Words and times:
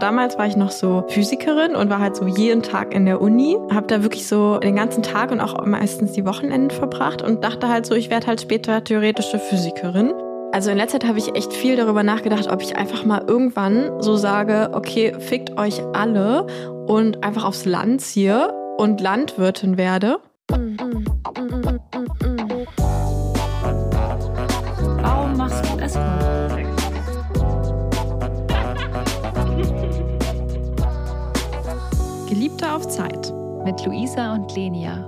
Damals 0.00 0.38
war 0.38 0.46
ich 0.46 0.56
noch 0.56 0.70
so 0.70 1.04
Physikerin 1.08 1.76
und 1.76 1.90
war 1.90 1.98
halt 1.98 2.16
so 2.16 2.26
jeden 2.26 2.62
Tag 2.62 2.94
in 2.94 3.04
der 3.04 3.20
Uni. 3.20 3.58
Hab 3.70 3.86
da 3.88 4.02
wirklich 4.02 4.26
so 4.26 4.58
den 4.58 4.74
ganzen 4.74 5.02
Tag 5.02 5.30
und 5.30 5.40
auch 5.40 5.62
meistens 5.66 6.12
die 6.12 6.24
Wochenenden 6.24 6.70
verbracht 6.70 7.20
und 7.20 7.44
dachte 7.44 7.68
halt 7.68 7.84
so, 7.84 7.94
ich 7.94 8.08
werde 8.08 8.26
halt 8.26 8.40
später 8.40 8.82
theoretische 8.82 9.38
Physikerin. 9.38 10.14
Also 10.52 10.70
in 10.70 10.78
letzter 10.78 11.00
Zeit 11.00 11.08
habe 11.08 11.18
ich 11.18 11.36
echt 11.36 11.52
viel 11.52 11.76
darüber 11.76 12.02
nachgedacht, 12.02 12.50
ob 12.50 12.62
ich 12.62 12.76
einfach 12.76 13.04
mal 13.04 13.24
irgendwann 13.26 14.00
so 14.00 14.16
sage, 14.16 14.70
okay, 14.72 15.14
fickt 15.18 15.58
euch 15.58 15.82
alle 15.92 16.46
und 16.86 17.22
einfach 17.22 17.44
aufs 17.44 17.66
Land 17.66 18.00
ziehe 18.00 18.54
und 18.78 19.02
Landwirtin 19.02 19.76
werde. 19.76 20.18
Warum 20.48 21.59
Auf 32.70 32.86
Zeit. 32.86 33.32
Mit 33.64 33.84
Luisa 33.84 34.32
und 34.32 34.54
Lenia. 34.54 35.04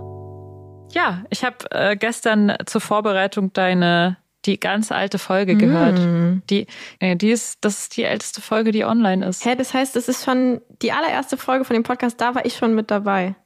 Ja, 0.91 1.23
ich 1.30 1.45
habe 1.45 1.59
äh, 1.71 1.97
gestern 1.97 2.57
zur 2.66 2.80
Vorbereitung 2.80 3.52
deine 3.52 4.16
die 4.45 4.59
ganz 4.59 4.91
alte 4.91 5.21
Folge 5.21 5.55
gehört. 5.55 5.97
Mm. 6.01 6.43
Die, 6.51 6.66
äh, 6.98 7.15
die 7.15 7.30
ist, 7.30 7.59
das 7.61 7.83
ist 7.83 7.97
die 7.97 8.02
älteste 8.02 8.41
Folge, 8.41 8.73
die 8.73 8.85
online 8.85 9.25
ist. 9.25 9.47
Hä, 9.47 9.55
das 9.55 9.75
heißt, 9.75 9.95
es 9.95 10.09
ist 10.09 10.25
schon 10.25 10.61
die 10.83 10.91
allererste 10.91 11.37
Folge 11.37 11.65
von 11.65 11.75
dem 11.75 11.85
Podcast, 11.85 12.21
da 12.21 12.35
war 12.35 12.45
ich 12.45 12.57
schon 12.57 12.75
mit 12.75 12.91
dabei. 12.91 13.37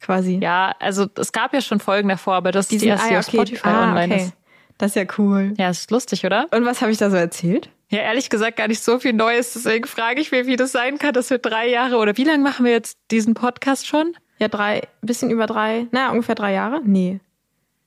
Quasi. 0.00 0.40
Ja, 0.42 0.74
also 0.80 1.06
es 1.14 1.30
gab 1.30 1.52
ja 1.52 1.60
schon 1.60 1.80
Folgen 1.80 2.08
davor, 2.08 2.36
aber 2.36 2.50
das 2.50 2.68
Die 2.68 2.76
ist 2.76 2.82
die 2.82 2.88
erste, 2.88 3.04
ah, 3.04 3.08
die 3.08 3.12
ja, 3.12 3.20
auf 3.20 3.28
okay. 3.28 3.36
Spotify 3.36 3.68
Ah, 3.68 3.90
online 3.90 4.14
okay. 4.14 4.24
ist. 4.24 4.34
Das 4.78 4.90
ist 4.92 4.96
ja 4.96 5.04
cool. 5.18 5.52
Ja, 5.58 5.68
ist 5.68 5.90
lustig, 5.90 6.24
oder? 6.24 6.46
Und 6.50 6.64
was 6.64 6.80
habe 6.80 6.92
ich 6.92 6.96
da 6.96 7.10
so 7.10 7.16
erzählt? 7.16 7.68
Ja, 7.94 8.00
ehrlich 8.00 8.28
gesagt 8.28 8.56
gar 8.56 8.66
nicht 8.66 8.82
so 8.82 8.98
viel 8.98 9.12
Neues. 9.12 9.52
Deswegen 9.52 9.86
frage 9.86 10.20
ich 10.20 10.32
mich, 10.32 10.48
wie 10.48 10.56
das 10.56 10.72
sein 10.72 10.98
kann, 10.98 11.12
dass 11.12 11.30
wir 11.30 11.38
drei 11.38 11.68
Jahre 11.68 11.98
oder 11.98 12.16
wie 12.16 12.24
lange 12.24 12.42
machen 12.42 12.64
wir 12.64 12.72
jetzt 12.72 12.98
diesen 13.12 13.34
Podcast 13.34 13.86
schon? 13.86 14.16
Ja, 14.40 14.48
drei, 14.48 14.82
bisschen 15.00 15.30
über 15.30 15.46
drei, 15.46 15.86
naja, 15.92 16.10
ungefähr 16.10 16.34
drei 16.34 16.54
Jahre? 16.54 16.80
Nee. 16.84 17.20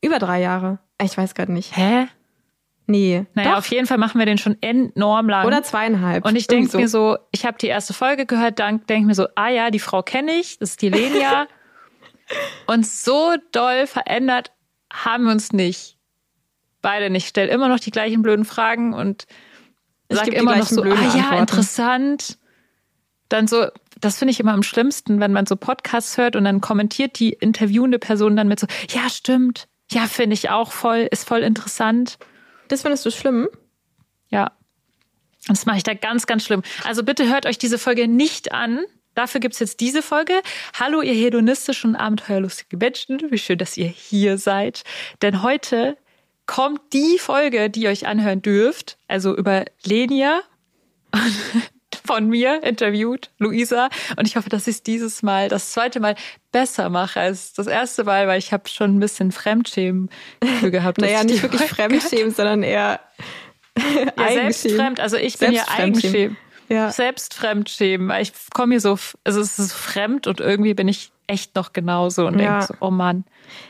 Über 0.01 0.17
drei 0.17 0.39
Jahre. 0.39 0.79
Ich 1.03 1.17
weiß 1.17 1.35
gerade 1.35 1.51
nicht. 1.51 1.75
Hä? 1.75 2.07
Nee. 2.85 3.25
Naja, 3.33 3.51
Doch. 3.51 3.57
auf 3.57 3.67
jeden 3.67 3.85
Fall 3.85 3.97
machen 3.97 4.17
wir 4.17 4.25
den 4.25 4.37
schon 4.37 4.55
enorm 4.61 5.27
lang. 5.27 5.45
Oder 5.45 5.61
zweieinhalb. 5.61 6.23
Und 6.23 6.37
ich 6.37 6.47
denke 6.47 6.77
mir 6.77 6.87
so, 6.87 7.17
ich 7.31 7.45
habe 7.45 7.57
die 7.57 7.67
erste 7.67 7.93
Folge 7.93 8.25
gehört, 8.25 8.59
dann 8.59 8.85
denke 8.85 9.07
mir 9.07 9.13
so, 9.13 9.27
ah 9.35 9.49
ja, 9.49 9.71
die 9.71 9.79
Frau 9.79 10.03
kenne 10.03 10.35
ich, 10.35 10.57
das 10.57 10.69
ist 10.69 10.81
die 10.81 10.89
Lenia. 10.89 11.47
und 12.65 12.87
so 12.87 13.35
doll 13.51 13.87
verändert 13.87 14.53
haben 14.89 15.25
wir 15.25 15.33
uns 15.33 15.51
nicht. 15.51 15.97
Beide 16.81 17.09
nicht. 17.09 17.23
Ich 17.23 17.29
stelle 17.29 17.51
immer 17.51 17.67
noch 17.67 17.81
die 17.81 17.91
gleichen 17.91 18.21
blöden 18.21 18.45
Fragen 18.45 18.93
und 18.93 19.27
sag 20.09 20.27
immer 20.29 20.57
noch 20.57 20.67
so, 20.67 20.81
ah 20.81 20.83
blöden 20.83 21.03
ja, 21.03 21.09
Antworten. 21.09 21.39
interessant. 21.39 22.37
Dann 23.29 23.47
so, 23.47 23.67
das 23.99 24.17
finde 24.17 24.31
ich 24.31 24.39
immer 24.39 24.53
am 24.53 24.63
schlimmsten, 24.63 25.19
wenn 25.19 25.33
man 25.33 25.45
so 25.45 25.55
Podcasts 25.55 26.17
hört 26.17 26.35
und 26.35 26.45
dann 26.45 26.61
kommentiert 26.61 27.19
die 27.19 27.33
interviewende 27.33 27.99
Person 27.99 28.35
dann 28.35 28.47
mit 28.47 28.59
so, 28.59 28.67
ja, 28.89 29.09
stimmt. 29.09 29.67
Ja, 29.91 30.07
finde 30.07 30.33
ich 30.33 30.49
auch 30.49 30.71
voll, 30.71 31.07
ist 31.11 31.27
voll 31.27 31.43
interessant. 31.43 32.17
Das 32.67 32.81
findest 32.81 33.05
du 33.05 33.11
schlimm? 33.11 33.47
Ja. 34.29 34.51
Das 35.47 35.65
mache 35.65 35.77
ich 35.77 35.83
da 35.83 35.93
ganz, 35.93 36.25
ganz 36.25 36.43
schlimm. 36.43 36.61
Also 36.83 37.03
bitte 37.03 37.29
hört 37.29 37.45
euch 37.45 37.57
diese 37.57 37.77
Folge 37.77 38.07
nicht 38.07 38.51
an. 38.51 38.79
Dafür 39.15 39.39
gibt's 39.39 39.59
jetzt 39.59 39.79
diese 39.79 40.01
Folge. 40.01 40.41
Hallo, 40.79 41.01
ihr 41.01 41.13
hedonistischen 41.13 41.91
und 41.91 41.95
abenteuerlustigen 41.95 42.77
Menschen. 42.77 43.31
Wie 43.31 43.37
schön, 43.37 43.57
dass 43.57 43.77
ihr 43.77 43.87
hier 43.87 44.37
seid. 44.37 44.83
Denn 45.21 45.41
heute 45.41 45.97
kommt 46.47 46.81
die 46.93 47.19
Folge, 47.19 47.69
die 47.69 47.83
ihr 47.83 47.89
euch 47.89 48.07
anhören 48.07 48.41
dürft. 48.41 48.97
Also 49.07 49.35
über 49.35 49.65
Lenia 49.83 50.41
von 52.05 52.27
mir 52.29 52.63
interviewt, 52.63 53.29
Luisa. 53.37 53.89
Und 54.15 54.27
ich 54.27 54.37
hoffe, 54.37 54.49
dass 54.49 54.65
ich 54.67 54.77
es 54.77 54.83
dieses 54.83 55.21
Mal, 55.21 55.49
das 55.49 55.71
zweite 55.71 55.99
Mal 55.99 56.15
besser 56.51 56.89
mache 56.89 57.19
als 57.19 57.53
das 57.53 57.67
erste 57.67 58.05
Mal, 58.05 58.27
weil 58.27 58.39
ich 58.39 58.53
habe 58.53 58.67
schon 58.69 58.97
ein 58.97 58.99
bisschen 58.99 59.31
Fremdschämen 59.31 60.09
gehabt. 60.61 60.97
dass 61.01 61.09
Naja, 61.09 61.19
ich 61.21 61.27
nicht 61.27 61.43
wirklich 61.43 61.61
Fremdschämen, 61.61 62.33
sondern 62.33 62.63
eher 62.63 63.01
ja, 64.17 64.31
selbstfremd. 64.31 64.99
Also 64.99 65.17
ich 65.17 65.37
bin 65.37 65.51
ja. 65.51 65.65
Eigenschämen. 65.77 66.37
Ja. 66.69 66.91
Selbstfremdschämen. 66.91 68.07
Weil 68.07 68.23
ich 68.23 68.31
komme 68.53 68.75
mir 68.75 68.79
so, 68.79 68.97
also 69.23 69.41
es 69.41 69.59
ist 69.59 69.73
fremd 69.73 70.27
und 70.27 70.39
irgendwie 70.39 70.73
bin 70.73 70.87
ich 70.87 71.11
echt 71.27 71.55
noch 71.55 71.73
genauso 71.73 72.25
und 72.25 72.39
Ja. 72.39 72.59
denke 72.59 72.65
so, 72.67 72.73
oh 72.79 72.89
Mann. 72.89 73.25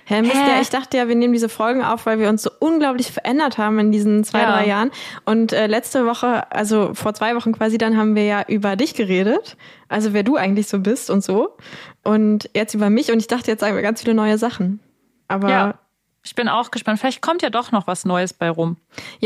Hä, 0.06 0.22
Mist, 0.22 0.34
Hä? 0.36 0.50
ja, 0.56 0.62
ich 0.62 0.70
dachte 0.70 0.98
ja, 0.98 1.08
wir 1.08 1.16
nehmen 1.16 1.34
diese 1.34 1.50
Folgen 1.50 1.84
auf, 1.84 2.06
weil 2.06 2.20
wir 2.20 2.30
uns 2.30 2.44
so 2.44 2.50
unglaublich 2.60 3.12
verändert 3.12 3.58
haben 3.58 3.78
in 3.80 3.92
diesen 3.92 4.24
zwei, 4.24 4.42
Ja. 4.42 4.52
drei 4.52 4.68
Jahren. 4.68 4.92
Und 5.26 5.54
äh, 5.54 5.68
letzte 5.68 6.06
Woche, 6.06 6.52
also 6.52 6.94
vor 6.94 7.14
zwei 7.14 7.36
Wochen 7.36 7.52
quasi, 7.54 7.78
dann 7.78 7.98
haben 7.98 8.16
wir 8.16 8.26
ja 8.26 8.44
über 8.48 8.76
dich 8.76 8.94
geredet. 8.94 9.58
Also 9.90 10.14
wer 10.14 10.24
du 10.24 10.36
eigentlich 10.36 10.68
so 10.68 10.80
bist 10.80 11.10
und 11.10 11.24
so. 11.24 11.58
Und 12.04 12.50
jetzt 12.56 12.74
über 12.74 12.90
mich. 12.90 13.12
Und 13.12 13.20
ich 13.20 13.28
dachte, 13.28 13.52
jetzt 13.52 13.60
sagen 13.62 13.76
wir 13.76 13.82
ganz 13.84 14.02
viele 14.02 14.14
neue 14.14 14.38
Sachen. 14.38 14.80
Aber 15.28 15.50
Ja. 15.50 15.80
Ja, 16.28 16.32
Ich 16.32 16.36
bin 16.36 16.50
auch 16.50 16.72
gespannt. 16.72 17.00
Vielleicht 17.00 17.22
kommt 17.22 17.42
ja 17.42 17.50
doch 17.50 17.72
noch 17.72 17.88
was 17.88 18.06
Neues 18.06 18.34
bei 18.34 18.50
rum. 18.50 18.78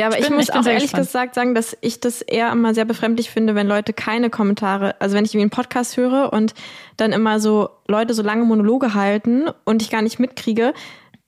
aber 0.08 0.16
Ich 0.18 0.22
ich, 0.24 0.28
bin- 0.28 0.38
muss 0.38 0.50
ich 0.50 0.54
auch 0.54 0.66
ehrlich 0.66 0.84
gespannt. 0.84 1.06
gesagt 1.08 1.36
sagen, 1.36 1.56
dass 1.56 1.76
ich 1.82 2.00
das 2.00 2.22
eher 2.22 2.52
immer 2.52 2.74
sehr 2.74 2.86
befremdlich 2.86 3.30
finde, 3.30 3.56
wenn 3.56 3.68
Leute 3.68 3.94
keine 3.94 4.30
Kommentare, 4.30 4.96
also 5.00 5.16
wenn 5.16 5.26
ich 5.26 5.32
irgendwie 5.32 5.44
einen 5.44 5.50
Podcast 5.52 5.98
höre 5.98 6.32
und 6.34 6.54
dann 6.98 7.12
immer 7.12 7.40
so 7.40 7.70
Leute 7.88 8.14
so 8.14 8.22
lange 8.24 8.44
Monologe 8.46 8.94
halten 8.94 9.46
und 9.66 9.82
ich 9.82 9.90
gar 9.90 10.02
nicht 10.02 10.20
mitkriege, 10.20 10.74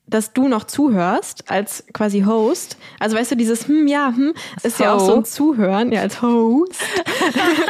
dass 0.05 0.33
du 0.33 0.47
noch 0.47 0.65
zuhörst 0.65 1.49
als 1.49 1.85
quasi 1.93 2.21
Host. 2.21 2.77
Also 2.99 3.15
weißt 3.15 3.31
du, 3.31 3.35
dieses 3.35 3.67
hm, 3.67 3.87
ja, 3.87 4.13
hm, 4.15 4.33
ist 4.61 4.79
ja 4.79 4.93
auch 4.93 4.99
so 4.99 5.15
ein. 5.15 5.25
Zuhören, 5.25 5.91
ja, 5.91 6.01
als 6.01 6.21
Host. 6.21 6.81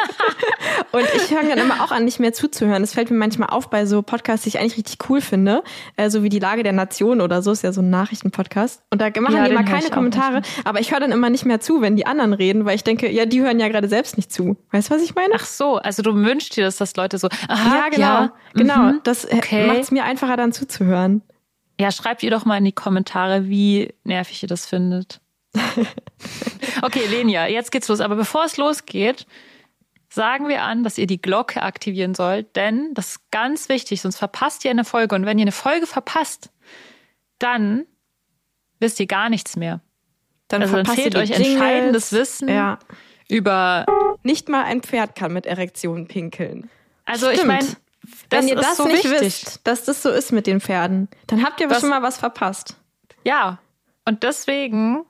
und 0.92 1.06
ich 1.16 1.22
fange 1.24 1.50
dann 1.50 1.60
immer 1.60 1.84
auch 1.84 1.92
an, 1.92 2.06
nicht 2.06 2.20
mehr 2.20 2.34
zuzuhören. 2.34 2.82
Das 2.82 2.94
fällt 2.94 3.12
mir 3.12 3.18
manchmal 3.18 3.50
auf 3.50 3.70
bei 3.70 3.86
so 3.86 4.02
Podcasts, 4.02 4.44
die 4.44 4.50
ich 4.50 4.60
eigentlich 4.60 4.78
richtig 4.78 5.10
cool 5.10 5.22
finde, 5.22 5.64
äh, 5.96 6.10
so 6.10 6.24
wie 6.24 6.30
die 6.30 6.40
Lage 6.40 6.64
der 6.64 6.74
Nation 6.74 7.22
oder 7.22 7.44
so, 7.44 7.52
ist 7.52 7.64
ja 7.64 7.72
so 7.72 7.82
ein 7.82 7.92
Nachrichtenpodcast. 7.92 8.82
Und 8.90 9.00
da 9.00 9.10
machen 9.22 9.36
Ja, 9.36 9.46
die 9.46 9.52
immer 9.52 9.60
höre 9.60 9.66
keine 9.66 9.90
Kommentare, 9.90 10.42
aber 10.64 10.80
ich 10.80 10.92
höre 10.92 11.00
dann 11.00 11.12
immer 11.12 11.30
nicht 11.30 11.46
mehr 11.46 11.60
zu, 11.60 11.82
wenn 11.82 11.96
die 11.96 12.08
anderen 12.08 12.34
reden, 12.34 12.66
weil 12.66 12.76
ich 12.76 12.84
denke, 12.84 13.10
ja, 13.12 13.26
die 13.26 13.42
hören 13.42 13.60
ja 13.60 13.68
gerade 13.68 13.88
selbst 13.88 14.18
nicht 14.18 14.32
zu. 14.32 14.58
Weißt 14.72 14.90
du, 14.90 14.96
was 14.96 15.04
ich 15.04 15.14
meine? 15.14 15.34
Ach 15.36 15.46
so, 15.46 15.76
also 15.78 16.02
du 16.02 16.16
wünschst 16.16 16.58
dir 16.58 16.66
das, 16.66 16.78
dass 16.78 16.96
Leute 16.96 17.20
so, 17.20 17.30
aha, 17.48 17.76
ja, 17.76 17.90
genau. 17.90 18.06
ja, 18.06 18.34
genau. 18.54 18.78
mhm, 18.78 19.02
Das 19.04 19.32
okay. 19.32 19.68
macht 19.68 19.80
es 19.80 19.92
mir 19.92 20.04
einfacher, 20.04 20.36
dann 20.36 20.52
zuzuhören. 20.52 21.22
Ja, 21.80 21.92
schreibt 21.92 22.24
ihr 22.24 22.32
doch 22.32 22.46
mal 22.46 22.58
in 22.58 22.66
die 22.66 22.72
Kommentare, 22.72 23.48
wie 23.50 23.94
nervig 24.04 24.44
ihr 24.44 24.50
das 24.50 24.66
findet. 24.66 25.20
okay, 26.82 27.06
Lenia, 27.10 27.48
jetzt 27.48 27.72
geht's 27.72 27.88
los. 27.88 28.00
Aber 28.02 28.16
bevor 28.16 28.46
es 28.46 28.58
losgeht, 28.58 29.26
sagen 30.10 30.48
wir 30.48 30.64
an, 30.64 30.84
dass 30.84 30.98
ihr 30.98 31.08
die 31.08 31.22
Glocke 31.22 31.62
aktivieren 31.64 32.14
sollt, 32.14 32.56
denn 32.56 32.94
das 32.94 33.10
ist 33.14 33.32
ganz 33.32 33.70
wichtig, 33.70 34.02
sonst 34.02 34.18
verpasst 34.18 34.64
ihr 34.66 34.72
eine 34.72 34.86
Folge. 34.86 35.16
Und 35.16 35.26
wenn 35.26 35.38
ihr 35.40 35.44
eine 35.44 35.52
Folge 35.52 35.88
verpasst, 35.88 36.52
dann 37.40 37.86
wisst 38.80 39.00
ihr 39.00 39.08
gar 39.08 39.30
nichts 39.30 39.56
mehr. 39.56 39.82
Dann 40.48 40.62
Also 40.62 40.76
dann 40.76 40.86
verpasst 40.86 40.98
ihr 41.06 41.12
fehlt 41.12 41.16
euch 41.16 41.30
Jingles. 41.30 41.48
entscheidendes 41.50 42.12
Wissen 42.14 42.50
Ja. 42.50 42.78
über. 43.28 43.86
Nicht 44.24 44.48
mal 44.50 44.64
ein 44.64 44.82
Pferd 44.82 45.16
kann 45.16 45.34
mit 45.34 45.46
Erektion 45.46 46.08
pinkeln. 46.08 46.70
Also 47.06 47.28
ich 47.30 47.40
Stimmt. 47.40 47.48
meine, 47.48 47.68
das 48.30 48.42
Wenn 48.42 48.48
ihr 48.50 48.56
das 48.56 48.78
so 48.78 48.86
nicht 48.86 49.04
wichtig. 49.06 49.22
wisst, 49.22 49.62
dass 49.66 49.86
das 49.86 50.02
so 50.04 50.10
ist 50.10 50.32
mit 50.32 50.48
den 50.48 50.60
Pferden, 50.62 51.08
dann 51.28 51.44
habt 51.44 51.60
ihr 51.62 51.68
Das- 51.68 51.80
schon 51.82 51.90
mal 51.90 52.02
was 52.02 52.18
verpasst. 52.18 52.76
Ja, 53.24 53.60
und 54.06 54.24
deswegen 54.24 55.06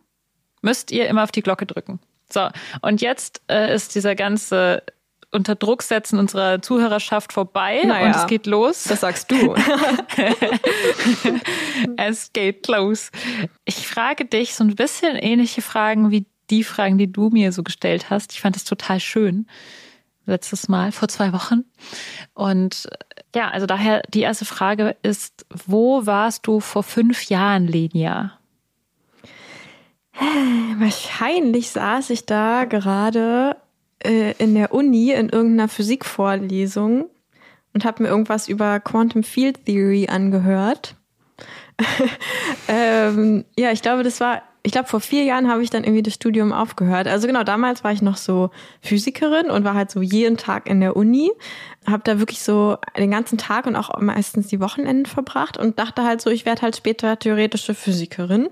müsst 0.62 0.92
ihr 0.92 1.08
immer 1.08 1.24
auf 1.24 1.32
die 1.32 1.42
Glocke 1.42 1.66
drücken. 1.66 2.00
So, 2.32 2.48
und 2.82 3.02
jetzt 3.02 3.42
äh, 3.50 3.74
ist 3.74 3.96
dieser 3.96 4.16
ganze 4.16 4.84
unter 5.32 5.56
Druck 5.56 5.82
setzen 5.82 6.20
unserer 6.20 6.62
Zuhörerschaft 6.62 7.34
vorbei 7.34 7.82
Naja. 7.84 8.06
und 8.06 8.16
es 8.16 8.28
geht 8.28 8.46
los. 8.46 8.84
Das 8.84 9.02
sagst 9.02 9.32
du. 9.32 9.56
es 11.98 12.34
geht 12.34 12.68
los. 12.68 13.12
Ich 13.66 13.88
frage 13.88 14.26
dich 14.26 14.56
so 14.56 14.64
ein 14.64 14.76
bisschen 14.76 15.16
ähnliche 15.16 15.62
Fragen 15.62 16.12
wie 16.12 16.26
die 16.50 16.64
Fragen, 16.64 16.98
die 16.98 17.12
du 17.12 17.30
mir 17.30 17.52
so 17.52 17.64
gestellt 17.64 18.10
hast. 18.10 18.34
Ich 18.34 18.42
fand 18.42 18.56
es 18.56 18.64
total 18.64 19.00
schön. 19.00 19.48
Letztes 20.26 20.70
Mal, 20.70 20.92
vor 20.92 21.10
zwei 21.10 21.34
Wochen. 21.34 21.66
Und 22.34 22.88
äh, 22.92 23.22
ja, 23.36 23.50
also 23.50 23.66
daher 23.66 24.02
die 24.10 24.22
erste 24.22 24.46
Frage 24.46 24.96
ist, 25.04 25.46
wo 25.68 26.06
warst 26.06 26.48
du 26.48 26.60
vor 26.60 26.84
fünf 26.84 27.26
Jahren, 27.26 27.68
Lenia? 27.68 28.38
Wahrscheinlich 30.78 31.72
saß 31.72 32.12
ich 32.12 32.26
da 32.26 32.66
gerade 32.66 33.58
äh, 34.04 34.34
in 34.38 34.54
der 34.54 34.74
Uni 34.74 35.12
in 35.12 35.30
irgendeiner 35.30 35.68
Physikvorlesung 35.68 37.10
und 37.74 37.86
habe 37.86 38.04
mir 38.04 38.10
irgendwas 38.10 38.48
über 38.48 38.80
Quantum 38.80 39.24
Field 39.24 39.66
Theory 39.66 40.08
angehört. 40.08 40.96
ähm, 42.68 43.46
ja, 43.58 43.72
ich 43.72 43.82
glaube, 43.82 44.04
das 44.04 44.20
war, 44.20 44.42
ich 44.64 44.72
glaube, 44.72 44.88
vor 44.88 45.02
vier 45.02 45.24
Jahren 45.24 45.50
habe 45.50 45.64
ich 45.64 45.70
dann 45.70 45.84
irgendwie 45.84 46.04
das 46.04 46.14
Studium 46.14 46.54
aufgehört. 46.54 47.08
Also 47.08 47.28
genau, 47.28 47.44
damals 47.44 47.84
war 47.84 47.92
ich 47.92 48.02
noch 48.02 48.18
so 48.18 48.50
Physikerin 48.82 49.50
und 49.50 49.64
war 49.64 49.74
halt 49.74 49.92
so 49.92 50.02
jeden 50.02 50.38
Tag 50.38 50.70
in 50.70 50.80
der 50.80 50.96
Uni, 50.96 51.32
habe 51.86 52.04
da 52.06 52.20
wirklich 52.20 52.42
so 52.42 52.78
den 52.98 53.12
ganzen 53.12 53.38
Tag 53.38 53.66
und 53.66 53.76
auch 53.76 54.00
meistens 54.00 54.48
die 54.48 54.60
Wochenenden 54.60 55.06
verbracht 55.06 55.58
und 55.58 55.80
dachte 55.80 56.04
halt 56.04 56.22
so, 56.22 56.30
ich 56.30 56.46
werde 56.46 56.62
halt 56.62 56.78
später 56.78 57.18
theoretische 57.20 57.74
Physikerin. 57.74 58.50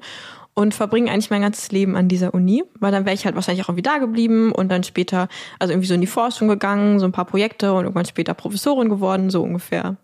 und 0.53 0.73
verbringe 0.73 1.09
eigentlich 1.09 1.29
mein 1.29 1.41
ganzes 1.41 1.71
Leben 1.71 1.95
an 1.95 2.09
dieser 2.09 2.33
Uni, 2.33 2.63
weil 2.79 2.91
dann 2.91 3.05
wäre 3.05 3.15
ich 3.15 3.25
halt 3.25 3.35
wahrscheinlich 3.35 3.63
auch 3.63 3.69
irgendwie 3.69 3.83
da 3.83 3.99
geblieben 3.99 4.51
und 4.51 4.69
dann 4.69 4.83
später, 4.83 5.29
also 5.59 5.71
irgendwie 5.71 5.87
so 5.87 5.93
in 5.93 6.01
die 6.01 6.07
Forschung 6.07 6.49
gegangen, 6.49 6.99
so 6.99 7.05
ein 7.05 7.13
paar 7.13 7.25
Projekte 7.25 7.71
und 7.73 7.85
irgendwann 7.85 8.05
später 8.05 8.33
Professorin 8.33 8.89
geworden, 8.89 9.29
so 9.29 9.41
ungefähr. 9.41 9.95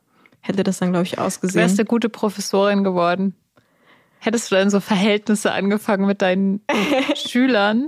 Hätte 0.47 0.63
das 0.63 0.77
dann, 0.77 0.91
glaube 0.91 1.05
ich, 1.05 1.19
ausgesehen. 1.19 1.61
Wärst 1.61 1.77
du 1.77 1.83
gute 1.83 2.07
Professorin 2.07 2.85
geworden? 2.85 3.35
Hättest 4.19 4.49
du 4.49 4.55
dann 4.55 4.69
so 4.69 4.79
Verhältnisse 4.79 5.51
angefangen 5.51 6.07
mit 6.07 6.21
deinen 6.21 6.61
Schülern? 7.15 7.85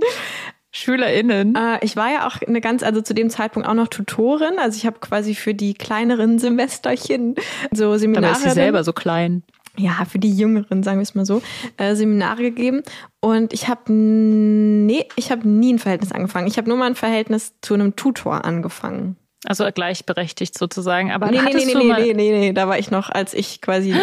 SchülerInnen? 0.70 1.54
Äh, 1.54 1.78
ich 1.80 1.96
war 1.96 2.12
ja 2.12 2.26
auch 2.26 2.36
eine 2.46 2.60
ganz, 2.60 2.82
also 2.82 3.00
zu 3.00 3.14
dem 3.14 3.30
Zeitpunkt 3.30 3.66
auch 3.66 3.72
noch 3.72 3.88
Tutorin. 3.88 4.58
Also 4.58 4.76
ich 4.76 4.84
habe 4.84 4.98
quasi 5.00 5.34
für 5.34 5.54
die 5.54 5.72
kleineren 5.72 6.38
Semesterchen 6.38 7.34
so 7.72 7.96
Seminare. 7.96 8.34
Dann 8.34 8.42
ist 8.42 8.42
sie 8.42 8.50
selber 8.50 8.84
so 8.84 8.92
klein. 8.92 9.42
Ja, 9.78 10.04
für 10.04 10.18
die 10.18 10.36
Jüngeren, 10.36 10.82
sagen 10.82 10.98
wir 10.98 11.04
es 11.04 11.14
mal 11.14 11.24
so, 11.24 11.40
äh, 11.78 11.94
Seminare 11.94 12.42
gegeben. 12.42 12.82
Und 13.20 13.54
ich 13.54 13.68
habe 13.68 13.90
nee, 13.90 15.06
ich 15.16 15.32
habe 15.32 15.48
nie 15.48 15.72
ein 15.72 15.78
Verhältnis 15.78 16.12
angefangen. 16.12 16.46
Ich 16.46 16.58
habe 16.58 16.68
nur 16.68 16.76
mal 16.76 16.88
ein 16.88 16.94
Verhältnis 16.94 17.54
zu 17.62 17.72
einem 17.72 17.96
Tutor 17.96 18.44
angefangen. 18.44 19.16
Also 19.46 19.66
gleichberechtigt 19.72 20.56
sozusagen. 20.58 21.10
Aber 21.12 21.30
nee, 21.30 21.40
nee, 21.40 21.64
nee, 21.64 21.72
du 21.72 21.78
nee, 21.78 21.92
nee, 21.92 22.12
nee, 22.12 22.30
nee, 22.32 22.52
da 22.52 22.68
war 22.68 22.78
ich 22.78 22.90
noch, 22.90 23.08
als 23.10 23.32
ich 23.34 23.60
quasi 23.62 23.94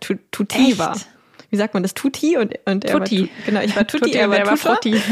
tu, 0.00 0.14
Tuti 0.30 0.70
Echt? 0.70 0.78
war. 0.78 0.96
Wie 1.50 1.56
sagt 1.56 1.74
man 1.74 1.82
das? 1.82 1.94
Tuti 1.94 2.36
und, 2.38 2.54
und 2.64 2.84
er 2.84 2.98
Tutti. 2.98 3.20
war 3.22 3.26
Tu- 3.26 3.32
Genau, 3.46 3.60
ich 3.60 3.76
war 3.76 3.86
Tuti, 3.86 4.04
Tutti 4.06 4.18
er 4.18 4.30
war 4.30 4.38
er 4.38 4.46
war. 4.46 4.56
Frutti. 4.56 5.00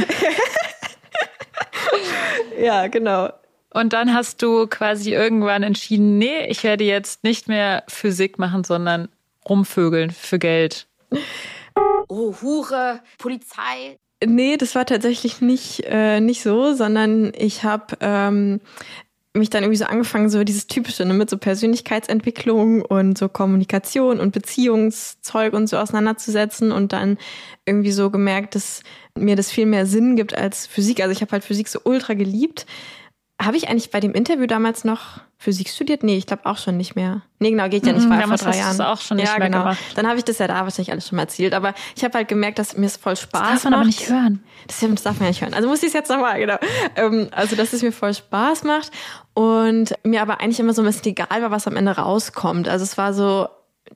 Ja, 2.60 2.86
genau. 2.86 3.30
Und 3.72 3.92
dann 3.92 4.14
hast 4.14 4.40
du 4.42 4.66
quasi 4.68 5.12
irgendwann 5.12 5.62
entschieden, 5.62 6.18
nee, 6.18 6.46
ich 6.46 6.62
werde 6.62 6.84
jetzt 6.84 7.24
nicht 7.24 7.48
mehr 7.48 7.82
Physik 7.88 8.38
machen, 8.38 8.62
sondern 8.64 9.08
rumvögeln 9.48 10.10
für 10.10 10.38
Geld. 10.38 10.86
Oh, 12.08 12.34
Hure, 12.40 13.00
Polizei. 13.18 13.96
Nee, 14.24 14.56
das 14.56 14.74
war 14.74 14.86
tatsächlich 14.86 15.40
nicht, 15.40 15.82
äh, 15.86 16.20
nicht 16.20 16.42
so, 16.42 16.72
sondern 16.72 17.32
ich 17.36 17.64
habe 17.64 17.96
ähm, 18.00 18.60
mich 19.36 19.50
dann 19.50 19.64
irgendwie 19.64 19.78
so 19.78 19.86
angefangen, 19.86 20.30
so 20.30 20.44
dieses 20.44 20.68
Typische 20.68 21.04
ne, 21.04 21.12
mit 21.12 21.28
so 21.28 21.38
Persönlichkeitsentwicklung 21.38 22.82
und 22.82 23.18
so 23.18 23.28
Kommunikation 23.28 24.20
und 24.20 24.32
Beziehungszeug 24.32 25.54
und 25.54 25.66
so 25.66 25.76
auseinanderzusetzen 25.76 26.70
und 26.70 26.92
dann 26.92 27.18
irgendwie 27.66 27.90
so 27.90 28.10
gemerkt, 28.10 28.54
dass 28.54 28.82
mir 29.18 29.34
das 29.34 29.50
viel 29.50 29.66
mehr 29.66 29.86
Sinn 29.86 30.14
gibt 30.14 30.36
als 30.36 30.66
Physik. 30.66 31.00
Also 31.00 31.10
ich 31.10 31.20
habe 31.20 31.32
halt 31.32 31.44
Physik 31.44 31.68
so 31.68 31.80
ultra 31.82 32.14
geliebt. 32.14 32.64
Habe 33.42 33.56
ich 33.56 33.68
eigentlich 33.68 33.90
bei 33.90 33.98
dem 34.00 34.12
Interview 34.12 34.46
damals 34.46 34.84
noch 34.84 35.20
Physik 35.38 35.68
studiert? 35.68 36.04
Nee, 36.04 36.16
ich 36.16 36.26
glaube 36.26 36.46
auch 36.46 36.56
schon 36.56 36.76
nicht 36.76 36.94
mehr. 36.94 37.22
Nee, 37.40 37.50
genau, 37.50 37.68
geht 37.68 37.84
ja 37.84 37.92
nicht, 37.92 38.04
Mhm, 38.06 38.10
war 38.10 38.20
ja 38.20 38.26
vor 38.26 38.36
damals 38.36 38.42
drei 38.42 38.62
hast 38.62 38.78
Jahren. 38.78 38.92
auch 38.92 39.00
schon 39.00 39.16
nicht 39.16 39.26
ja, 39.26 39.38
mehr 39.38 39.48
genau. 39.48 39.64
gemacht. 39.64 39.78
Dann 39.96 40.06
habe 40.06 40.18
ich 40.18 40.24
das 40.24 40.38
ja 40.38 40.46
da 40.46 40.62
wahrscheinlich 40.62 40.92
alles 40.92 41.08
schon 41.08 41.16
mal 41.16 41.22
erzählt. 41.22 41.52
Aber 41.52 41.74
ich 41.96 42.04
habe 42.04 42.16
halt 42.16 42.28
gemerkt, 42.28 42.60
dass 42.60 42.76
mir 42.76 42.86
es 42.86 42.96
voll 42.96 43.16
Spaß 43.16 43.40
Das 43.40 43.50
darf 43.50 43.64
man 43.64 43.72
macht. 43.72 43.80
aber 43.80 43.86
nicht 43.86 44.08
hören. 44.08 44.44
Das, 44.68 44.78
das 44.80 45.02
darf 45.02 45.14
man 45.16 45.24
ja 45.24 45.28
nicht 45.30 45.42
hören. 45.42 45.52
Also 45.52 45.68
muss 45.68 45.80
ich 45.82 45.88
es 45.88 45.94
jetzt 45.94 46.10
nochmal, 46.10 46.38
genau. 46.38 46.56
Ähm, 46.94 47.28
also, 47.32 47.56
dass 47.56 47.72
es 47.72 47.82
mir 47.82 47.92
voll 47.92 48.14
Spaß 48.14 48.62
macht 48.62 48.92
und 49.34 49.94
mir 50.04 50.22
aber 50.22 50.40
eigentlich 50.40 50.60
immer 50.60 50.72
so 50.72 50.82
ein 50.82 50.86
bisschen 50.86 51.06
egal 51.06 51.42
war, 51.42 51.50
was 51.50 51.66
am 51.66 51.76
Ende 51.76 51.90
rauskommt. 51.92 52.68
Also 52.68 52.84
es 52.84 52.96
war 52.96 53.12
so, 53.12 53.48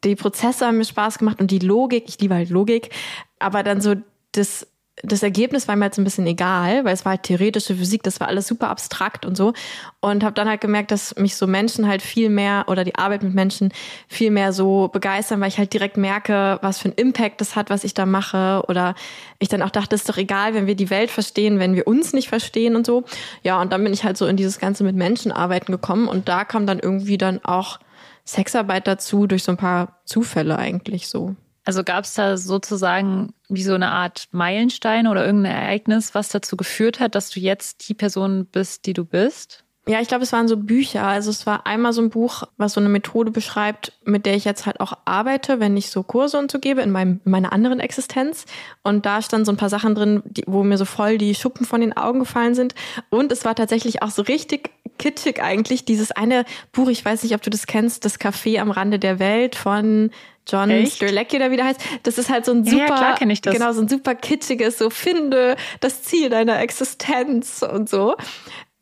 die 0.04 0.16
Prozesse 0.16 0.66
haben 0.66 0.78
mir 0.78 0.84
Spaß 0.84 1.18
gemacht 1.18 1.40
und 1.40 1.50
die 1.52 1.60
Logik, 1.60 2.04
ich 2.08 2.18
liebe 2.20 2.34
halt 2.34 2.50
Logik, 2.50 2.90
aber 3.38 3.62
dann 3.62 3.80
so 3.80 3.94
das, 4.32 4.66
das 5.02 5.22
Ergebnis 5.22 5.68
war 5.68 5.76
mir 5.76 5.86
jetzt 5.86 5.98
ein 5.98 6.04
bisschen 6.04 6.26
egal, 6.26 6.84
weil 6.84 6.94
es 6.94 7.04
war 7.04 7.10
halt 7.10 7.22
theoretische 7.24 7.74
Physik, 7.74 8.02
das 8.02 8.20
war 8.20 8.28
alles 8.28 8.46
super 8.46 8.68
abstrakt 8.70 9.24
und 9.24 9.36
so. 9.36 9.52
Und 10.00 10.24
habe 10.24 10.34
dann 10.34 10.48
halt 10.48 10.60
gemerkt, 10.60 10.90
dass 10.90 11.16
mich 11.16 11.36
so 11.36 11.46
Menschen 11.46 11.86
halt 11.86 12.02
viel 12.02 12.30
mehr 12.30 12.64
oder 12.68 12.84
die 12.84 12.94
Arbeit 12.94 13.22
mit 13.22 13.34
Menschen 13.34 13.72
viel 14.08 14.30
mehr 14.30 14.52
so 14.52 14.88
begeistern, 14.88 15.40
weil 15.40 15.48
ich 15.48 15.58
halt 15.58 15.72
direkt 15.72 15.96
merke, 15.96 16.58
was 16.62 16.78
für 16.78 16.86
einen 16.86 16.94
Impact 16.94 17.40
das 17.40 17.56
hat, 17.56 17.70
was 17.70 17.84
ich 17.84 17.94
da 17.94 18.06
mache. 18.06 18.62
Oder 18.68 18.94
ich 19.38 19.48
dann 19.48 19.62
auch 19.62 19.70
dachte, 19.70 19.94
ist 19.94 20.08
doch 20.08 20.16
egal, 20.16 20.54
wenn 20.54 20.66
wir 20.66 20.76
die 20.76 20.90
Welt 20.90 21.10
verstehen, 21.10 21.58
wenn 21.58 21.74
wir 21.74 21.86
uns 21.86 22.12
nicht 22.12 22.28
verstehen 22.28 22.76
und 22.76 22.86
so. 22.86 23.04
Ja, 23.42 23.60
und 23.60 23.72
dann 23.72 23.82
bin 23.82 23.92
ich 23.92 24.04
halt 24.04 24.16
so 24.16 24.26
in 24.26 24.36
dieses 24.36 24.58
Ganze 24.58 24.84
mit 24.84 24.96
Menschen 24.96 25.32
arbeiten 25.32 25.72
gekommen 25.72 26.08
und 26.08 26.28
da 26.28 26.44
kam 26.44 26.66
dann 26.66 26.78
irgendwie 26.78 27.18
dann 27.18 27.44
auch 27.44 27.78
Sexarbeit 28.24 28.86
dazu, 28.86 29.26
durch 29.26 29.42
so 29.42 29.52
ein 29.52 29.56
paar 29.56 30.00
Zufälle 30.04 30.58
eigentlich 30.58 31.08
so. 31.08 31.34
Also 31.68 31.84
gab 31.84 32.04
es 32.04 32.14
da 32.14 32.38
sozusagen 32.38 33.34
wie 33.50 33.62
so 33.62 33.74
eine 33.74 33.90
Art 33.90 34.28
Meilenstein 34.30 35.06
oder 35.06 35.26
irgendein 35.26 35.52
Ereignis, 35.52 36.14
was 36.14 36.30
dazu 36.30 36.56
geführt 36.56 36.98
hat, 36.98 37.14
dass 37.14 37.28
du 37.28 37.40
jetzt 37.40 37.90
die 37.90 37.92
Person 37.92 38.46
bist, 38.46 38.86
die 38.86 38.94
du 38.94 39.04
bist? 39.04 39.64
Ja, 39.86 40.00
ich 40.00 40.08
glaube, 40.08 40.24
es 40.24 40.32
waren 40.32 40.48
so 40.48 40.56
Bücher. 40.56 41.04
Also 41.04 41.28
es 41.28 41.44
war 41.44 41.66
einmal 41.66 41.92
so 41.92 42.00
ein 42.00 42.08
Buch, 42.08 42.44
was 42.56 42.72
so 42.72 42.80
eine 42.80 42.88
Methode 42.88 43.30
beschreibt, 43.30 43.92
mit 44.06 44.24
der 44.24 44.34
ich 44.34 44.46
jetzt 44.46 44.64
halt 44.64 44.80
auch 44.80 44.94
arbeite, 45.04 45.60
wenn 45.60 45.76
ich 45.76 45.90
so 45.90 46.02
Kurse 46.02 46.38
und 46.38 46.50
so 46.50 46.58
gebe 46.58 46.80
in, 46.80 46.90
meinem, 46.90 47.20
in 47.26 47.30
meiner 47.30 47.52
anderen 47.52 47.80
Existenz. 47.80 48.46
Und 48.82 49.04
da 49.04 49.20
stand 49.20 49.44
so 49.44 49.52
ein 49.52 49.58
paar 49.58 49.68
Sachen 49.68 49.94
drin, 49.94 50.22
die, 50.24 50.44
wo 50.46 50.64
mir 50.64 50.78
so 50.78 50.86
voll 50.86 51.18
die 51.18 51.34
Schuppen 51.34 51.66
von 51.66 51.82
den 51.82 51.94
Augen 51.94 52.20
gefallen 52.20 52.54
sind. 52.54 52.74
Und 53.10 53.30
es 53.30 53.44
war 53.44 53.54
tatsächlich 53.54 54.00
auch 54.02 54.10
so 54.10 54.22
richtig 54.22 54.70
kitschig 54.98 55.42
eigentlich. 55.42 55.84
Dieses 55.84 56.12
eine 56.12 56.46
Buch, 56.72 56.88
ich 56.88 57.04
weiß 57.04 57.22
nicht, 57.24 57.34
ob 57.34 57.42
du 57.42 57.50
das 57.50 57.66
kennst, 57.66 58.06
Das 58.06 58.18
Café 58.18 58.58
am 58.58 58.70
Rande 58.70 58.98
der 58.98 59.18
Welt 59.18 59.54
von 59.54 60.10
John 60.48 60.70
Echt? 60.70 60.96
Strzelecki 60.96 61.36
oder 61.36 61.50
wie 61.50 61.56
der 61.56 61.66
heißt. 61.66 61.80
Das 62.04 62.18
ist 62.18 62.30
halt 62.30 62.44
so 62.44 62.52
ein 62.52 62.64
Ja, 62.64 62.72
ja, 62.72 62.86
super, 62.86 63.14
klar 63.14 63.30
ich 63.30 63.40
das. 63.40 63.54
genau, 63.54 63.72
so 63.72 63.80
ein 63.82 63.88
super 63.88 64.14
kitschiges, 64.14 64.78
so 64.78 64.90
finde 64.90 65.56
das 65.80 66.02
Ziel 66.02 66.30
deiner 66.30 66.60
Existenz 66.60 67.62
und 67.62 67.88
so. 67.88 68.16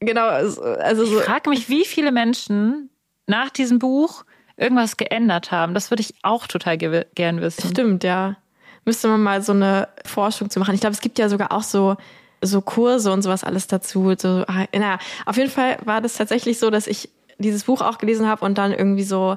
Genau, 0.00 0.26
also 0.26 1.04
so. 1.06 1.18
Ich 1.18 1.24
frage 1.24 1.50
mich, 1.50 1.68
wie 1.68 1.84
viele 1.84 2.12
Menschen 2.12 2.90
nach 3.26 3.50
diesem 3.50 3.78
Buch 3.78 4.24
irgendwas 4.56 4.96
geändert 4.96 5.50
haben. 5.52 5.74
Das 5.74 5.90
würde 5.90 6.00
ich 6.02 6.14
auch 6.22 6.46
total 6.46 6.76
gew- 6.76 7.06
gern 7.14 7.40
wissen. 7.40 7.70
Stimmt, 7.70 8.04
ja. 8.04 8.36
Müsste 8.84 9.08
man 9.08 9.22
mal 9.22 9.42
so 9.42 9.52
eine 9.52 9.88
Forschung 10.04 10.48
zu 10.48 10.60
machen. 10.60 10.74
Ich 10.74 10.80
glaube, 10.80 10.94
es 10.94 11.00
gibt 11.00 11.18
ja 11.18 11.28
sogar 11.28 11.50
auch 11.52 11.62
so, 11.64 11.96
so 12.40 12.60
Kurse 12.60 13.10
und 13.12 13.22
sowas 13.22 13.42
alles 13.42 13.66
dazu. 13.66 14.14
So, 14.16 14.44
ah, 14.46 14.66
naja, 14.72 14.98
auf 15.26 15.36
jeden 15.36 15.50
Fall 15.50 15.78
war 15.84 16.00
das 16.00 16.14
tatsächlich 16.14 16.58
so, 16.58 16.70
dass 16.70 16.86
ich 16.86 17.08
dieses 17.38 17.64
Buch 17.64 17.80
auch 17.82 17.98
gelesen 17.98 18.26
habe 18.28 18.44
und 18.44 18.56
dann 18.56 18.72
irgendwie 18.72 19.02
so, 19.02 19.36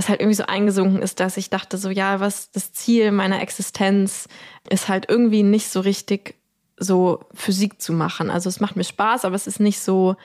das 0.00 0.08
halt 0.08 0.20
irgendwie 0.20 0.36
so 0.36 0.46
eingesunken 0.46 1.02
ist, 1.02 1.20
dass 1.20 1.36
ich 1.36 1.50
dachte, 1.50 1.76
so, 1.76 1.90
ja, 1.90 2.20
was 2.20 2.50
das 2.52 2.72
Ziel 2.72 3.12
meiner 3.12 3.42
Existenz 3.42 4.28
ist 4.70 4.88
halt 4.88 5.10
irgendwie 5.10 5.42
nicht 5.42 5.68
so 5.68 5.80
richtig 5.80 6.36
so 6.78 7.20
Physik 7.34 7.82
zu 7.82 7.92
machen. 7.92 8.30
Also 8.30 8.48
es 8.48 8.60
macht 8.60 8.76
mir 8.76 8.84
Spaß, 8.84 9.26
aber 9.26 9.34
es 9.34 9.46
ist 9.46 9.60
nicht 9.60 9.78
so, 9.78 10.16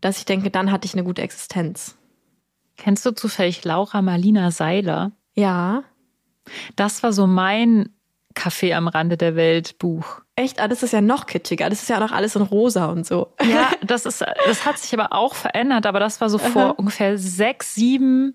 dass 0.00 0.16
ich 0.16 0.24
denke, 0.24 0.50
dann 0.50 0.72
hatte 0.72 0.86
ich 0.86 0.94
eine 0.94 1.04
gute 1.04 1.20
Existenz. 1.20 1.98
Kennst 2.78 3.04
du 3.04 3.10
zufällig 3.10 3.62
Laura 3.64 4.00
Marlina 4.00 4.50
Seiler? 4.50 5.12
Ja. 5.34 5.82
Das 6.74 7.02
war 7.02 7.12
so 7.12 7.26
mein 7.26 7.90
Café 8.34 8.72
am 8.72 8.88
Rande 8.88 9.18
der 9.18 9.36
Welt 9.36 9.78
Buch. 9.78 10.22
Echt? 10.36 10.58
Ah, 10.58 10.68
das 10.68 10.82
ist 10.82 10.92
ja 10.94 11.02
noch 11.02 11.26
kitschiger. 11.26 11.68
Das 11.68 11.82
ist 11.82 11.90
ja 11.90 12.00
noch 12.00 12.12
alles 12.12 12.34
in 12.34 12.40
rosa 12.40 12.86
und 12.86 13.06
so. 13.06 13.34
Ja, 13.42 13.72
das 13.86 14.06
ist, 14.06 14.24
das 14.46 14.64
hat 14.64 14.78
sich 14.78 14.98
aber 14.98 15.12
auch 15.12 15.34
verändert, 15.34 15.84
aber 15.84 16.00
das 16.00 16.18
war 16.22 16.30
so 16.30 16.38
vor 16.38 16.78
ungefähr 16.78 17.18
sechs, 17.18 17.74
sieben, 17.74 18.32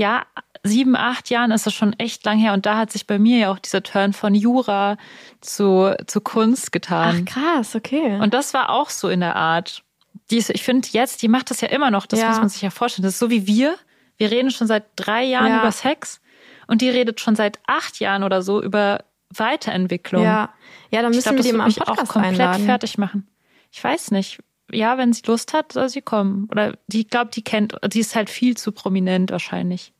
ja, 0.00 0.24
sieben, 0.64 0.96
acht 0.96 1.30
Jahren 1.30 1.50
ist 1.52 1.66
das 1.66 1.74
schon 1.74 1.92
echt 1.98 2.24
lang 2.24 2.38
her 2.38 2.52
und 2.54 2.64
da 2.66 2.76
hat 2.78 2.90
sich 2.90 3.06
bei 3.06 3.18
mir 3.18 3.38
ja 3.38 3.52
auch 3.52 3.58
dieser 3.58 3.82
Turn 3.82 4.12
von 4.12 4.34
Jura 4.34 4.96
zu, 5.40 5.94
zu 6.06 6.20
Kunst 6.20 6.66
Ach, 6.68 6.70
getan. 6.72 7.24
krass, 7.26 7.74
okay. 7.76 8.18
Und 8.20 8.34
das 8.34 8.52
war 8.54 8.70
auch 8.70 8.90
so 8.90 9.08
in 9.08 9.20
der 9.20 9.36
Art. 9.36 9.82
Die 10.30 10.36
ist, 10.38 10.50
ich 10.50 10.62
finde 10.62 10.88
jetzt, 10.92 11.22
die 11.22 11.28
macht 11.28 11.50
das 11.50 11.60
ja 11.60 11.68
immer 11.68 11.90
noch, 11.90 12.06
das 12.06 12.20
Ja. 12.20 12.28
muss 12.28 12.38
man 12.38 12.48
sich 12.48 12.62
ja 12.62 12.70
vorstellen. 12.70 13.04
Das 13.04 13.14
ist 13.14 13.18
so 13.20 13.30
wie 13.30 13.46
wir. 13.46 13.74
Wir 14.16 14.30
reden 14.30 14.50
schon 14.50 14.66
seit 14.66 14.84
drei 14.96 15.24
Jahren 15.24 15.48
Ja. 15.52 15.60
über 15.60 15.72
Sex 15.72 16.20
und 16.66 16.82
die 16.82 16.88
redet 16.90 17.20
schon 17.20 17.36
seit 17.36 17.58
acht 17.66 17.98
Jahren 18.00 18.22
oder 18.22 18.42
so 18.42 18.62
über 18.62 19.04
Weiterentwicklung. 19.30 20.22
ja, 20.22 20.50
ja, 20.90 21.02
dann 21.02 21.12
ich 21.12 21.16
müssen 21.16 21.28
glaube, 21.36 21.44
wir 21.44 21.50
die 21.50 21.56
mal 21.56 21.64
am 21.64 21.68
mich 21.68 21.80
auch 21.82 21.86
Podcast 21.86 22.12
komplett 22.12 22.32
einladen. 22.40 22.64
fertig 22.66 22.98
machen. 22.98 23.26
Ich 23.72 23.82
weiß 23.82 24.10
nicht. 24.10 24.40
Ja, 24.72 24.98
wenn 24.98 25.12
sie 25.12 25.22
Lust 25.26 25.52
hat, 25.52 25.72
soll 25.72 25.88
sie 25.88 26.02
kommen. 26.02 26.48
Oder 26.50 26.74
die, 26.86 27.00
ich 27.00 27.08
glaube, 27.08 27.30
die 27.32 27.42
kennt, 27.42 27.74
die 27.92 28.00
ist 28.00 28.14
halt 28.14 28.30
viel 28.30 28.56
zu 28.56 28.72
prominent 28.72 29.30
wahrscheinlich. 29.30 29.92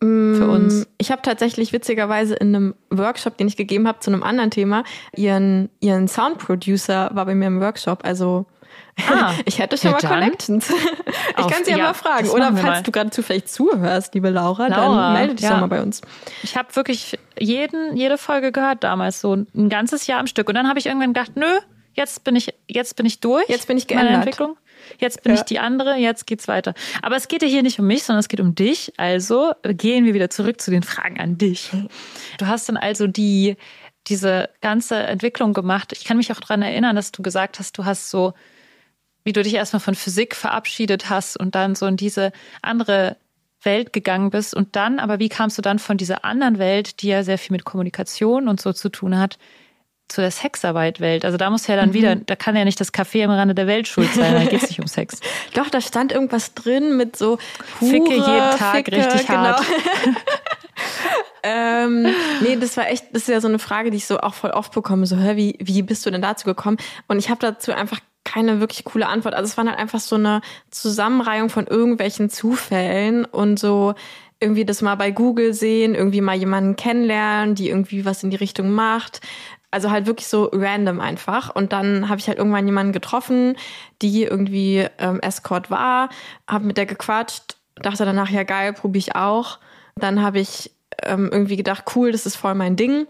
Für 0.00 0.48
uns. 0.50 0.80
Mm, 0.80 0.82
Ich 0.98 1.12
habe 1.12 1.22
tatsächlich 1.22 1.72
witzigerweise 1.72 2.34
in 2.34 2.54
einem 2.54 2.74
Workshop, 2.90 3.36
den 3.36 3.46
ich 3.46 3.56
gegeben 3.56 3.86
habe 3.86 4.00
zu 4.00 4.10
einem 4.10 4.24
anderen 4.24 4.50
Thema, 4.50 4.82
ihren, 5.14 5.68
ihren 5.78 6.08
Soundproducer 6.08 7.10
war 7.14 7.24
bei 7.24 7.36
mir 7.36 7.46
im 7.46 7.60
Workshop. 7.60 8.04
Also 8.04 8.46
Ah, 9.08 9.32
ich 9.44 9.58
hätte 9.58 9.76
schon 9.78 9.92
ja 9.92 10.08
mal. 10.08 10.20
Connections. 10.20 10.72
Ich 11.38 11.46
kann 11.48 11.64
sie 11.64 11.70
ja, 11.70 11.78
ja, 11.78 11.84
mal 11.84 11.94
fragen. 11.94 12.28
Oder 12.28 12.52
falls 12.52 12.62
mal. 12.62 12.82
du 12.82 12.92
gerade 12.92 13.10
zufällig 13.10 13.46
zuhörst, 13.46 14.14
liebe 14.14 14.28
Laura, 14.28 14.66
Laura, 14.66 15.04
dann 15.04 15.12
melde 15.14 15.34
dich 15.34 15.44
ja. 15.44 15.52
doch 15.52 15.60
mal 15.60 15.66
bei 15.66 15.82
uns. 15.82 16.02
Ich 16.42 16.56
habe 16.56 16.74
wirklich 16.76 17.18
jeden, 17.38 17.96
jede 17.96 18.18
Folge 18.18 18.52
gehört 18.52 18.84
damals, 18.84 19.20
so 19.20 19.34
ein 19.34 19.68
ganzes 19.70 20.06
Jahr 20.06 20.20
am 20.20 20.26
Stück. 20.26 20.48
Und 20.48 20.54
dann 20.54 20.68
habe 20.68 20.78
ich 20.78 20.86
irgendwann 20.86 21.14
gedacht, 21.14 21.32
nö, 21.36 21.46
jetzt 21.94 22.24
bin 22.24 22.36
ich, 22.36 22.54
jetzt 22.68 22.96
bin 22.96 23.06
ich 23.06 23.20
durch. 23.20 23.48
Jetzt 23.48 23.66
bin 23.66 23.76
ich 23.76 23.86
geändert. 23.86 24.14
Entwicklung. 24.14 24.56
Jetzt 24.98 25.22
bin 25.22 25.32
Ja. 25.32 25.38
ich 25.38 25.44
die 25.44 25.58
andere, 25.58 25.96
jetzt 25.96 26.26
geht's 26.26 26.48
weiter. 26.48 26.74
Aber 27.02 27.16
es 27.16 27.28
geht 27.28 27.42
ja 27.42 27.48
hier 27.48 27.62
nicht 27.62 27.78
um 27.78 27.86
mich, 27.86 28.02
sondern 28.02 28.20
es 28.20 28.28
geht 28.28 28.40
um 28.40 28.54
dich. 28.54 28.92
Also 28.96 29.52
gehen 29.62 30.04
wir 30.04 30.14
wieder 30.14 30.28
zurück 30.30 30.60
zu 30.60 30.70
den 30.70 30.82
Fragen 30.82 31.20
an 31.20 31.38
dich. 31.38 31.70
Du 32.38 32.46
hast 32.46 32.68
dann 32.68 32.76
also 32.76 33.06
die, 33.06 33.56
diese 34.08 34.48
ganze 34.60 34.96
Entwicklung 34.96 35.52
gemacht. 35.52 35.92
Ich 35.92 36.04
kann 36.04 36.16
mich 36.16 36.32
auch 36.32 36.40
daran 36.40 36.62
erinnern, 36.62 36.96
dass 36.96 37.12
du 37.12 37.22
gesagt 37.22 37.58
hast, 37.60 37.78
du 37.78 37.84
hast 37.84 38.10
so, 38.10 38.34
wie 39.24 39.32
du 39.32 39.42
dich 39.44 39.54
erstmal 39.54 39.80
von 39.80 39.94
Physik 39.94 40.34
verabschiedet 40.34 41.08
hast 41.08 41.36
und 41.38 41.54
dann 41.54 41.76
so 41.76 41.86
in 41.86 41.96
diese 41.96 42.32
andere 42.60 43.16
Welt 43.62 43.92
gegangen 43.92 44.30
bist 44.30 44.54
und 44.54 44.74
dann, 44.74 44.98
aber 44.98 45.20
wie 45.20 45.28
kamst 45.28 45.56
du 45.56 45.62
dann 45.62 45.78
von 45.78 45.96
dieser 45.96 46.24
anderen 46.24 46.58
Welt, 46.58 47.00
die 47.02 47.06
ja 47.08 47.22
sehr 47.22 47.38
viel 47.38 47.52
mit 47.54 47.64
Kommunikation 47.64 48.48
und 48.48 48.60
so 48.60 48.72
zu 48.72 48.88
tun 48.88 49.16
hat, 49.16 49.38
zu 50.12 50.20
der 50.20 50.30
Sexarbeit-Welt? 50.30 51.24
Also 51.24 51.36
da 51.36 51.50
muss 51.50 51.66
ja 51.66 51.76
dann 51.76 51.90
mhm. 51.90 51.94
wieder, 51.94 52.16
da 52.16 52.36
kann 52.36 52.56
ja 52.56 52.64
nicht 52.64 52.80
das 52.80 52.92
Café 52.92 53.24
am 53.24 53.30
Rande 53.30 53.54
der 53.54 53.66
Welt 53.66 53.88
schuld 53.88 54.12
sein, 54.14 54.34
da 54.34 54.44
geht 54.44 54.62
es 54.62 54.68
nicht 54.68 54.80
um 54.80 54.86
Sex. 54.86 55.20
Doch, 55.54 55.68
da 55.68 55.80
stand 55.80 56.12
irgendwas 56.12 56.54
drin 56.54 56.96
mit 56.96 57.16
so 57.16 57.38
Hure, 57.80 57.90
Ficke 57.90 58.14
jeden 58.14 58.58
Tag 58.58 58.76
Ficke, 58.76 58.96
richtig 58.96 59.26
genau. 59.26 59.38
hart. 59.40 59.64
ähm, 61.42 62.14
nee, 62.40 62.56
das 62.56 62.76
war 62.76 62.88
echt, 62.88 63.06
das 63.12 63.22
ist 63.22 63.28
ja 63.28 63.40
so 63.40 63.48
eine 63.48 63.58
Frage, 63.58 63.90
die 63.90 63.96
ich 63.96 64.06
so 64.06 64.20
auch 64.20 64.34
voll 64.34 64.50
oft 64.50 64.72
bekomme. 64.72 65.06
So, 65.06 65.16
hör, 65.16 65.36
wie, 65.36 65.56
wie 65.60 65.82
bist 65.82 66.04
du 66.06 66.10
denn 66.10 66.22
dazu 66.22 66.44
gekommen? 66.44 66.76
Und 67.08 67.18
ich 67.18 67.30
habe 67.30 67.40
dazu 67.40 67.72
einfach 67.72 68.00
keine 68.24 68.60
wirklich 68.60 68.84
coole 68.84 69.08
Antwort. 69.08 69.34
Also 69.34 69.50
es 69.50 69.56
war 69.56 69.66
halt 69.66 69.78
einfach 69.78 70.00
so 70.00 70.16
eine 70.16 70.40
Zusammenreihung 70.70 71.48
von 71.48 71.66
irgendwelchen 71.66 72.30
Zufällen 72.30 73.24
und 73.24 73.58
so 73.58 73.94
irgendwie 74.40 74.64
das 74.64 74.82
mal 74.82 74.96
bei 74.96 75.12
Google 75.12 75.54
sehen, 75.54 75.94
irgendwie 75.94 76.20
mal 76.20 76.36
jemanden 76.36 76.76
kennenlernen, 76.76 77.54
die 77.54 77.68
irgendwie 77.68 78.04
was 78.04 78.22
in 78.22 78.30
die 78.30 78.36
Richtung 78.36 78.70
macht. 78.70 79.20
Also 79.72 79.90
halt 79.90 80.06
wirklich 80.06 80.28
so 80.28 80.50
random 80.52 81.00
einfach. 81.00 81.54
Und 81.54 81.72
dann 81.72 82.08
habe 82.08 82.20
ich 82.20 82.28
halt 82.28 82.38
irgendwann 82.38 82.66
jemanden 82.66 82.92
getroffen, 82.92 83.56
die 84.00 84.22
irgendwie 84.22 84.86
ähm, 84.98 85.18
Escort 85.20 85.70
war, 85.70 86.10
habe 86.46 86.64
mit 86.64 86.76
der 86.76 86.86
gequatscht, 86.86 87.56
dachte 87.76 88.04
danach, 88.04 88.30
ja 88.30 88.44
geil, 88.44 88.72
probiere 88.72 89.00
ich 89.00 89.16
auch. 89.16 89.58
Dann 89.96 90.22
habe 90.22 90.38
ich 90.38 90.70
ähm, 91.02 91.30
irgendwie 91.32 91.56
gedacht, 91.56 91.84
cool, 91.96 92.12
das 92.12 92.26
ist 92.26 92.36
voll 92.36 92.54
mein 92.54 92.76
Ding. 92.76 93.06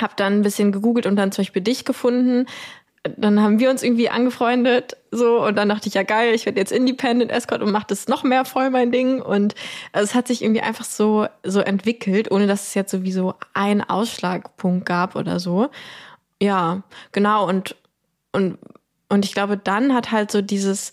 Hab 0.00 0.16
dann 0.16 0.34
ein 0.34 0.42
bisschen 0.42 0.70
gegoogelt 0.70 1.06
und 1.06 1.16
dann 1.16 1.32
zum 1.32 1.42
Beispiel 1.42 1.62
dich 1.62 1.84
gefunden. 1.84 2.46
Dann 3.16 3.42
haben 3.42 3.58
wir 3.58 3.68
uns 3.68 3.82
irgendwie 3.82 4.08
angefreundet, 4.10 4.96
so 5.10 5.44
und 5.44 5.56
dann 5.56 5.68
dachte 5.68 5.88
ich 5.88 5.94
ja 5.94 6.04
geil, 6.04 6.34
ich 6.34 6.46
werde 6.46 6.60
jetzt 6.60 6.70
Independent 6.70 7.32
Escort 7.32 7.60
und 7.60 7.72
mache 7.72 7.86
das 7.88 8.06
noch 8.06 8.22
mehr 8.22 8.44
voll 8.44 8.70
mein 8.70 8.92
Ding 8.92 9.20
und 9.20 9.56
also, 9.92 10.04
es 10.04 10.14
hat 10.14 10.28
sich 10.28 10.42
irgendwie 10.42 10.60
einfach 10.60 10.84
so 10.84 11.26
so 11.42 11.60
entwickelt, 11.60 12.30
ohne 12.30 12.46
dass 12.46 12.68
es 12.68 12.74
jetzt 12.74 12.92
sowieso 12.92 13.34
einen 13.54 13.82
Ausschlagpunkt 13.82 14.86
gab 14.86 15.16
oder 15.16 15.40
so. 15.40 15.68
Ja, 16.40 16.84
genau 17.10 17.48
und 17.48 17.74
und 18.30 18.58
und 19.08 19.24
ich 19.24 19.34
glaube, 19.34 19.56
dann 19.56 19.94
hat 19.94 20.12
halt 20.12 20.30
so 20.30 20.40
dieses 20.40 20.92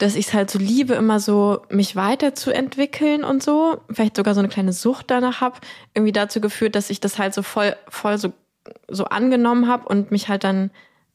dass 0.00 0.16
ich 0.16 0.28
es 0.28 0.34
halt 0.34 0.50
so 0.50 0.58
liebe, 0.58 0.94
immer 0.94 1.20
so 1.20 1.60
mich 1.68 1.94
weiterzuentwickeln 1.94 3.22
und 3.22 3.42
so, 3.42 3.82
vielleicht 3.90 4.16
sogar 4.16 4.34
so 4.34 4.40
eine 4.40 4.48
kleine 4.48 4.72
Sucht 4.72 5.10
danach 5.10 5.42
habe, 5.42 5.60
irgendwie 5.94 6.12
dazu 6.12 6.40
geführt, 6.40 6.74
dass 6.74 6.88
ich 6.88 7.00
das 7.00 7.18
halt 7.18 7.34
so 7.34 7.42
voll, 7.42 7.76
voll 7.86 8.16
so, 8.16 8.32
so 8.88 9.04
angenommen 9.04 9.68
habe 9.68 9.86
und 9.86 10.10
mich 10.10 10.28
halt 10.28 10.42
dann 10.42 10.70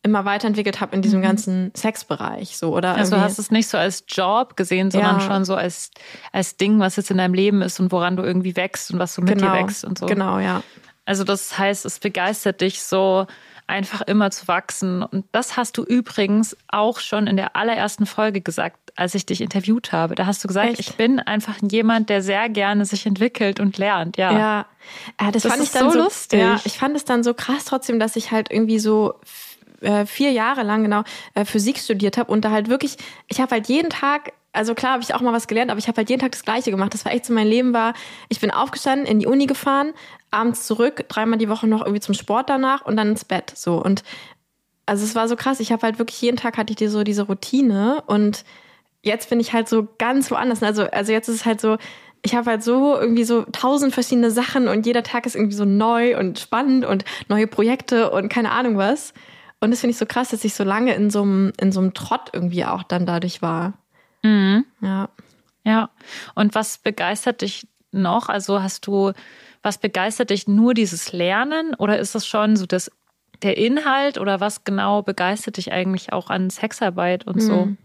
immer 0.05 0.23
weiterentwickelt 0.23 0.79
habe 0.79 0.95
in 0.95 1.01
diesem 1.01 1.19
mhm. 1.19 1.23
ganzen 1.23 1.71
Sexbereich 1.75 2.57
so 2.57 2.73
oder 2.73 2.95
also 2.95 3.17
hast 3.17 3.39
es 3.39 3.51
nicht 3.51 3.67
so 3.67 3.77
als 3.77 4.05
Job 4.07 4.55
gesehen 4.55 4.91
sondern 4.91 5.19
ja. 5.19 5.25
schon 5.25 5.45
so 5.45 5.55
als 5.55 5.91
als 6.31 6.57
Ding 6.57 6.79
was 6.79 6.95
jetzt 6.95 7.11
in 7.11 7.17
deinem 7.17 7.33
Leben 7.33 7.61
ist 7.61 7.79
und 7.79 7.91
woran 7.91 8.15
du 8.15 8.23
irgendwie 8.23 8.55
wächst 8.55 8.91
und 8.93 8.99
was 8.99 9.15
du 9.15 9.21
mit 9.21 9.37
genau. 9.37 9.51
dir 9.51 9.63
wächst 9.63 9.83
und 9.83 9.97
so 9.97 10.05
genau 10.05 10.39
ja 10.39 10.61
also 11.05 11.23
das 11.23 11.57
heißt 11.57 11.85
es 11.85 11.99
begeistert 11.99 12.61
dich 12.61 12.81
so 12.81 13.25
einfach 13.67 14.01
immer 14.01 14.31
zu 14.31 14.47
wachsen. 14.47 15.01
Und 15.01 15.25
das 15.31 15.57
hast 15.57 15.77
du 15.77 15.83
übrigens 15.83 16.55
auch 16.67 16.99
schon 16.99 17.27
in 17.27 17.35
der 17.35 17.55
allerersten 17.55 18.05
Folge 18.05 18.41
gesagt, 18.41 18.77
als 18.95 19.15
ich 19.15 19.25
dich 19.25 19.41
interviewt 19.41 19.91
habe. 19.91 20.15
Da 20.15 20.25
hast 20.25 20.43
du 20.43 20.47
gesagt, 20.47 20.71
Echt? 20.71 20.79
ich 20.79 20.95
bin 20.95 21.19
einfach 21.19 21.55
jemand, 21.61 22.09
der 22.09 22.21
sehr 22.21 22.47
gerne 22.49 22.85
sich 22.85 23.05
entwickelt 23.05 23.59
und 23.59 23.77
lernt. 23.77 24.17
Ja, 24.17 24.31
ja. 24.31 24.65
ja 25.19 25.31
das, 25.31 25.43
das 25.43 25.51
fand 25.51 25.63
ich 25.63 25.71
dann 25.71 25.91
so 25.91 25.97
lustig. 25.97 26.39
Ja, 26.39 26.59
ich 26.63 26.77
fand 26.77 26.95
es 26.95 27.05
dann 27.05 27.23
so 27.23 27.33
krass 27.33 27.65
trotzdem, 27.65 27.99
dass 27.99 28.15
ich 28.15 28.31
halt 28.31 28.51
irgendwie 28.51 28.79
so 28.79 29.15
äh, 29.81 30.05
vier 30.05 30.31
Jahre 30.31 30.63
lang 30.63 30.83
genau 30.83 31.03
äh, 31.33 31.45
Physik 31.45 31.77
studiert 31.79 32.17
habe 32.17 32.31
und 32.31 32.45
da 32.45 32.51
halt 32.51 32.69
wirklich, 32.69 32.97
ich 33.27 33.39
habe 33.39 33.51
halt 33.51 33.67
jeden 33.67 33.89
Tag 33.89 34.33
also 34.55 34.73
klar 34.73 34.93
habe 34.93 35.03
ich 35.03 35.13
auch 35.13 35.21
mal 35.21 35.33
was 35.33 35.47
gelernt, 35.47 35.69
aber 35.69 35.79
ich 35.79 35.87
habe 35.87 35.97
halt 35.97 36.09
jeden 36.09 36.21
Tag 36.21 36.31
das 36.31 36.43
Gleiche 36.43 36.71
gemacht. 36.71 36.93
Das 36.93 37.05
war 37.05 37.11
echt 37.11 37.25
so 37.25 37.33
mein 37.33 37.47
Leben 37.47 37.73
war. 37.73 37.93
Ich 38.29 38.39
bin 38.39 38.51
aufgestanden, 38.51 39.05
in 39.05 39.19
die 39.19 39.27
Uni 39.27 39.45
gefahren, 39.45 39.93
abends 40.31 40.65
zurück, 40.65 41.05
dreimal 41.07 41.37
die 41.37 41.49
Woche 41.49 41.67
noch 41.67 41.81
irgendwie 41.81 41.99
zum 41.99 42.13
Sport 42.13 42.49
danach 42.49 42.85
und 42.85 42.97
dann 42.97 43.09
ins 43.09 43.25
Bett. 43.25 43.51
So 43.55 43.81
und 43.81 44.03
also 44.85 45.03
es 45.03 45.15
war 45.15 45.27
so 45.27 45.35
krass. 45.35 45.59
Ich 45.59 45.71
habe 45.71 45.83
halt 45.83 45.99
wirklich 45.99 46.21
jeden 46.21 46.37
Tag 46.37 46.57
hatte 46.57 46.71
ich 46.71 46.77
die 46.77 46.87
so 46.87 47.03
diese 47.03 47.23
Routine 47.23 48.03
und 48.07 48.45
jetzt 49.01 49.29
bin 49.29 49.39
ich 49.39 49.53
halt 49.53 49.67
so 49.67 49.87
ganz 49.97 50.31
woanders. 50.31 50.63
Also 50.63 50.83
also 50.83 51.11
jetzt 51.11 51.27
ist 51.27 51.35
es 51.35 51.45
halt 51.45 51.61
so. 51.61 51.77
Ich 52.21 52.33
habe 52.33 52.49
halt 52.49 52.63
so 52.63 52.97
irgendwie 52.97 53.23
so 53.23 53.43
tausend 53.51 53.93
verschiedene 53.93 54.31
Sachen 54.31 54.67
und 54.67 54.87
jeder 54.87 55.03
Tag 55.03 55.27
ist 55.27 55.35
irgendwie 55.35 55.55
so 55.55 55.65
neu 55.65 56.17
und 56.17 56.39
spannend 56.39 56.83
und 56.83 57.05
neue 57.29 57.45
Projekte 57.45 58.09
und 58.09 58.29
keine 58.29 58.51
Ahnung 58.51 58.77
was. 58.77 59.13
Und 59.65 59.71
das 59.71 59.81
finde 59.81 59.91
ich 59.91 59.97
so 59.97 60.05
krass, 60.05 60.29
dass 60.29 60.43
ich 60.43 60.53
so 60.53 60.63
lange 60.63 60.93
in 60.93 61.09
so 61.09 61.23
einem 61.23 61.51
in 61.59 61.71
so 61.71 61.79
einem 61.79 61.93
Trott 61.93 62.29
irgendwie 62.33 62.65
auch 62.65 62.83
dann 62.83 63.05
dadurch 63.05 63.41
war. 63.41 63.73
Mhm. 64.23 64.65
Ja. 64.79 65.09
Ja. 65.63 65.89
Und 66.35 66.55
was 66.55 66.77
begeistert 66.77 67.41
dich 67.41 67.67
noch? 67.91 68.29
Also 68.29 68.61
hast 68.61 68.85
du, 68.87 69.11
was 69.63 69.79
begeistert 69.79 70.29
dich 70.29 70.47
nur 70.47 70.73
dieses 70.73 71.11
Lernen 71.11 71.73
oder 71.73 71.97
ist 71.97 72.13
es 72.15 72.27
schon 72.27 72.55
so 72.55 72.67
das, 72.67 72.91
der 73.41 73.57
Inhalt 73.57 74.19
oder 74.19 74.39
was 74.39 74.63
genau 74.63 75.01
begeistert 75.01 75.57
dich 75.57 75.71
eigentlich 75.71 76.13
auch 76.13 76.29
an 76.29 76.49
Sexarbeit 76.51 77.25
und 77.25 77.41
so? 77.41 77.65
Mhm. 77.65 77.77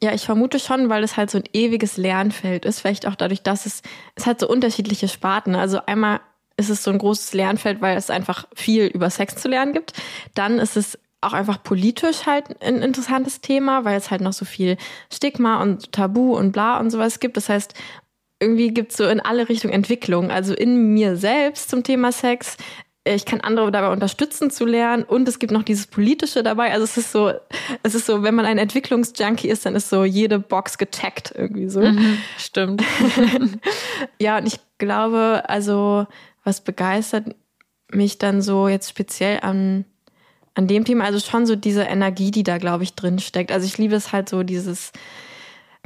Ja, 0.00 0.14
ich 0.14 0.24
vermute 0.24 0.60
schon, 0.60 0.88
weil 0.88 1.02
es 1.02 1.16
halt 1.16 1.28
so 1.28 1.38
ein 1.38 1.44
ewiges 1.52 1.96
Lernfeld 1.96 2.64
ist. 2.64 2.80
Vielleicht 2.80 3.06
auch 3.06 3.16
dadurch, 3.16 3.42
dass 3.42 3.66
es, 3.66 3.82
es 4.14 4.26
hat 4.26 4.40
so 4.40 4.48
unterschiedliche 4.48 5.08
Sparten. 5.08 5.56
Also 5.56 5.84
einmal 5.86 6.20
ist 6.58 6.68
es 6.68 6.82
so 6.82 6.90
ein 6.90 6.98
großes 6.98 7.32
Lernfeld, 7.32 7.80
weil 7.80 7.96
es 7.96 8.10
einfach 8.10 8.46
viel 8.54 8.86
über 8.86 9.08
Sex 9.08 9.36
zu 9.36 9.48
lernen 9.48 9.72
gibt. 9.72 9.92
Dann 10.34 10.58
ist 10.58 10.76
es 10.76 10.98
auch 11.20 11.32
einfach 11.32 11.62
politisch 11.62 12.26
halt 12.26 12.62
ein 12.62 12.82
interessantes 12.82 13.40
Thema, 13.40 13.84
weil 13.84 13.96
es 13.96 14.10
halt 14.10 14.20
noch 14.20 14.32
so 14.32 14.44
viel 14.44 14.76
Stigma 15.12 15.62
und 15.62 15.92
Tabu 15.92 16.36
und 16.36 16.52
bla 16.52 16.78
und 16.78 16.90
sowas 16.90 17.20
gibt. 17.20 17.36
Das 17.36 17.48
heißt, 17.48 17.74
irgendwie 18.40 18.68
gibt 18.68 18.92
es 18.92 18.98
so 18.98 19.08
in 19.08 19.20
alle 19.20 19.48
Richtungen 19.48 19.74
Entwicklung. 19.74 20.30
Also 20.30 20.54
in 20.54 20.94
mir 20.94 21.16
selbst 21.16 21.70
zum 21.70 21.82
Thema 21.82 22.12
Sex. 22.12 22.56
Ich 23.04 23.24
kann 23.24 23.40
andere 23.40 23.72
dabei 23.72 23.90
unterstützen 23.90 24.50
zu 24.50 24.66
lernen 24.66 25.02
und 25.02 25.26
es 25.28 25.38
gibt 25.38 25.50
noch 25.50 25.62
dieses 25.62 25.86
Politische 25.86 26.42
dabei. 26.42 26.72
Also 26.72 26.84
es 26.84 26.96
ist 26.98 27.10
so, 27.10 27.32
es 27.82 27.94
ist 27.94 28.06
so, 28.06 28.22
wenn 28.22 28.34
man 28.34 28.44
ein 28.44 28.58
Entwicklungsjunkie 28.58 29.48
ist, 29.48 29.64
dann 29.64 29.74
ist 29.74 29.88
so 29.88 30.04
jede 30.04 30.38
Box 30.38 30.76
gecheckt 30.76 31.32
irgendwie 31.34 31.68
so. 31.68 31.80
Mhm, 31.80 32.18
stimmt. 32.36 32.84
ja, 34.20 34.38
und 34.38 34.46
ich 34.46 34.60
glaube, 34.76 35.44
also 35.46 36.06
was 36.48 36.62
begeistert 36.62 37.36
mich 37.92 38.18
dann 38.18 38.42
so 38.42 38.68
jetzt 38.68 38.88
speziell 38.88 39.40
an 39.40 39.84
an 40.58 40.66
dem 40.66 40.84
Thema, 40.84 41.04
also 41.04 41.20
schon 41.20 41.46
so 41.46 41.54
diese 41.54 41.84
Energie, 41.84 42.32
die 42.32 42.42
da, 42.42 42.58
glaube 42.58 42.82
ich, 42.82 42.94
drin 42.94 43.20
steckt. 43.20 43.52
Also 43.52 43.64
ich 43.64 43.78
liebe 43.78 43.94
es 43.94 44.10
halt 44.10 44.28
so, 44.28 44.42
dieses, 44.42 44.90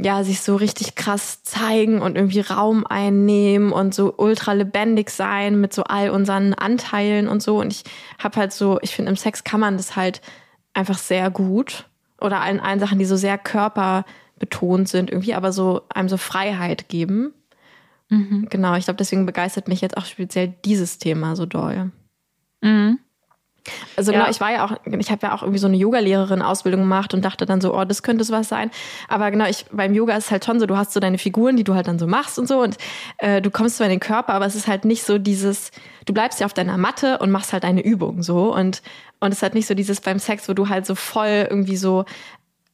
ja, 0.01 0.25
sich 0.25 0.41
so 0.41 0.57
richtig 0.57 0.95
krass 0.95 1.43
zeigen 1.43 2.01
und 2.01 2.17
irgendwie 2.17 2.41
Raum 2.41 2.87
einnehmen 2.87 3.71
und 3.71 3.95
so 3.95 4.15
ultra 4.17 4.55
lebendig 4.55 5.11
sein 5.11 5.61
mit 5.61 5.75
so 5.75 5.85
all 5.85 6.09
unseren 6.09 6.55
Anteilen 6.55 7.29
und 7.29 7.43
so. 7.43 7.61
Und 7.61 7.71
ich 7.71 7.85
habe 8.19 8.37
halt 8.37 8.55
so, 8.55 8.79
ich 8.81 8.95
finde, 8.97 9.11
im 9.11 9.17
Sex 9.19 9.45
kann 9.45 9.61
man 9.61 9.77
das 9.77 9.95
halt 9.95 10.23
einfach 10.73 10.97
sehr 10.97 11.31
gut. 11.31 11.85
Oder 12.19 12.41
allen, 12.41 12.59
allen 12.59 12.81
Sachen, 12.81 12.99
die 12.99 13.05
so 13.05 13.17
sehr 13.17 13.37
körperbetont 13.37 14.89
sind, 14.89 15.11
irgendwie, 15.11 15.35
aber 15.35 15.53
so 15.53 15.83
einem 15.91 16.09
so 16.09 16.17
Freiheit 16.17 16.89
geben. 16.89 17.35
Mhm. 18.13 18.47
Genau, 18.51 18.75
ich 18.75 18.85
glaube, 18.85 18.99
deswegen 18.99 19.25
begeistert 19.25 19.69
mich 19.69 19.81
jetzt 19.81 19.97
auch 19.97 20.05
speziell 20.05 20.55
dieses 20.67 20.99
Thema 20.99 21.35
so 21.35 21.47
doll. 21.47 21.91
Mhm. 22.61 22.99
Also 23.97 24.13
genau, 24.13 24.25
ja. 24.25 24.31
ich 24.31 24.41
war 24.41 24.53
ja 24.53 24.65
auch, 24.67 24.73
ich 24.85 25.11
habe 25.11 25.27
ja 25.27 25.35
auch 25.35 25.43
irgendwie 25.43 25.61
so 25.61 25.69
eine 25.69 25.77
Yoga-Lehrerin-Ausbildung 25.77 26.81
gemacht 26.81 27.15
und 27.15 27.25
dachte 27.25 27.47
dann 27.47 27.61
so, 27.61 27.75
oh, 27.75 27.85
das 27.85 28.03
könnte 28.03 28.29
was 28.29 28.49
sein. 28.49 28.71
Aber 29.09 29.31
genau, 29.31 29.47
ich 29.47 29.65
beim 29.71 29.95
Yoga 29.95 30.17
ist 30.17 30.27
es 30.27 30.31
halt 30.31 30.45
schon 30.45 30.61
so, 30.61 30.67
du 30.67 30.77
hast 30.77 30.93
so 30.93 31.01
deine 31.01 31.17
Figuren, 31.17 31.57
die 31.57 31.65
du 31.65 31.75
halt 31.75 31.87
dann 31.87 31.99
so 31.99 32.07
machst 32.07 32.39
und 32.39 32.49
so 32.49 32.61
und 32.61 32.77
äh, 33.19 33.41
du 33.41 33.51
kommst 33.51 33.77
zwar 33.77 33.87
in 33.87 33.93
den 33.93 34.01
Körper, 34.01 34.35
aber 34.35 34.47
es 34.47 34.57
ist 34.57 34.67
halt 34.67 34.85
nicht 34.85 35.05
so 35.05 35.17
dieses, 35.17 35.71
du 36.07 36.13
bleibst 36.13 36.41
ja 36.41 36.47
auf 36.47 36.55
deiner 36.55 36.77
Matte 36.77 37.19
und 37.19 37.31
machst 37.31 37.53
halt 37.53 37.65
deine 37.65 37.83
Übung 37.83 38.23
so 38.23 38.53
und 38.55 38.83
und 39.21 39.31
es 39.31 39.39
ist 39.39 39.43
halt 39.43 39.55
nicht 39.55 39.69
so 39.69 39.75
dieses 39.75 40.01
beim 40.01 40.19
Sex, 40.19 40.49
wo 40.49 40.53
du 40.53 40.69
halt 40.69 40.85
so 40.85 40.97
voll 40.97 41.47
irgendwie 41.49 41.77
so 41.77 42.05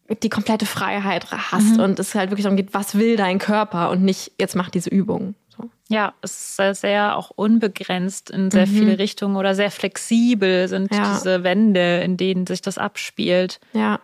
die 0.09 0.29
komplette 0.29 0.67
Freiheit 0.67 1.31
hast 1.31 1.77
mhm. 1.77 1.81
und 1.81 1.99
es 1.99 2.15
halt 2.15 2.31
wirklich 2.31 2.45
darum 2.45 2.57
geht, 2.57 2.75
was 2.75 2.97
will 2.97 3.17
dein 3.17 3.39
Körper 3.39 3.91
und 3.91 4.03
nicht 4.03 4.33
jetzt 4.41 4.57
mach 4.57 4.71
diese 4.71 4.91
Übung. 4.91 5.35
So. 5.49 5.69
Ja, 5.89 6.15
es 6.23 6.59
ist 6.59 6.81
sehr 6.81 7.17
auch 7.17 7.31
unbegrenzt 7.31 8.31
in 8.31 8.51
sehr 8.51 8.67
mhm. 8.67 8.71
viele 8.71 8.99
Richtungen 8.99 9.37
oder 9.37 9.55
sehr 9.55 9.71
flexibel 9.71 10.69
sind 10.69 10.95
ja. 10.95 11.15
diese 11.15 11.45
Wände, 11.45 12.01
in 12.01 12.17
denen 12.17 12.47
sich 12.47 12.63
das 12.63 12.79
abspielt. 12.79 13.61
Ja. 13.73 14.01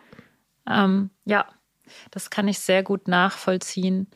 Ähm, 0.69 1.11
ja, 1.25 1.47
das 2.11 2.31
kann 2.31 2.49
ich 2.49 2.59
sehr 2.59 2.83
gut 2.83 3.09
nachvollziehen. 3.09 4.09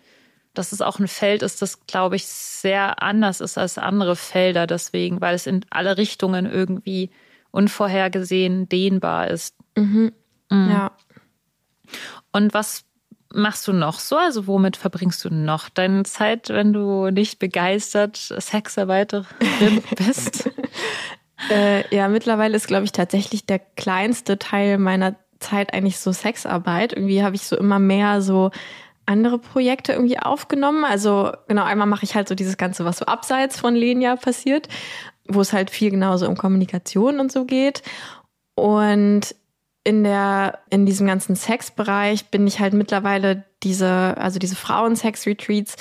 Dass 0.55 0.73
es 0.73 0.81
auch 0.81 0.99
ein 0.99 1.07
Feld 1.07 1.43
ist, 1.43 1.63
das, 1.63 1.87
glaube 1.87 2.17
ich, 2.17 2.27
sehr 2.27 3.01
anders 3.03 3.41
ist 3.41 3.59
als 3.59 3.79
andere 3.79 4.17
Felder, 4.17 4.67
deswegen, 4.67 5.21
weil 5.21 5.37
es 5.37 5.47
in 5.47 5.65
alle 5.71 5.99
Richtungen 5.99 6.47
irgendwie 6.47 7.11
unvorhergesehen 7.53 8.69
dehnbar 8.69 9.29
ist. 9.29 9.55
Mhm. 9.77 10.13
Mhm. 10.51 10.71
Ja. 10.71 10.93
Und 12.33 12.55
was 12.55 12.85
machst 13.33 13.69
du 13.69 13.73
noch 13.73 13.99
so? 13.99 14.17
Also 14.17 14.47
womit 14.47 14.77
verbringst 14.77 15.25
du 15.25 15.31
noch 15.31 15.69
deine 15.69 16.05
Zeit, 16.05 16.49
wenn 16.49 16.73
du 16.73 17.11
nicht 17.11 17.39
begeistert 17.39 18.17
Sexarbeiterin 18.17 19.83
bist? 19.97 20.51
äh, 21.51 21.95
ja, 21.95 22.09
mittlerweile 22.09 22.57
ist, 22.57 22.67
glaube 22.67 22.85
ich, 22.85 22.93
tatsächlich 22.93 23.47
der 23.47 23.59
kleinste 23.59 24.39
Teil 24.39 24.79
meiner 24.79 25.17
Zeit 25.41 25.73
eigentlich 25.73 25.99
so 25.99 26.13
Sexarbeit. 26.13 26.93
Irgendwie 26.93 27.23
habe 27.23 27.37
ich 27.37 27.43
so 27.43 27.57
immer 27.57 27.79
mehr 27.79 28.23
so 28.23 28.51
andere 29.07 29.39
Projekte 29.39 29.93
irgendwie 29.93 30.19
aufgenommen. 30.19 30.85
Also 30.85 31.33
genau, 31.49 31.65
einmal 31.65 31.87
mache 31.87 32.05
ich 32.05 32.15
halt 32.15 32.29
so 32.29 32.35
dieses 32.35 32.57
Ganze, 32.57 32.85
was 32.85 32.99
so 32.99 33.07
abseits 33.07 33.59
von 33.59 33.75
Lenia 33.75 34.17
passiert. 34.17 34.69
wo 35.31 35.43
es 35.43 35.53
halt 35.53 35.71
viel 35.71 35.91
genauso 35.91 36.27
um 36.27 36.37
Kommunikation 36.37 37.21
und 37.21 37.31
so 37.31 37.45
geht. 37.45 37.83
Und 38.55 39.35
in 39.89 40.05
der, 40.05 40.59
in 40.69 40.85
diesem 40.85 41.07
ganzen 41.07 41.35
Sexbereich 41.35 42.27
bin 42.27 42.47
ich 42.47 42.61
halt 42.61 42.75
mittlerweile 42.75 43.45
diese, 43.63 43.89
also 44.19 44.39
diese 44.39 44.55
Frauen-Sex-Retreats 44.55 45.77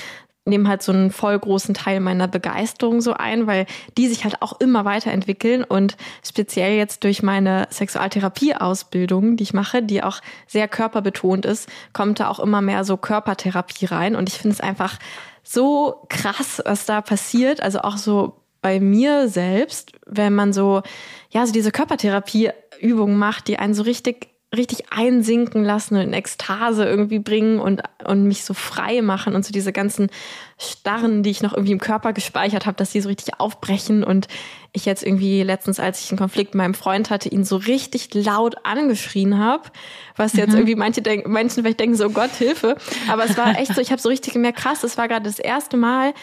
nehmen 0.45 0.69
halt 0.69 0.81
so 0.81 0.93
einen 0.93 1.11
voll 1.11 1.37
großen 1.37 1.73
Teil 1.73 1.99
meiner 1.99 2.29
Begeisterung 2.29 3.01
so 3.01 3.15
ein, 3.15 3.47
weil 3.47 3.65
die 3.97 4.07
sich 4.07 4.23
halt 4.23 4.41
auch 4.41 4.61
immer 4.61 4.85
weiterentwickeln 4.85 5.65
und 5.65 5.97
speziell 6.25 6.77
jetzt 6.77 7.03
durch 7.03 7.21
meine 7.21 7.67
Sexualtherapie-Ausbildung, 7.69 9.35
die 9.35 9.43
ich 9.43 9.53
mache, 9.53 9.83
die 9.83 10.01
auch 10.01 10.21
sehr 10.47 10.69
körperbetont 10.69 11.45
ist, 11.45 11.67
kommt 11.91 12.21
da 12.21 12.29
auch 12.29 12.39
immer 12.39 12.61
mehr 12.61 12.85
so 12.85 12.95
Körpertherapie 12.95 13.87
rein 13.87 14.15
und 14.15 14.29
ich 14.29 14.37
finde 14.37 14.53
es 14.53 14.61
einfach 14.61 14.99
so 15.43 16.05
krass, 16.07 16.61
was 16.63 16.85
da 16.85 17.01
passiert, 17.01 17.59
also 17.61 17.79
auch 17.79 17.97
so 17.97 18.37
bei 18.61 18.79
mir 18.79 19.27
selbst, 19.27 19.91
wenn 20.05 20.33
man 20.33 20.53
so, 20.53 20.81
ja, 21.29 21.45
so 21.45 21.51
diese 21.51 21.71
Körpertherapieübungen 22.77 23.17
macht, 23.17 23.47
die 23.47 23.59
einen 23.59 23.73
so 23.73 23.83
richtig 23.83 24.29
richtig 24.55 24.93
einsinken 24.93 25.65
lassen 25.65 25.95
und 25.95 26.03
in 26.03 26.13
Ekstase 26.13 26.85
irgendwie 26.85 27.19
bringen 27.19 27.59
und, 27.59 27.83
und 28.05 28.23
mich 28.23 28.45
so 28.45 28.53
frei 28.53 29.01
machen 29.01 29.35
und 29.35 29.45
so 29.45 29.51
diese 29.51 29.73
ganzen 29.73 30.09
Starren, 30.57 31.21
die 31.21 31.31
ich 31.31 31.41
noch 31.41 31.51
irgendwie 31.53 31.73
im 31.73 31.81
Körper 31.81 32.13
gespeichert 32.13 32.65
habe, 32.65 32.77
dass 32.77 32.91
die 32.91 33.01
so 33.01 33.09
richtig 33.09 33.41
aufbrechen 33.41 34.05
und 34.05 34.29
ich 34.71 34.85
jetzt 34.85 35.03
irgendwie 35.03 35.43
letztens, 35.43 35.81
als 35.81 36.01
ich 36.01 36.11
einen 36.11 36.17
Konflikt 36.17 36.53
mit 36.53 36.59
meinem 36.63 36.75
Freund 36.75 37.09
hatte, 37.09 37.27
ihn 37.27 37.43
so 37.43 37.57
richtig 37.57 38.13
laut 38.13 38.55
angeschrien 38.63 39.37
habe, 39.37 39.63
was 40.15 40.31
jetzt 40.31 40.51
mhm. 40.51 40.59
irgendwie 40.59 40.75
manche 40.75 41.01
denken, 41.01 41.29
Menschen 41.29 41.63
vielleicht 41.63 41.81
denken 41.81 41.97
so, 41.97 42.05
oh 42.05 42.11
Gott, 42.11 42.31
Hilfe, 42.31 42.77
aber 43.09 43.25
es 43.25 43.37
war 43.37 43.59
echt 43.59 43.75
so, 43.75 43.81
ich 43.81 43.91
habe 43.91 44.01
so 44.01 44.07
richtig 44.07 44.31
gemerkt, 44.31 44.59
krass, 44.59 44.79
das 44.79 44.97
war 44.97 45.09
gerade 45.09 45.25
das 45.25 45.39
erste 45.39 45.75
Mal, 45.75 46.13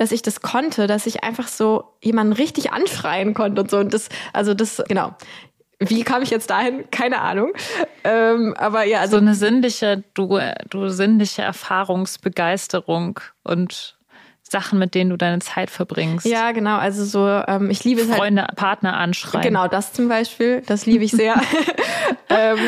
dass 0.00 0.12
ich 0.12 0.22
das 0.22 0.40
konnte, 0.40 0.86
dass 0.86 1.04
ich 1.06 1.24
einfach 1.24 1.46
so 1.46 1.84
jemanden 2.02 2.32
richtig 2.32 2.72
anschreien 2.72 3.34
konnte 3.34 3.60
und 3.60 3.70
so. 3.70 3.76
Und 3.76 3.92
das, 3.92 4.08
also 4.32 4.54
das, 4.54 4.82
genau. 4.88 5.14
Wie 5.80 6.02
kam 6.04 6.22
ich 6.22 6.30
jetzt 6.30 6.50
dahin? 6.50 6.84
Keine 6.90 7.20
Ahnung. 7.20 7.52
Ähm, 8.04 8.54
aber 8.58 8.84
ja, 8.84 9.00
also. 9.00 9.16
So 9.16 9.22
eine 9.22 9.34
sinnliche, 9.34 10.04
du, 10.14 10.38
du 10.68 10.88
sinnliche 10.88 11.42
Erfahrungsbegeisterung 11.42 13.20
und 13.42 13.96
Sachen, 14.42 14.78
mit 14.78 14.94
denen 14.94 15.10
du 15.10 15.16
deine 15.16 15.38
Zeit 15.38 15.70
verbringst. 15.70 16.26
Ja, 16.26 16.52
genau. 16.52 16.76
Also 16.76 17.04
so, 17.04 17.26
ähm, 17.26 17.70
ich 17.70 17.84
liebe 17.84 18.00
es 18.00 18.08
halt 18.08 18.18
Freunde, 18.18 18.42
halt, 18.42 18.56
Partner 18.56 18.96
anschreien. 18.96 19.44
Genau, 19.44 19.68
das 19.68 19.92
zum 19.92 20.08
Beispiel. 20.08 20.62
Das 20.66 20.86
liebe 20.86 21.04
ich 21.04 21.12
sehr. 21.12 21.40
ähm, 22.28 22.58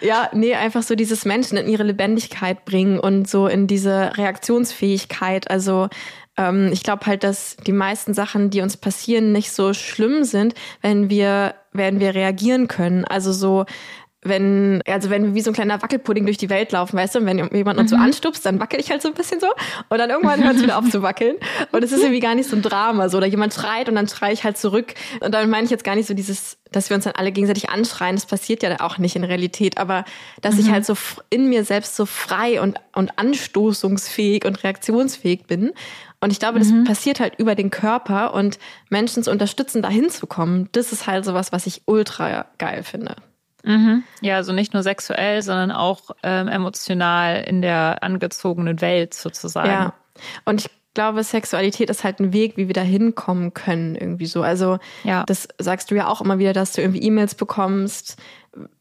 ja, 0.00 0.28
nee, 0.32 0.54
einfach 0.54 0.82
so 0.82 0.94
dieses 0.94 1.24
Menschen 1.24 1.56
in 1.56 1.68
ihre 1.68 1.84
Lebendigkeit 1.84 2.64
bringen 2.64 2.98
und 2.98 3.28
so 3.28 3.46
in 3.46 3.66
diese 3.66 4.16
Reaktionsfähigkeit. 4.16 5.50
Also 5.50 5.88
ähm, 6.36 6.70
ich 6.72 6.82
glaube 6.82 7.06
halt, 7.06 7.24
dass 7.24 7.56
die 7.66 7.72
meisten 7.72 8.14
Sachen, 8.14 8.50
die 8.50 8.60
uns 8.60 8.76
passieren, 8.76 9.32
nicht 9.32 9.52
so 9.52 9.74
schlimm 9.74 10.24
sind, 10.24 10.54
wenn 10.80 11.10
wir, 11.10 11.54
wenn 11.78 12.00
wir 12.00 12.14
reagieren 12.14 12.68
können. 12.68 13.04
Also 13.06 13.32
so, 13.32 13.64
wenn, 14.22 14.82
also 14.86 15.10
wenn 15.10 15.26
wir 15.26 15.34
wie 15.34 15.40
so 15.40 15.50
ein 15.50 15.54
kleiner 15.54 15.80
Wackelpudding 15.80 16.24
durch 16.24 16.38
die 16.38 16.50
Welt 16.50 16.72
laufen, 16.72 16.96
weißt 16.96 17.14
du, 17.14 17.18
und 17.20 17.26
wenn 17.26 17.38
jemand 17.54 17.78
uns 17.78 17.92
mhm. 17.92 17.96
so 17.96 18.02
anstupst, 18.02 18.44
dann 18.44 18.58
wackel 18.58 18.80
ich 18.80 18.90
halt 18.90 19.00
so 19.00 19.08
ein 19.08 19.14
bisschen 19.14 19.38
so 19.38 19.46
und 19.88 19.98
dann 19.98 20.10
irgendwann 20.10 20.42
hört 20.42 20.56
es 20.56 20.62
wieder 20.62 20.76
auf 20.76 20.88
zu 20.90 21.02
wackeln 21.02 21.36
und 21.70 21.84
es 21.84 21.92
ist 21.92 22.00
irgendwie 22.00 22.20
gar 22.20 22.34
nicht 22.34 22.50
so 22.50 22.56
ein 22.56 22.62
Drama, 22.62 23.08
so, 23.08 23.18
oder 23.18 23.26
jemand 23.26 23.54
schreit 23.54 23.88
und 23.88 23.94
dann 23.94 24.08
schreie 24.08 24.32
ich 24.32 24.42
halt 24.42 24.58
zurück 24.58 24.94
und 25.20 25.32
dann 25.32 25.48
meine 25.50 25.64
ich 25.64 25.70
jetzt 25.70 25.84
gar 25.84 25.94
nicht 25.94 26.08
so 26.08 26.14
dieses, 26.14 26.58
dass 26.72 26.90
wir 26.90 26.96
uns 26.96 27.04
dann 27.04 27.14
alle 27.14 27.30
gegenseitig 27.30 27.70
anschreien, 27.70 28.16
das 28.16 28.26
passiert 28.26 28.64
ja 28.64 28.80
auch 28.80 28.98
nicht 28.98 29.14
in 29.14 29.22
Realität, 29.22 29.78
aber 29.78 30.04
dass 30.42 30.54
mhm. 30.54 30.60
ich 30.60 30.70
halt 30.70 30.84
so 30.84 30.94
in 31.30 31.48
mir 31.48 31.64
selbst 31.64 31.94
so 31.94 32.04
frei 32.04 32.60
und, 32.60 32.78
und 32.94 33.16
anstoßungsfähig 33.18 34.44
und 34.44 34.64
reaktionsfähig 34.64 35.46
bin 35.46 35.72
und 36.20 36.32
ich 36.32 36.40
glaube, 36.40 36.58
das 36.58 36.68
mhm. 36.68 36.84
passiert 36.84 37.20
halt 37.20 37.38
über 37.38 37.54
den 37.54 37.70
Körper 37.70 38.34
und 38.34 38.58
Menschen 38.90 39.22
zu 39.22 39.30
unterstützen, 39.30 39.82
da 39.82 39.88
hinzukommen, 39.88 40.68
das 40.72 40.92
ist 40.92 41.06
halt 41.06 41.24
sowas, 41.24 41.52
was 41.52 41.66
ich 41.66 41.82
ultra 41.86 42.46
geil 42.58 42.82
finde. 42.82 43.16
Mhm. 43.64 44.02
Ja, 44.20 44.36
also 44.36 44.52
nicht 44.52 44.72
nur 44.72 44.82
sexuell, 44.82 45.42
sondern 45.42 45.70
auch 45.70 46.10
ähm, 46.22 46.48
emotional 46.48 47.42
in 47.42 47.62
der 47.62 48.02
angezogenen 48.02 48.80
Welt 48.80 49.14
sozusagen. 49.14 49.68
Ja. 49.68 49.94
Und 50.44 50.62
ich 50.62 50.70
glaube, 50.94 51.22
Sexualität 51.22 51.90
ist 51.90 52.02
halt 52.02 52.18
ein 52.18 52.32
Weg, 52.32 52.56
wie 52.56 52.66
wir 52.66 52.74
da 52.74 52.80
hinkommen 52.80 53.54
können, 53.54 53.94
irgendwie 53.94 54.26
so. 54.26 54.42
Also, 54.42 54.78
ja. 55.04 55.24
das 55.26 55.46
sagst 55.58 55.90
du 55.90 55.94
ja 55.94 56.08
auch 56.08 56.20
immer 56.20 56.38
wieder, 56.38 56.52
dass 56.52 56.72
du 56.72 56.80
irgendwie 56.80 57.02
E-Mails 57.02 57.36
bekommst, 57.36 58.16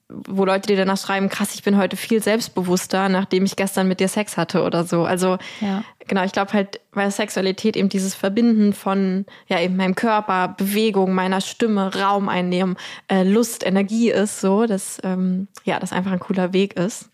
wo 0.10 0.46
Leute 0.46 0.68
dir 0.68 0.78
danach 0.78 0.98
schreiben, 0.98 1.28
krass, 1.28 1.54
ich 1.54 1.64
bin 1.64 1.78
heute 1.78 1.98
viel 1.98 2.24
selbstbewusster, 2.24 3.10
nachdem 3.10 3.44
ich 3.44 3.56
gestern 3.56 3.88
mit 3.88 4.00
dir 4.00 4.08
Sex 4.08 4.38
hatte 4.38 4.64
oder 4.64 4.86
so. 4.86 5.04
Also 5.04 5.38
ja. 5.60 5.84
genau, 6.08 6.24
ich 6.24 6.32
glaube 6.32 6.54
halt, 6.54 6.80
weil 6.94 7.12
Sexualität 7.12 7.76
eben 7.76 7.90
dieses 7.90 8.16
Verbinden 8.16 8.72
von 8.72 9.26
ja 9.48 9.60
eben 9.60 9.76
meinem 9.76 9.96
Körper, 9.96 10.56
Bewegung, 10.58 11.14
meiner 11.14 11.42
Stimme, 11.42 11.94
Raum 11.94 12.30
einnehmen, 12.30 12.78
äh, 13.10 13.24
Lust, 13.24 13.66
Energie 13.66 14.10
ist, 14.10 14.40
so, 14.40 14.66
dass 14.66 15.00
ähm, 15.04 15.50
ja, 15.66 15.80
das 15.80 15.92
einfach 15.92 16.12
ein 16.12 16.20
cooler 16.20 16.54
Weg 16.54 16.74
ist. 16.74 17.10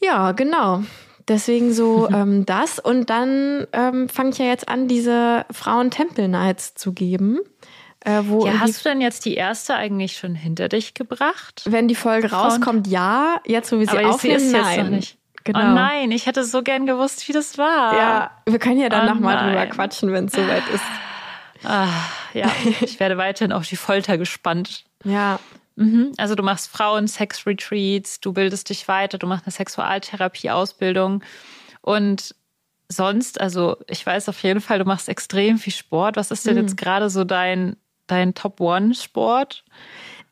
Ja, 0.00 0.32
genau. 0.32 0.82
Deswegen 1.28 1.72
so 1.72 2.08
ähm, 2.14 2.44
das. 2.44 2.78
Und 2.78 3.08
dann 3.08 3.66
ähm, 3.72 4.08
fange 4.10 4.30
ich 4.30 4.38
ja 4.38 4.46
jetzt 4.46 4.68
an, 4.68 4.88
diese 4.88 5.46
Frauen-Tempel-Nights 5.50 6.74
zu 6.74 6.92
geben. 6.92 7.38
Äh, 8.04 8.22
ja, 8.22 8.60
hast 8.60 8.84
du 8.84 8.88
denn 8.88 9.00
jetzt 9.00 9.24
die 9.24 9.34
erste 9.34 9.74
eigentlich 9.74 10.16
schon 10.16 10.34
hinter 10.34 10.68
dich 10.68 10.94
gebracht? 10.94 11.62
Wenn 11.66 11.86
die 11.86 11.94
Folge 11.94 12.28
Frauen? 12.28 12.50
rauskommt, 12.50 12.86
ja. 12.88 13.40
Jetzt, 13.46 13.70
wo 13.70 13.78
wir 13.78 13.86
sie 13.86 13.96
Aber 13.96 14.10
aufnehmen, 14.10 14.50
nein. 14.50 14.76
Jetzt 14.76 14.84
noch 14.84 14.90
nicht. 14.90 15.18
Genau. 15.44 15.60
Oh 15.60 15.74
nein, 15.74 16.10
ich 16.12 16.26
hätte 16.26 16.44
so 16.44 16.62
gern 16.62 16.86
gewusst, 16.86 17.26
wie 17.28 17.32
das 17.32 17.58
war. 17.58 17.96
Ja, 17.96 18.30
wir 18.46 18.58
können 18.58 18.80
ja 18.80 18.88
dann 18.88 19.08
oh 19.08 19.14
nochmal 19.14 19.48
drüber 19.48 19.66
quatschen, 19.66 20.12
wenn 20.12 20.26
es 20.26 20.32
soweit 20.32 20.62
ist. 20.72 20.84
Ah, 21.64 21.88
ja, 22.32 22.50
ich 22.80 23.00
werde 23.00 23.18
weiterhin 23.18 23.52
auf 23.52 23.66
die 23.66 23.76
Folter 23.76 24.18
gespannt. 24.18 24.84
Ja. 25.04 25.38
Mhm. 25.76 26.12
Also 26.16 26.34
du 26.34 26.42
machst 26.42 26.70
Frauen-Sex-Retreats, 26.70 28.20
du 28.20 28.32
bildest 28.32 28.68
dich 28.68 28.88
weiter, 28.88 29.18
du 29.18 29.26
machst 29.26 29.46
eine 29.46 29.52
Sexualtherapie-Ausbildung 29.52 31.22
und 31.80 32.34
sonst, 32.88 33.40
also 33.40 33.78
ich 33.88 34.04
weiß 34.04 34.28
auf 34.28 34.42
jeden 34.42 34.60
Fall, 34.60 34.78
du 34.78 34.84
machst 34.84 35.08
extrem 35.08 35.58
viel 35.58 35.72
Sport. 35.72 36.16
Was 36.16 36.30
ist 36.30 36.46
denn 36.46 36.56
mhm. 36.56 36.62
jetzt 36.62 36.76
gerade 36.76 37.10
so 37.10 37.24
dein 37.24 37.76
dein 38.06 38.34
Top-One-Sport? 38.34 39.64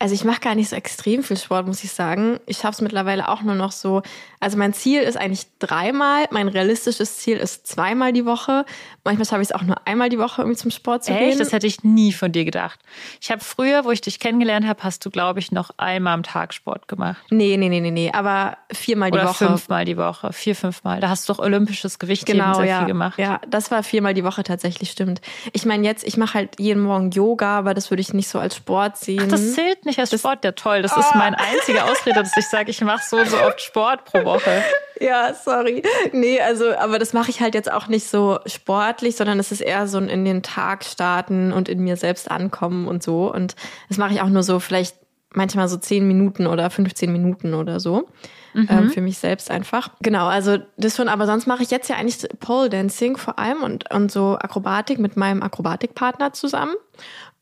Also 0.02 0.14
ich 0.14 0.24
mache 0.24 0.40
gar 0.40 0.54
nicht 0.54 0.70
so 0.70 0.76
extrem 0.76 1.22
viel 1.22 1.36
Sport, 1.36 1.66
muss 1.66 1.84
ich 1.84 1.92
sagen. 1.92 2.40
Ich 2.46 2.56
schaffe 2.56 2.76
es 2.76 2.80
mittlerweile 2.80 3.28
auch 3.28 3.42
nur 3.42 3.54
noch 3.54 3.70
so. 3.70 4.00
Also 4.40 4.56
mein 4.56 4.72
Ziel 4.72 5.02
ist 5.02 5.18
eigentlich 5.18 5.46
dreimal. 5.58 6.24
Mein 6.30 6.48
realistisches 6.48 7.18
Ziel 7.18 7.36
ist 7.36 7.66
zweimal 7.66 8.14
die 8.14 8.24
Woche. 8.24 8.64
Manchmal 9.04 9.26
schaffe 9.26 9.42
ich 9.42 9.48
es 9.48 9.54
auch 9.54 9.62
nur 9.62 9.86
einmal 9.86 10.08
die 10.08 10.18
Woche, 10.18 10.40
irgendwie 10.40 10.56
zum 10.56 10.70
Sport 10.70 11.04
zu 11.04 11.12
Echt? 11.12 11.20
gehen. 11.20 11.38
Das 11.38 11.52
hätte 11.52 11.66
ich 11.66 11.84
nie 11.84 12.12
von 12.12 12.32
dir 12.32 12.46
gedacht. 12.46 12.80
Ich 13.20 13.30
habe 13.30 13.44
früher, 13.44 13.84
wo 13.84 13.90
ich 13.90 14.00
dich 14.00 14.18
kennengelernt 14.18 14.66
habe, 14.66 14.82
hast 14.84 15.04
du, 15.04 15.10
glaube 15.10 15.38
ich, 15.38 15.52
noch 15.52 15.70
einmal 15.76 16.14
am 16.14 16.22
Tag 16.22 16.54
Sport 16.54 16.88
gemacht. 16.88 17.22
Nee, 17.28 17.58
nee, 17.58 17.68
nee, 17.68 17.80
nee, 17.80 17.90
nee. 17.90 18.10
Aber 18.10 18.56
viermal 18.72 19.10
die 19.10 19.18
Oder 19.18 19.28
Woche. 19.28 19.48
fünfmal 19.48 19.84
die 19.84 19.98
Woche. 19.98 20.32
Vier, 20.32 20.56
fünfmal. 20.56 21.00
Da 21.00 21.10
hast 21.10 21.28
du 21.28 21.34
doch 21.34 21.40
olympisches 21.40 21.98
Gewichtheben 21.98 22.40
genau, 22.40 22.54
sehr 22.54 22.64
ja. 22.64 22.78
viel 22.78 22.86
gemacht. 22.86 23.18
Ja, 23.18 23.42
das 23.46 23.70
war 23.70 23.82
viermal 23.82 24.14
die 24.14 24.24
Woche 24.24 24.44
tatsächlich, 24.44 24.90
stimmt. 24.90 25.20
Ich 25.52 25.66
meine 25.66 25.86
jetzt, 25.86 26.04
ich 26.04 26.16
mache 26.16 26.32
halt 26.32 26.58
jeden 26.58 26.82
Morgen 26.82 27.10
Yoga, 27.10 27.58
aber 27.58 27.74
das 27.74 27.90
würde 27.90 28.00
ich 28.00 28.14
nicht 28.14 28.28
so 28.28 28.38
als 28.38 28.56
Sport 28.56 28.96
sehen. 28.96 29.20
Ach, 29.24 29.28
das 29.28 29.52
zählt 29.52 29.84
nicht 29.84 29.89
als 29.98 30.10
das, 30.10 30.20
Sport, 30.20 30.44
der 30.44 30.54
toll. 30.54 30.82
Das 30.82 30.96
oh. 30.96 31.00
ist 31.00 31.14
mein 31.14 31.34
einziger 31.34 31.84
Ausrede, 31.90 32.20
dass 32.20 32.36
ich 32.36 32.46
sage, 32.46 32.70
ich 32.70 32.80
mache 32.80 33.02
so 33.06 33.16
und 33.16 33.28
so 33.28 33.36
oft 33.38 33.60
Sport 33.60 34.04
pro 34.04 34.24
Woche. 34.24 34.62
Ja, 35.02 35.32
sorry. 35.32 35.82
Nee, 36.12 36.42
also, 36.42 36.76
aber 36.76 36.98
das 36.98 37.14
mache 37.14 37.30
ich 37.30 37.40
halt 37.40 37.54
jetzt 37.54 37.72
auch 37.72 37.86
nicht 37.86 38.06
so 38.06 38.38
sportlich, 38.44 39.16
sondern 39.16 39.38
es 39.38 39.50
ist 39.50 39.62
eher 39.62 39.86
so 39.86 39.96
ein 39.96 40.10
in 40.10 40.26
den 40.26 40.42
Tag 40.42 40.84
starten 40.84 41.54
und 41.54 41.70
in 41.70 41.80
mir 41.80 41.96
selbst 41.96 42.30
ankommen 42.30 42.86
und 42.86 43.02
so. 43.02 43.32
Und 43.32 43.56
das 43.88 43.96
mache 43.96 44.12
ich 44.12 44.20
auch 44.20 44.28
nur 44.28 44.42
so 44.42 44.60
vielleicht 44.60 44.96
manchmal 45.32 45.68
so 45.68 45.78
10 45.78 46.06
Minuten 46.06 46.46
oder 46.46 46.68
15 46.68 47.10
Minuten 47.10 47.54
oder 47.54 47.80
so. 47.80 48.08
Mhm. 48.52 48.68
Ähm, 48.68 48.90
für 48.90 49.00
mich 49.00 49.18
selbst 49.18 49.50
einfach. 49.50 49.90
Genau, 50.02 50.26
also 50.26 50.58
das 50.76 50.96
schon, 50.96 51.08
aber 51.08 51.26
sonst 51.26 51.46
mache 51.46 51.62
ich 51.62 51.70
jetzt 51.70 51.88
ja 51.88 51.96
eigentlich 51.96 52.28
Pole 52.40 52.68
Dancing 52.68 53.16
vor 53.16 53.38
allem 53.38 53.62
und, 53.62 53.90
und 53.92 54.10
so 54.10 54.36
Akrobatik 54.38 54.98
mit 54.98 55.16
meinem 55.16 55.42
Akrobatikpartner 55.42 56.32
zusammen. 56.32 56.74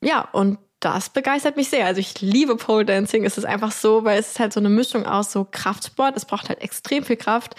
Ja, 0.01 0.29
und 0.33 0.59
das 0.81 1.11
begeistert 1.11 1.57
mich 1.57 1.69
sehr. 1.69 1.87
Also 1.87 2.01
ich 2.01 2.21
liebe 2.21 2.57
Pole 2.57 2.85
Dancing. 2.85 3.25
Es 3.25 3.37
ist 3.37 3.45
einfach 3.45 3.73
so, 3.73 4.05
weil 4.05 4.19
es 4.19 4.29
ist 4.29 4.41
halt 4.41 4.53
so 4.53 4.61
eine 4.61 4.69
Mischung 4.69 5.07
aus 5.07 5.33
so 5.33 5.47
Kraftsport. 5.51 6.17
Es 6.17 6.25
braucht 6.25 6.49
halt 6.49 6.61
extrem 6.61 7.05
viel 7.05 7.17
Kraft. 7.17 7.57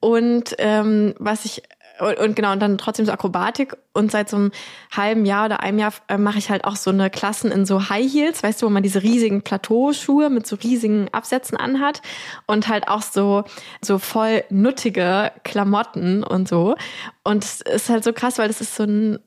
Und 0.00 0.54
ähm, 0.58 1.14
was 1.18 1.44
ich 1.44 1.62
und, 1.98 2.18
und 2.18 2.36
genau 2.36 2.52
und 2.52 2.60
dann 2.60 2.78
trotzdem 2.78 3.06
so 3.06 3.12
Akrobatik 3.12 3.76
und 3.92 4.10
seit 4.10 4.28
so 4.28 4.36
einem 4.36 4.52
halben 4.94 5.24
Jahr 5.24 5.46
oder 5.46 5.60
einem 5.60 5.78
Jahr 5.78 5.92
äh, 6.08 6.18
mache 6.18 6.38
ich 6.38 6.50
halt 6.50 6.64
auch 6.64 6.76
so 6.76 6.90
eine 6.90 7.10
Klassen 7.10 7.50
in 7.50 7.64
so 7.64 7.88
High 7.88 8.12
Heels, 8.12 8.42
weißt 8.42 8.60
du, 8.60 8.66
wo 8.66 8.70
man 8.70 8.82
diese 8.82 9.02
riesigen 9.02 9.42
Plateauschuhe 9.42 10.28
mit 10.28 10.46
so 10.46 10.56
riesigen 10.56 11.08
Absätzen 11.12 11.56
anhat 11.56 12.02
und 12.46 12.68
halt 12.68 12.88
auch 12.88 13.02
so 13.02 13.44
so 13.80 13.98
voll 13.98 14.44
nuttige 14.50 15.32
Klamotten 15.44 16.22
und 16.22 16.48
so 16.48 16.76
und 17.24 17.44
es 17.44 17.60
ist 17.62 17.88
halt 17.88 18.04
so 18.04 18.12
krass, 18.12 18.38
weil 18.38 18.48
das 18.48 18.60
ist 18.60 18.74
so 18.74 18.84
ein 18.84 19.18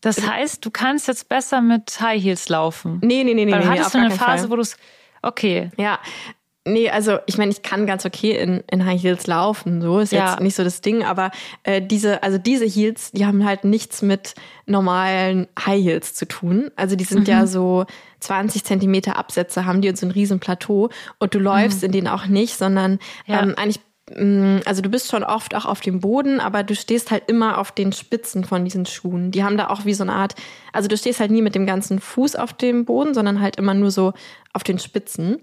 das 0.00 0.26
heißt, 0.26 0.64
du 0.64 0.70
kannst 0.70 1.08
jetzt 1.08 1.28
besser 1.28 1.60
mit 1.60 2.00
High 2.00 2.22
Heels 2.22 2.48
laufen. 2.48 3.00
Nee, 3.02 3.24
nee, 3.24 3.34
nee, 3.34 3.44
nee. 3.44 3.52
Weil 3.52 3.62
du 3.62 3.68
hattest 3.68 3.94
nee, 3.94 4.00
du 4.00 4.06
eine 4.06 4.14
Phase, 4.14 4.42
Fall. 4.44 4.50
wo 4.50 4.56
du 4.56 4.62
es. 4.62 4.76
Okay. 5.22 5.70
Ja. 5.76 5.98
Nee, 6.64 6.90
also 6.90 7.18
ich 7.24 7.38
meine, 7.38 7.50
ich 7.50 7.62
kann 7.62 7.86
ganz 7.86 8.04
okay 8.04 8.32
in, 8.36 8.62
in 8.70 8.84
High 8.84 9.02
Heels 9.02 9.26
laufen, 9.26 9.80
so 9.80 10.00
ist 10.00 10.12
Ja. 10.12 10.30
jetzt 10.32 10.40
nicht 10.40 10.54
so 10.54 10.62
das 10.64 10.82
Ding, 10.82 11.02
aber 11.02 11.30
äh, 11.62 11.80
diese, 11.80 12.22
also 12.22 12.36
diese 12.36 12.66
Heels, 12.66 13.10
die 13.12 13.24
haben 13.24 13.44
halt 13.46 13.64
nichts 13.64 14.02
mit 14.02 14.34
normalen 14.66 15.48
High 15.58 15.82
Heels 15.82 16.14
zu 16.14 16.28
tun. 16.28 16.70
Also 16.76 16.94
die 16.94 17.04
sind 17.04 17.20
Mhm. 17.20 17.26
ja 17.32 17.46
so 17.46 17.86
20 18.20 18.64
Zentimeter 18.64 19.16
Absätze 19.16 19.64
haben 19.64 19.80
die 19.80 19.88
und 19.88 19.96
so 19.96 20.06
ein 20.06 20.10
riesen 20.10 20.40
Plateau 20.40 20.90
und 21.18 21.34
du 21.34 21.38
läufst 21.38 21.82
in 21.84 21.92
denen 21.92 22.06
auch 22.08 22.26
nicht, 22.26 22.54
sondern 22.58 22.92
Mhm. 22.92 22.98
Ja. 23.26 23.42
ähm, 23.42 23.54
eigentlich 23.56 23.80
also 24.64 24.82
du 24.82 24.88
bist 24.88 25.10
schon 25.10 25.24
oft 25.24 25.54
auch 25.54 25.66
auf 25.66 25.80
dem 25.80 26.00
Boden, 26.00 26.40
aber 26.40 26.62
du 26.62 26.74
stehst 26.74 27.10
halt 27.10 27.24
immer 27.28 27.58
auf 27.58 27.72
den 27.72 27.92
Spitzen 27.92 28.44
von 28.44 28.64
diesen 28.64 28.86
Schuhen. 28.86 29.30
Die 29.30 29.44
haben 29.44 29.56
da 29.56 29.68
auch 29.68 29.84
wie 29.84 29.94
so 29.94 30.02
eine 30.02 30.12
Art, 30.12 30.34
also 30.72 30.88
du 30.88 30.96
stehst 30.96 31.20
halt 31.20 31.30
nie 31.30 31.42
mit 31.42 31.54
dem 31.54 31.66
ganzen 31.66 32.00
Fuß 32.00 32.36
auf 32.36 32.52
dem 32.52 32.84
Boden, 32.84 33.14
sondern 33.14 33.40
halt 33.40 33.56
immer 33.56 33.74
nur 33.74 33.90
so 33.90 34.12
auf 34.52 34.64
den 34.64 34.78
Spitzen. 34.78 35.38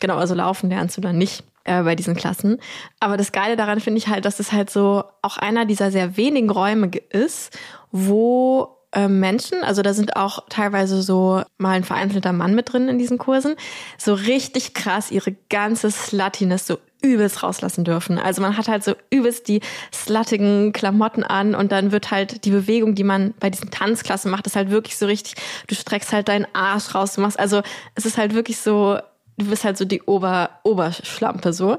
Genau, 0.00 0.16
also 0.16 0.34
laufen 0.34 0.70
lernst 0.70 0.96
du 0.96 1.00
dann 1.00 1.18
nicht 1.18 1.44
äh, 1.64 1.82
bei 1.82 1.94
diesen 1.94 2.16
Klassen. 2.16 2.58
Aber 2.98 3.16
das 3.16 3.32
Geile 3.32 3.56
daran 3.56 3.80
finde 3.80 3.98
ich 3.98 4.08
halt, 4.08 4.24
dass 4.24 4.40
es 4.40 4.52
halt 4.52 4.70
so 4.70 5.04
auch 5.22 5.36
einer 5.36 5.64
dieser 5.64 5.90
sehr 5.90 6.16
wenigen 6.16 6.50
Räume 6.50 6.90
ist, 7.10 7.56
wo 7.92 8.78
äh, 8.92 9.06
Menschen, 9.08 9.62
also 9.62 9.82
da 9.82 9.92
sind 9.92 10.16
auch 10.16 10.44
teilweise 10.48 11.02
so 11.02 11.42
mal 11.58 11.72
ein 11.72 11.84
vereinzelter 11.84 12.32
Mann 12.32 12.54
mit 12.54 12.72
drin 12.72 12.88
in 12.88 12.98
diesen 12.98 13.18
Kursen, 13.18 13.54
so 13.98 14.14
richtig 14.14 14.72
krass 14.72 15.10
ihre 15.10 15.36
ganze 15.50 15.90
Sluttiness 15.90 16.66
so 16.66 16.78
übelst 17.02 17.42
rauslassen 17.42 17.84
dürfen. 17.84 18.18
Also 18.18 18.42
man 18.42 18.56
hat 18.56 18.68
halt 18.68 18.82
so 18.84 18.94
übelst 19.10 19.48
die 19.48 19.60
sluttigen 19.92 20.72
Klamotten 20.72 21.22
an 21.22 21.54
und 21.54 21.70
dann 21.72 21.92
wird 21.92 22.10
halt 22.10 22.44
die 22.44 22.50
Bewegung, 22.50 22.94
die 22.94 23.04
man 23.04 23.34
bei 23.38 23.50
diesen 23.50 23.70
Tanzklassen 23.70 24.30
macht, 24.30 24.46
ist 24.46 24.56
halt 24.56 24.70
wirklich 24.70 24.96
so 24.96 25.06
richtig, 25.06 25.34
du 25.66 25.74
streckst 25.74 26.12
halt 26.12 26.28
deinen 26.28 26.46
Arsch 26.54 26.94
raus, 26.94 27.14
du 27.14 27.20
machst, 27.20 27.38
also 27.38 27.62
es 27.94 28.04
ist 28.06 28.18
halt 28.18 28.34
wirklich 28.34 28.58
so, 28.58 28.98
du 29.36 29.46
bist 29.46 29.64
halt 29.64 29.78
so 29.78 29.84
die 29.84 30.02
Ober, 30.02 30.50
Oberschlampe 30.64 31.52
so. 31.52 31.78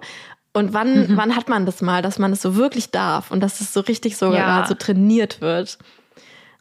Und 0.54 0.74
wann, 0.74 1.16
wann 1.16 1.36
hat 1.36 1.48
man 1.48 1.66
das 1.66 1.82
mal, 1.82 2.02
dass 2.02 2.18
man 2.18 2.32
es 2.34 2.42
so 2.42 2.56
wirklich 2.56 2.90
darf 2.90 3.30
und 3.30 3.42
dass 3.42 3.62
es 3.62 3.72
so 3.74 3.82
richtig 3.82 4.18
sogar 4.18 4.62
Ja. 4.62 4.66
so 4.66 4.74
trainiert 4.74 5.42
wird? 5.42 5.78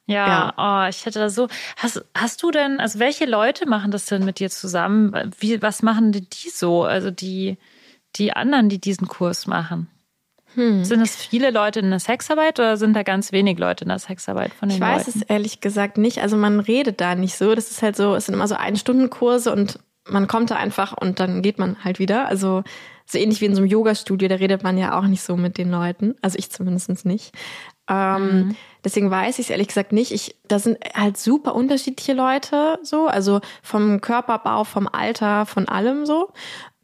Ja, 0.06 0.54
Oh, 0.56 0.88
ich 0.88 1.04
hätte 1.04 1.18
da 1.18 1.28
so. 1.30 1.48
Hast, 1.76 2.02
hast 2.14 2.42
du 2.42 2.50
denn, 2.50 2.80
also 2.80 2.98
welche 2.98 3.26
Leute 3.26 3.66
machen 3.68 3.90
das 3.90 4.06
denn 4.06 4.24
mit 4.24 4.38
dir 4.40 4.50
zusammen? 4.50 5.32
Wie, 5.38 5.60
was 5.60 5.82
machen 5.82 6.12
die, 6.12 6.22
die 6.22 6.48
so? 6.48 6.84
Also 6.84 7.10
die, 7.10 7.58
die 8.16 8.32
anderen, 8.32 8.68
die 8.68 8.80
diesen 8.80 9.08
Kurs 9.08 9.46
machen? 9.46 9.88
Hm. 10.54 10.84
Sind 10.84 11.02
es 11.02 11.14
viele 11.14 11.50
Leute 11.50 11.80
in 11.80 11.90
der 11.90 12.00
Sexarbeit 12.00 12.58
oder 12.58 12.76
sind 12.76 12.94
da 12.94 13.02
ganz 13.02 13.32
wenig 13.32 13.58
Leute 13.58 13.84
in 13.84 13.88
der 13.88 13.98
Sexarbeit 13.98 14.52
von 14.54 14.68
den 14.68 14.76
Ich 14.76 14.80
weiß 14.80 15.06
Leuten? 15.06 15.18
es 15.18 15.22
ehrlich 15.26 15.60
gesagt 15.60 15.98
nicht. 15.98 16.20
Also 16.22 16.36
man 16.36 16.60
redet 16.60 17.00
da 17.00 17.14
nicht 17.14 17.36
so. 17.36 17.54
Das 17.54 17.70
ist 17.70 17.82
halt 17.82 17.96
so, 17.96 18.14
es 18.14 18.26
sind 18.26 18.34
immer 18.34 18.48
so 18.48 18.54
Ein-Stunden-Kurse 18.54 19.52
und 19.52 19.78
man 20.08 20.26
kommt 20.26 20.50
da 20.50 20.56
einfach 20.56 20.96
und 20.96 21.20
dann 21.20 21.42
geht 21.42 21.58
man 21.58 21.84
halt 21.84 21.98
wieder. 21.98 22.28
Also 22.28 22.64
so 23.04 23.18
ähnlich 23.18 23.40
wie 23.40 23.46
in 23.46 23.54
so 23.54 23.60
einem 23.60 23.70
Yoga-Studio, 23.70 24.28
da 24.28 24.36
redet 24.36 24.62
man 24.62 24.78
ja 24.78 24.98
auch 24.98 25.04
nicht 25.06 25.22
so 25.22 25.36
mit 25.36 25.58
den 25.58 25.70
Leuten. 25.70 26.14
Also 26.22 26.38
ich 26.38 26.50
zumindest 26.50 27.04
nicht. 27.04 27.32
Ähm, 27.88 28.56
Deswegen 28.84 29.10
weiß 29.10 29.38
ich 29.38 29.46
es 29.46 29.50
ehrlich 29.50 29.68
gesagt 29.68 29.92
nicht. 29.92 30.12
Ich, 30.12 30.36
da 30.46 30.58
sind 30.58 30.78
halt 30.94 31.16
super 31.18 31.54
unterschiedliche 31.54 32.12
Leute 32.12 32.78
so, 32.82 33.06
also 33.06 33.40
vom 33.62 34.00
Körperbau, 34.00 34.64
vom 34.64 34.88
Alter, 34.88 35.46
von 35.46 35.68
allem 35.68 36.06
so. 36.06 36.32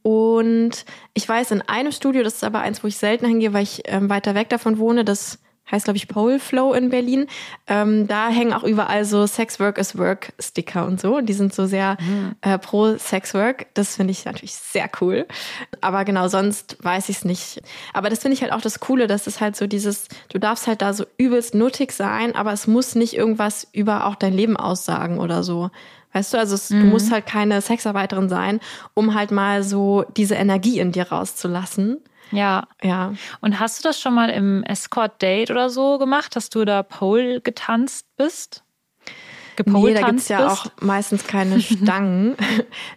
Und 0.06 0.84
ich 1.14 1.26
weiß, 1.26 1.50
in 1.50 1.62
einem 1.62 1.90
Studio, 1.90 2.22
das 2.22 2.34
ist 2.34 2.44
aber 2.44 2.60
eins, 2.60 2.84
wo 2.84 2.88
ich 2.88 2.98
selten 2.98 3.24
hingehe, 3.24 3.54
weil 3.54 3.62
ich 3.62 3.80
ähm, 3.86 4.10
weiter 4.10 4.34
weg 4.34 4.50
davon 4.50 4.76
wohne, 4.76 5.02
das 5.02 5.38
heißt, 5.70 5.84
glaube 5.84 5.96
ich, 5.96 6.08
Pole 6.08 6.38
Flow 6.38 6.74
in 6.74 6.90
Berlin. 6.90 7.26
Ähm, 7.66 8.06
da 8.06 8.28
hängen 8.28 8.52
auch 8.52 8.64
überall 8.64 9.06
so 9.06 9.26
Sex 9.26 9.58
Work 9.60 9.78
is 9.78 9.96
Work 9.96 10.34
Sticker 10.38 10.84
und 10.84 11.00
so. 11.00 11.16
Und 11.16 11.26
die 11.26 11.32
sind 11.32 11.54
so 11.54 11.64
sehr 11.64 11.96
äh, 12.42 12.58
pro 12.58 12.98
Sex 12.98 13.32
Work. 13.32 13.66
Das 13.72 13.96
finde 13.96 14.10
ich 14.10 14.26
natürlich 14.26 14.54
sehr 14.54 14.90
cool. 15.00 15.26
Aber 15.80 16.04
genau, 16.04 16.28
sonst 16.28 16.76
weiß 16.82 17.08
ich 17.08 17.16
es 17.16 17.24
nicht. 17.24 17.62
Aber 17.94 18.10
das 18.10 18.18
finde 18.20 18.34
ich 18.34 18.42
halt 18.42 18.52
auch 18.52 18.60
das 18.60 18.80
Coole, 18.80 19.06
dass 19.06 19.26
es 19.26 19.40
halt 19.40 19.56
so 19.56 19.66
dieses, 19.66 20.08
du 20.28 20.38
darfst 20.38 20.66
halt 20.66 20.82
da 20.82 20.92
so 20.92 21.06
übelst 21.16 21.54
nuttig 21.54 21.92
sein, 21.92 22.34
aber 22.34 22.52
es 22.52 22.66
muss 22.66 22.94
nicht 22.94 23.14
irgendwas 23.14 23.66
über 23.72 24.06
auch 24.06 24.16
dein 24.16 24.34
Leben 24.34 24.58
aussagen 24.58 25.18
oder 25.18 25.42
so. 25.42 25.70
Weißt 26.14 26.33
du, 26.33 26.38
also 26.38 26.55
es, 26.55 26.68
du 26.68 26.77
musst 26.77 27.12
halt 27.12 27.27
keine 27.27 27.61
Sexarbeiterin 27.61 28.29
sein, 28.29 28.61
um 28.94 29.14
halt 29.14 29.31
mal 29.31 29.62
so 29.62 30.05
diese 30.16 30.37
Energie 30.37 30.79
in 30.79 30.92
dir 30.92 31.11
rauszulassen. 31.11 31.98
Ja. 32.31 32.68
Ja. 32.83 33.12
Und 33.40 33.61
hast 33.61 33.79
du 33.79 33.88
das 33.88 34.00
schon 34.00 34.14
mal 34.14 34.31
im 34.31 34.62
Escort-Date 34.62 35.50
oder 35.50 35.70
so 35.70 35.98
gemacht, 35.98 36.37
dass 36.37 36.50
du 36.50 36.64
da 36.64 36.83
Pole 36.83 37.40
getanzt 37.40 38.07
bist? 38.16 38.64
Nee, 39.57 39.94
da 39.94 40.00
gibt's 40.09 40.27
Gepole-tanzt 40.27 40.31
ja 40.31 40.48
bist? 40.48 40.50
auch 40.50 40.66
meistens 40.81 41.27
keine 41.27 41.61
Stangen. 41.61 42.37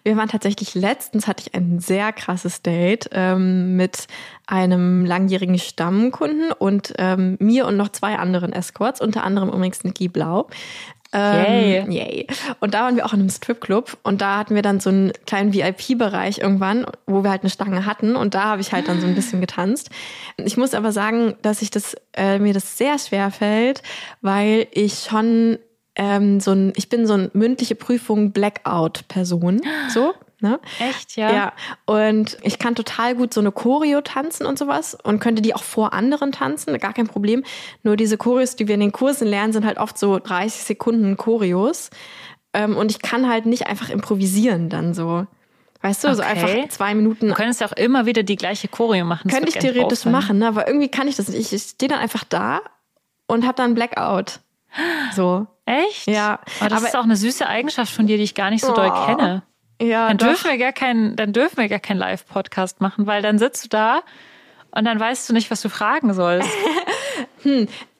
Wir 0.03 0.17
waren 0.17 0.29
tatsächlich 0.29 0.73
letztens, 0.73 1.27
hatte 1.27 1.43
ich 1.45 1.55
ein 1.55 1.79
sehr 1.79 2.11
krasses 2.13 2.61
Date 2.61 3.09
ähm, 3.11 3.75
mit 3.75 4.07
einem 4.47 5.05
langjährigen 5.05 5.59
Stammkunden 5.59 6.51
und 6.51 6.93
ähm, 6.97 7.37
mir 7.39 7.67
und 7.67 7.77
noch 7.77 7.89
zwei 7.89 8.17
anderen 8.17 8.53
Escorts, 8.53 9.01
unter 9.01 9.23
anderem 9.23 9.49
übrigens 9.49 9.83
Niki 9.83 10.07
Blau. 10.07 10.47
Yay. 11.13 11.77
Ähm, 11.77 11.91
yay. 11.91 12.27
Und 12.59 12.73
da 12.73 12.81
waren 12.81 12.95
wir 12.95 13.05
auch 13.05 13.13
in 13.13 13.21
einem 13.21 13.29
Stripclub 13.29 13.97
und 14.03 14.21
da 14.21 14.37
hatten 14.37 14.55
wir 14.55 14.61
dann 14.61 14.79
so 14.79 14.89
einen 14.89 15.13
kleinen 15.25 15.53
VIP-Bereich 15.53 16.39
irgendwann, 16.39 16.85
wo 17.05 17.23
wir 17.23 17.29
halt 17.29 17.41
eine 17.43 17.49
Stange 17.49 17.85
hatten 17.85 18.15
und 18.15 18.33
da 18.33 18.43
habe 18.43 18.61
ich 18.61 18.73
halt 18.73 18.87
dann 18.87 18.99
so 18.99 19.07
ein 19.07 19.15
bisschen 19.15 19.41
getanzt. 19.41 19.89
Ich 20.37 20.57
muss 20.57 20.73
aber 20.73 20.91
sagen, 20.91 21.35
dass 21.41 21.61
ich 21.61 21.71
das 21.71 21.95
äh, 22.13 22.39
mir 22.39 22.53
das 22.53 22.77
sehr 22.77 22.99
schwer 22.99 23.31
fällt, 23.31 23.83
weil 24.21 24.67
ich 24.71 25.07
schon 25.09 25.59
ähm, 25.95 26.39
so 26.39 26.51
ein, 26.51 26.73
ich 26.75 26.89
bin 26.89 27.07
so 27.07 27.13
ein 27.13 27.29
mündliche 27.33 27.75
Prüfung 27.75 28.31
Blackout-Person, 28.31 29.61
so. 29.89 30.13
Ne? 30.39 30.59
Echt, 30.79 31.15
ja? 31.17 31.33
Ja, 31.33 31.53
und 31.85 32.37
ich 32.43 32.59
kann 32.59 32.75
total 32.75 33.15
gut 33.15 33.33
so 33.33 33.39
eine 33.41 33.51
Choreo 33.51 34.01
tanzen 34.01 34.45
und 34.45 34.59
sowas 34.59 34.95
und 35.03 35.19
könnte 35.19 35.41
die 35.41 35.55
auch 35.55 35.63
vor 35.63 35.93
anderen 35.93 36.31
tanzen, 36.31 36.77
gar 36.77 36.93
kein 36.93 37.07
Problem. 37.07 37.43
Nur 37.81 37.95
diese 37.97 38.17
Choreos, 38.17 38.55
die 38.55 38.67
wir 38.67 38.75
in 38.75 38.81
den 38.81 38.91
Kursen 38.91 39.27
lernen, 39.27 39.51
sind 39.51 39.65
halt 39.65 39.79
oft 39.79 39.97
so 39.97 40.19
30 40.19 40.61
Sekunden 40.63 41.17
Choreos. 41.17 41.89
Ähm, 42.53 42.77
und 42.77 42.91
ich 42.91 43.01
kann 43.01 43.27
halt 43.27 43.47
nicht 43.47 43.65
einfach 43.67 43.89
improvisieren 43.89 44.69
dann 44.69 44.93
so. 44.93 45.25
Weißt 45.81 46.03
du, 46.03 46.13
so 46.15 46.21
Okay. 46.21 46.31
einfach 46.31 46.69
zwei 46.69 46.93
Minuten 46.93 47.27
Du 47.29 47.33
könntest 47.33 47.61
ja 47.61 47.67
auch 47.67 47.73
immer 47.73 48.05
wieder 48.05 48.21
die 48.23 48.35
gleiche 48.35 48.67
Choreo 48.67 49.05
machen. 49.05 49.29
Könnte 49.31 49.49
ich 49.49 49.55
theoretisch 49.57 50.05
machen, 50.05 50.37
ne? 50.39 50.47
aber 50.47 50.67
irgendwie 50.67 50.89
kann 50.89 51.07
ich 51.07 51.15
das 51.15 51.29
nicht. 51.29 51.39
Ich, 51.39 51.53
ich 51.53 51.63
stehe 51.63 51.89
dann 51.89 51.99
einfach 51.99 52.23
da 52.23 52.61
und 53.27 53.43
habe 53.45 53.55
dann 53.55 53.73
Blackout. 53.73 54.39
So. 55.15 55.47
Echt? 55.65 56.07
Ja, 56.07 56.39
Aber 56.59 56.69
das 56.69 56.79
aber- 56.79 56.87
ist 56.89 56.95
auch 56.95 57.03
eine 57.03 57.15
süße 57.15 57.47
Eigenschaft 57.47 57.91
von 57.91 58.05
dir, 58.07 58.17
die 58.17 58.23
ich 58.23 58.35
gar 58.35 58.49
nicht 58.51 58.63
so 58.63 58.73
doll 58.73 58.91
Oh. 58.93 59.05
kenne. 59.07 59.43
Ja, 59.81 60.07
Dann 60.07 60.17
doch. 60.17 60.27
dürfen 60.27 60.49
wir 60.51 60.57
gar 60.57 60.71
keinen, 60.73 61.15
dann 61.15 61.33
dürfen 61.33 61.57
wir 61.57 61.67
gar 61.69 61.79
keinen 61.79 61.97
Live-Podcast 61.99 62.81
machen, 62.81 63.05
weil 63.05 63.21
dann 63.21 63.37
sitzt 63.37 63.65
du 63.65 63.69
da 63.69 64.01
und 64.71 64.85
dann 64.85 64.99
weißt 64.99 65.29
du 65.29 65.33
nicht, 65.33 65.51
was 65.51 65.61
du 65.61 65.69
fragen 65.69 66.13
sollst. 66.13 66.49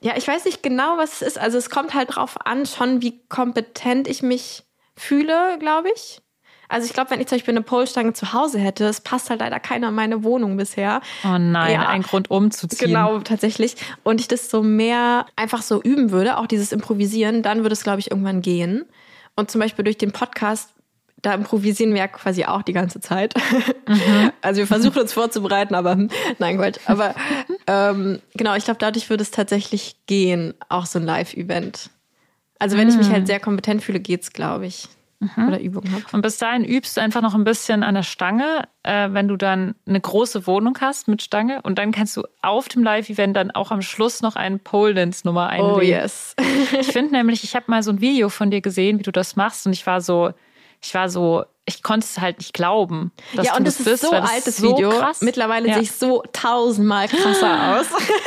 Ja, 0.00 0.12
ich 0.16 0.28
weiß 0.28 0.44
nicht 0.44 0.62
genau, 0.62 0.96
was 0.98 1.14
es 1.14 1.22
ist. 1.22 1.38
Also 1.38 1.58
es 1.58 1.70
kommt 1.70 1.94
halt 1.94 2.14
drauf 2.16 2.36
an, 2.44 2.66
schon 2.66 3.02
wie 3.02 3.18
kompetent 3.28 4.06
ich 4.06 4.22
mich 4.22 4.64
fühle, 4.96 5.56
glaube 5.58 5.88
ich. 5.94 6.20
Also 6.68 6.86
ich 6.86 6.92
glaube, 6.92 7.10
wenn 7.10 7.20
ich 7.20 7.28
zum 7.28 7.38
Beispiel 7.38 7.54
eine 7.54 7.62
Polstange 7.62 8.12
zu 8.12 8.32
Hause 8.34 8.58
hätte, 8.58 8.84
es 8.84 9.00
passt 9.00 9.30
halt 9.30 9.40
leider 9.40 9.58
keiner 9.58 9.88
in 9.88 9.94
meine 9.94 10.22
Wohnung 10.22 10.56
bisher. 10.58 11.00
Oh 11.24 11.38
nein, 11.38 11.72
Ja. 11.72 11.88
ein 11.88 12.02
Grund 12.02 12.30
umzuziehen. 12.30 12.88
Genau, 12.88 13.18
tatsächlich. 13.20 13.76
Und 14.04 14.20
ich 14.20 14.28
das 14.28 14.50
so 14.50 14.62
mehr 14.62 15.24
einfach 15.34 15.62
so 15.62 15.80
üben 15.82 16.10
würde, 16.10 16.36
auch 16.36 16.46
dieses 16.46 16.70
Improvisieren, 16.72 17.42
dann 17.42 17.62
würde 17.62 17.72
es, 17.72 17.82
glaube 17.84 18.00
ich, 18.00 18.10
irgendwann 18.10 18.42
gehen. 18.42 18.84
Und 19.34 19.50
zum 19.50 19.60
Beispiel 19.60 19.84
durch 19.84 19.96
den 19.98 20.12
Podcast, 20.12 20.74
da 21.22 21.34
improvisieren 21.34 21.92
wir 21.92 21.98
ja 21.98 22.08
quasi 22.08 22.44
auch 22.44 22.62
die 22.62 22.72
ganze 22.72 23.00
Zeit. 23.00 23.34
Also 24.40 24.58
wir 24.58 24.66
versuchen 24.66 25.00
uns 25.00 25.12
vorzubereiten, 25.12 25.74
aber 25.74 25.96
nein, 26.38 26.58
Quatsch. 26.58 26.78
Aber 26.86 27.14
ähm, 27.66 28.20
genau, 28.34 28.54
ich 28.54 28.64
glaube, 28.64 28.78
dadurch 28.78 29.10
würde 29.10 29.22
es 29.22 29.30
tatsächlich 29.30 29.96
gehen, 30.06 30.54
auch 30.68 30.86
so 30.86 30.98
ein 30.98 31.04
Live-Event. 31.04 31.90
Also 32.58 32.76
wenn 32.76 32.88
ich 32.88 32.96
mich 32.96 33.10
halt 33.10 33.26
sehr 33.26 33.40
kompetent 33.40 33.82
fühle, 33.82 34.00
geht's, 34.00 34.32
glaube 34.32 34.66
ich. 34.66 34.88
Oder 35.36 35.60
Übung 35.60 35.90
habe. 35.90 36.04
Und 36.12 36.22
bis 36.22 36.38
dahin 36.38 36.64
übst 36.64 36.96
du 36.96 37.00
einfach 37.00 37.22
noch 37.22 37.34
ein 37.34 37.42
bisschen 37.42 37.82
an 37.82 37.96
der 37.96 38.04
Stange, 38.04 38.68
äh, 38.84 39.08
wenn 39.10 39.26
du 39.26 39.36
dann 39.36 39.74
eine 39.86 40.00
große 40.00 40.46
Wohnung 40.46 40.78
hast 40.80 41.08
mit 41.08 41.22
Stange. 41.22 41.60
Und 41.62 41.78
dann 41.78 41.90
kannst 41.90 42.16
du 42.16 42.22
auf 42.40 42.68
dem 42.68 42.84
Live-Event 42.84 43.36
dann 43.36 43.50
auch 43.50 43.72
am 43.72 43.82
Schluss 43.82 44.22
noch 44.22 44.36
einen 44.36 44.60
Pole-Dance-Nummer 44.60 45.48
einlegen. 45.48 45.76
Oh 45.76 45.80
yes. 45.80 46.36
Ich 46.78 46.92
finde 46.92 47.12
nämlich, 47.12 47.42
ich 47.42 47.56
habe 47.56 47.64
mal 47.68 47.82
so 47.82 47.90
ein 47.90 48.00
Video 48.00 48.28
von 48.28 48.50
dir 48.52 48.60
gesehen, 48.60 49.00
wie 49.00 49.02
du 49.02 49.10
das 49.10 49.34
machst. 49.34 49.66
Und 49.66 49.72
ich 49.72 49.86
war 49.86 50.00
so, 50.00 50.32
ich 50.82 50.94
war 50.94 51.08
so, 51.08 51.44
ich 51.64 51.82
konnte 51.82 52.06
es 52.06 52.18
halt 52.18 52.38
nicht 52.38 52.54
glauben. 52.54 53.12
Dass 53.34 53.46
ja, 53.46 53.52
du 53.52 53.58
und 53.58 53.66
das 53.66 53.78
es 53.80 53.84
bist, 53.84 54.02
ist 54.02 54.10
so 54.10 54.12
weil 54.12 54.22
das 54.22 54.30
altes 54.30 54.56
so 54.58 54.76
Video. 54.76 54.90
Krass. 54.90 55.20
Mittlerweile 55.20 55.68
Ja. 55.68 55.74
sehe 55.74 55.82
ich 55.82 55.92
so 55.92 56.22
tausendmal 56.32 57.08
krasser 57.08 57.76
aus. 57.80 57.86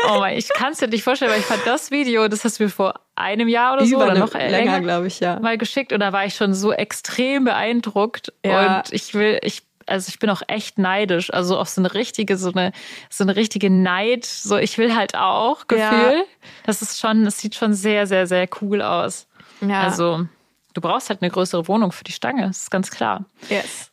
Oh 0.09 0.19
mein, 0.19 0.37
ich 0.37 0.49
kann 0.49 0.73
es 0.73 0.79
dir 0.79 0.87
nicht 0.87 1.03
vorstellen, 1.03 1.31
weil 1.31 1.39
ich 1.39 1.45
fand 1.45 1.65
das 1.65 1.91
Video, 1.91 2.27
das 2.27 2.43
hast 2.43 2.59
du 2.59 2.63
mir 2.63 2.69
vor 2.69 2.93
einem 3.15 3.47
Jahr 3.47 3.73
oder 3.73 3.85
so 3.85 3.95
Über 3.95 4.05
oder 4.05 4.19
noch 4.19 4.33
länger, 4.33 4.79
glaube 4.81 5.07
ich, 5.07 5.19
ja. 5.19 5.39
mal 5.39 5.57
geschickt 5.57 5.91
und 5.93 5.99
da 6.01 6.11
war 6.13 6.25
ich 6.25 6.35
schon 6.35 6.53
so 6.53 6.71
extrem 6.71 7.43
beeindruckt 7.45 8.31
Ja. 8.45 8.77
und 8.77 8.93
ich 8.93 9.13
will, 9.13 9.39
ich, 9.43 9.63
also 9.87 10.09
ich 10.09 10.19
bin 10.19 10.29
auch 10.29 10.41
echt 10.47 10.77
neidisch, 10.77 11.33
also 11.33 11.57
auf 11.57 11.67
so 11.69 11.81
eine 11.81 11.93
richtige, 11.93 12.37
so 12.37 12.51
eine, 12.51 12.71
so 13.09 13.23
eine 13.23 13.35
richtige 13.35 13.69
Neid, 13.69 14.25
so 14.25 14.57
ich 14.57 14.77
will 14.77 14.95
halt 14.95 15.15
auch 15.15 15.67
Gefühl. 15.67 15.83
Ja. 15.83 16.23
Das 16.65 16.81
ist 16.81 16.99
schon, 16.99 17.25
es 17.25 17.39
sieht 17.39 17.55
schon 17.55 17.73
sehr, 17.73 18.05
sehr, 18.07 18.27
sehr 18.27 18.47
cool 18.61 18.81
aus. 18.81 19.27
Ja. 19.61 19.81
Also 19.81 20.25
du 20.73 20.81
brauchst 20.81 21.09
halt 21.09 21.21
eine 21.21 21.31
größere 21.31 21.67
Wohnung 21.67 21.91
für 21.91 22.03
die 22.03 22.11
Stange, 22.11 22.47
das 22.47 22.63
ist 22.63 22.71
ganz 22.71 22.91
klar. 22.91 23.25
yes. 23.49 23.91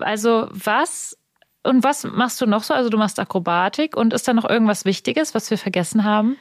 Also 0.00 0.48
was 0.50 1.16
Und 1.64 1.82
was 1.82 2.04
machst 2.04 2.40
du 2.40 2.46
noch 2.46 2.62
so? 2.62 2.72
Also 2.72 2.88
du 2.88 2.96
machst 2.96 3.18
Akrobatik 3.18 3.96
und 3.96 4.12
ist 4.12 4.28
da 4.28 4.32
noch 4.32 4.48
irgendwas 4.48 4.84
Wichtiges, 4.84 5.34
was 5.34 5.50
wir 5.50 5.58
vergessen 5.58 6.04
haben? 6.04 6.36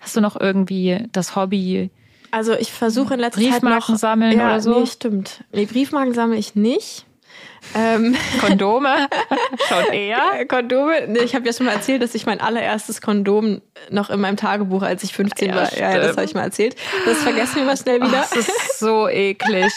Hast 0.00 0.16
du 0.16 0.20
noch 0.20 0.40
irgendwie 0.40 1.06
das 1.12 1.36
Hobby? 1.36 1.90
Also 2.30 2.54
ich 2.54 2.72
versuche 2.72 3.14
in 3.14 3.20
letzter 3.20 3.40
Zeit 3.40 3.50
noch 3.50 3.60
Briefmarken 3.60 3.96
sammeln 3.96 4.38
ja, 4.38 4.46
oder 4.46 4.60
so? 4.60 4.80
Nee, 4.80 4.86
stimmt. 4.86 5.44
Nee, 5.52 5.66
Briefmarken 5.66 6.14
sammle 6.14 6.36
ich 6.36 6.54
nicht. 6.54 7.04
Ähm, 7.74 8.16
Kondome? 8.40 9.08
Schon 9.68 9.92
eher? 9.92 10.40
Äh, 10.40 10.46
Kondome. 10.46 11.06
Nee, 11.08 11.20
ich 11.20 11.34
habe 11.34 11.46
ja 11.46 11.52
schon 11.52 11.66
mal 11.66 11.72
erzählt, 11.72 12.02
dass 12.02 12.14
ich 12.14 12.26
mein 12.26 12.40
allererstes 12.40 13.00
Kondom 13.00 13.60
noch 13.90 14.10
in 14.10 14.20
meinem 14.20 14.36
Tagebuch, 14.36 14.82
als 14.82 15.02
ich 15.04 15.12
15 15.12 15.48
Ja, 15.50 15.54
war, 15.56 15.78
ja, 15.78 15.96
das 15.98 16.16
habe 16.16 16.24
ich 16.24 16.34
mal 16.34 16.42
erzählt. 16.42 16.74
Das 17.04 17.18
vergessen 17.18 17.56
wir 17.56 17.64
mal 17.64 17.76
schnell 17.76 18.00
Oh, 18.02 18.06
wieder. 18.06 18.18
das 18.20 18.36
ist 18.36 18.78
so 18.78 19.08
eklig. 19.08 19.72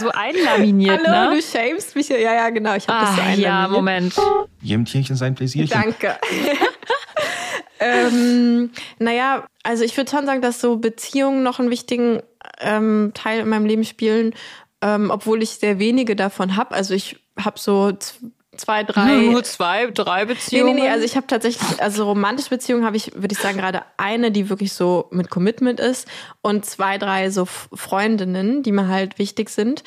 So 0.00 0.10
einlaminiert, 0.14 1.00
Hallo, 1.06 1.30
ne? 1.30 1.36
du 1.36 1.42
shamest 1.42 1.94
mich. 1.96 2.08
Ja, 2.08 2.18
ja, 2.18 2.50
genau. 2.50 2.74
Ich 2.74 2.88
habe 2.88 3.06
das 3.06 3.16
so 3.16 3.22
Ah, 3.22 3.24
ja, 3.34 3.62
einlaminiert. 3.64 3.70
Moment. 3.70 4.14
Jedem 4.60 4.84
Tierchen 4.84 5.16
sein 5.16 5.34
Pläsierchen. 5.34 5.80
Danke. 5.80 6.16
ähm, 7.80 8.70
naja, 8.98 9.46
also 9.62 9.84
ich 9.84 9.96
würde 9.96 10.10
schon 10.10 10.26
sagen, 10.26 10.42
dass 10.42 10.60
so 10.60 10.76
Beziehungen 10.76 11.42
noch 11.42 11.58
einen 11.60 11.70
wichtigen 11.70 12.20
ähm, 12.60 13.12
Teil 13.14 13.40
in 13.40 13.48
meinem 13.48 13.66
Leben 13.66 13.84
spielen, 13.84 14.34
ähm, 14.82 15.10
obwohl 15.10 15.42
ich 15.42 15.50
sehr 15.50 15.78
wenige 15.78 16.16
davon 16.16 16.56
habe. 16.56 16.74
Also 16.74 16.94
ich 16.94 17.16
habe 17.44 17.58
so 17.58 17.92
zwei, 18.56 18.82
drei. 18.84 19.14
Nur 19.30 19.44
zwei, 19.44 19.86
drei 19.86 20.24
Nee, 20.24 20.34
Beziehungen. 20.34 20.74
nee, 20.74 20.82
nee, 20.82 20.88
also 20.88 21.04
ich 21.04 21.16
habe 21.16 21.26
tatsächlich, 21.26 21.80
also 21.80 22.04
romantische 22.04 22.50
Beziehungen 22.50 22.84
habe 22.84 22.96
ich, 22.96 23.14
würde 23.14 23.32
ich 23.32 23.38
sagen, 23.38 23.58
gerade 23.58 23.82
eine, 23.96 24.30
die 24.30 24.48
wirklich 24.50 24.72
so 24.72 25.06
mit 25.10 25.30
Commitment 25.30 25.80
ist 25.80 26.08
und 26.42 26.66
zwei, 26.66 26.98
drei 26.98 27.30
so 27.30 27.44
Freundinnen, 27.46 28.62
die 28.62 28.72
mir 28.72 28.88
halt 28.88 29.18
wichtig 29.18 29.50
sind. 29.50 29.84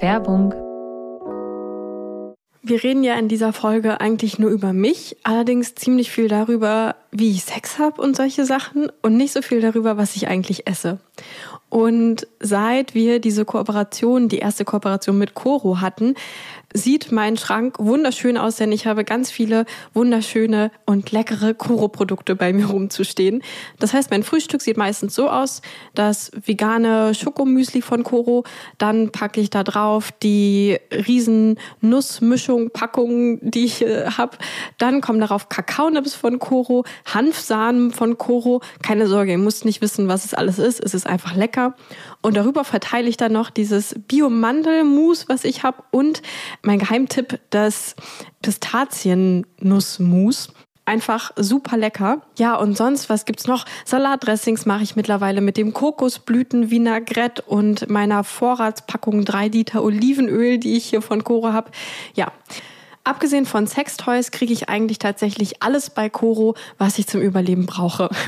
Werbung. 0.00 0.54
Wir 2.64 2.80
reden 2.84 3.02
ja 3.02 3.14
in 3.16 3.26
dieser 3.26 3.52
Folge 3.52 4.00
eigentlich 4.00 4.38
nur 4.38 4.48
über 4.50 4.72
mich, 4.72 5.16
allerdings 5.24 5.74
ziemlich 5.74 6.12
viel 6.12 6.28
darüber, 6.28 6.94
wie 7.10 7.32
ich 7.32 7.42
Sex 7.42 7.80
habe 7.80 8.00
und 8.00 8.14
solche 8.16 8.44
Sachen 8.44 8.88
und 9.02 9.16
nicht 9.16 9.32
so 9.32 9.42
viel 9.42 9.60
darüber, 9.60 9.96
was 9.96 10.14
ich 10.14 10.28
eigentlich 10.28 10.68
esse. 10.68 10.98
Und 11.72 12.26
seit 12.38 12.94
wir 12.94 13.18
diese 13.18 13.46
Kooperation, 13.46 14.28
die 14.28 14.40
erste 14.40 14.62
Kooperation 14.62 15.16
mit 15.16 15.32
Coro 15.32 15.80
hatten, 15.80 16.16
sieht 16.74 17.12
mein 17.12 17.36
Schrank 17.36 17.78
wunderschön 17.78 18.36
aus, 18.38 18.56
denn 18.56 18.72
ich 18.72 18.86
habe 18.86 19.04
ganz 19.04 19.30
viele 19.30 19.66
wunderschöne 19.94 20.70
und 20.86 21.10
leckere 21.12 21.54
Coro-Produkte 21.54 22.34
bei 22.34 22.52
mir 22.52 22.66
rumzustehen. 22.66 23.42
Das 23.78 23.92
heißt, 23.92 24.10
mein 24.10 24.22
Frühstück 24.22 24.62
sieht 24.62 24.76
meistens 24.76 25.14
so 25.14 25.28
aus, 25.28 25.62
das 25.94 26.30
vegane 26.44 27.14
Schokomüsli 27.14 27.82
von 27.82 28.02
Coro, 28.02 28.44
dann 28.78 29.10
packe 29.10 29.40
ich 29.40 29.50
da 29.50 29.64
drauf 29.64 30.12
die 30.22 30.78
riesen 30.90 31.58
Nussmischung, 31.80 32.70
Packungen, 32.70 33.38
die 33.42 33.64
ich 33.64 33.82
äh, 33.82 34.06
habe. 34.06 34.38
Dann 34.78 35.00
kommen 35.00 35.20
darauf 35.20 35.48
Kakaonips 35.48 36.14
von 36.14 36.38
Coro, 36.38 36.84
Hanfsamen 37.06 37.90
von 37.90 38.18
Coro. 38.18 38.60
Keine 38.82 39.06
Sorge, 39.06 39.32
ihr 39.32 39.38
müsst 39.38 39.64
nicht 39.64 39.82
wissen, 39.82 40.08
was 40.08 40.24
es 40.24 40.34
alles 40.34 40.58
ist. 40.58 40.80
Es 40.82 40.94
ist 40.94 41.06
einfach 41.06 41.34
lecker. 41.34 41.74
Und 42.22 42.36
darüber 42.36 42.64
verteile 42.64 43.08
ich 43.08 43.16
dann 43.16 43.32
noch 43.32 43.50
dieses 43.50 43.96
Bio-Mandel-Mousse, 44.06 45.26
was 45.28 45.44
ich 45.44 45.64
habe. 45.64 45.82
Und 45.90 46.22
mein 46.62 46.78
Geheimtipp, 46.78 47.40
das 47.50 47.96
Pistaziennuss-Mousse. 48.42 50.52
Einfach 50.84 51.30
super 51.36 51.76
lecker. 51.76 52.22
Ja, 52.38 52.56
und 52.56 52.76
sonst, 52.76 53.08
was 53.08 53.24
gibt's 53.24 53.46
noch? 53.46 53.64
Salatdressings 53.84 54.66
mache 54.66 54.82
ich 54.82 54.96
mittlerweile 54.96 55.40
mit 55.40 55.56
dem 55.56 55.72
Kokosblüten-Vinaigrette 55.72 57.42
und 57.42 57.88
meiner 57.88 58.24
Vorratspackung 58.24 59.24
3 59.24 59.48
Liter 59.48 59.84
Olivenöl, 59.84 60.58
die 60.58 60.76
ich 60.76 60.86
hier 60.86 61.02
von 61.02 61.22
Coro 61.22 61.52
habe. 61.52 61.70
Ja. 62.14 62.32
Abgesehen 63.04 63.46
von 63.46 63.66
Sextoys 63.66 64.30
kriege 64.30 64.52
ich 64.52 64.68
eigentlich 64.68 64.98
tatsächlich 64.98 65.60
alles 65.60 65.90
bei 65.90 66.08
Coro, 66.08 66.54
was 66.78 66.98
ich 67.00 67.08
zum 67.08 67.20
Überleben 67.20 67.66
brauche. 67.66 68.08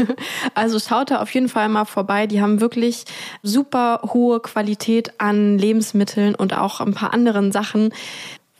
Also 0.54 0.78
schaut 0.78 1.10
da 1.10 1.20
auf 1.20 1.32
jeden 1.32 1.48
Fall 1.48 1.68
mal 1.68 1.84
vorbei. 1.84 2.26
Die 2.26 2.40
haben 2.40 2.60
wirklich 2.60 3.04
super 3.42 4.00
hohe 4.12 4.40
Qualität 4.40 5.20
an 5.20 5.58
Lebensmitteln 5.58 6.34
und 6.34 6.56
auch 6.56 6.80
ein 6.80 6.94
paar 6.94 7.12
anderen 7.12 7.50
Sachen. 7.50 7.92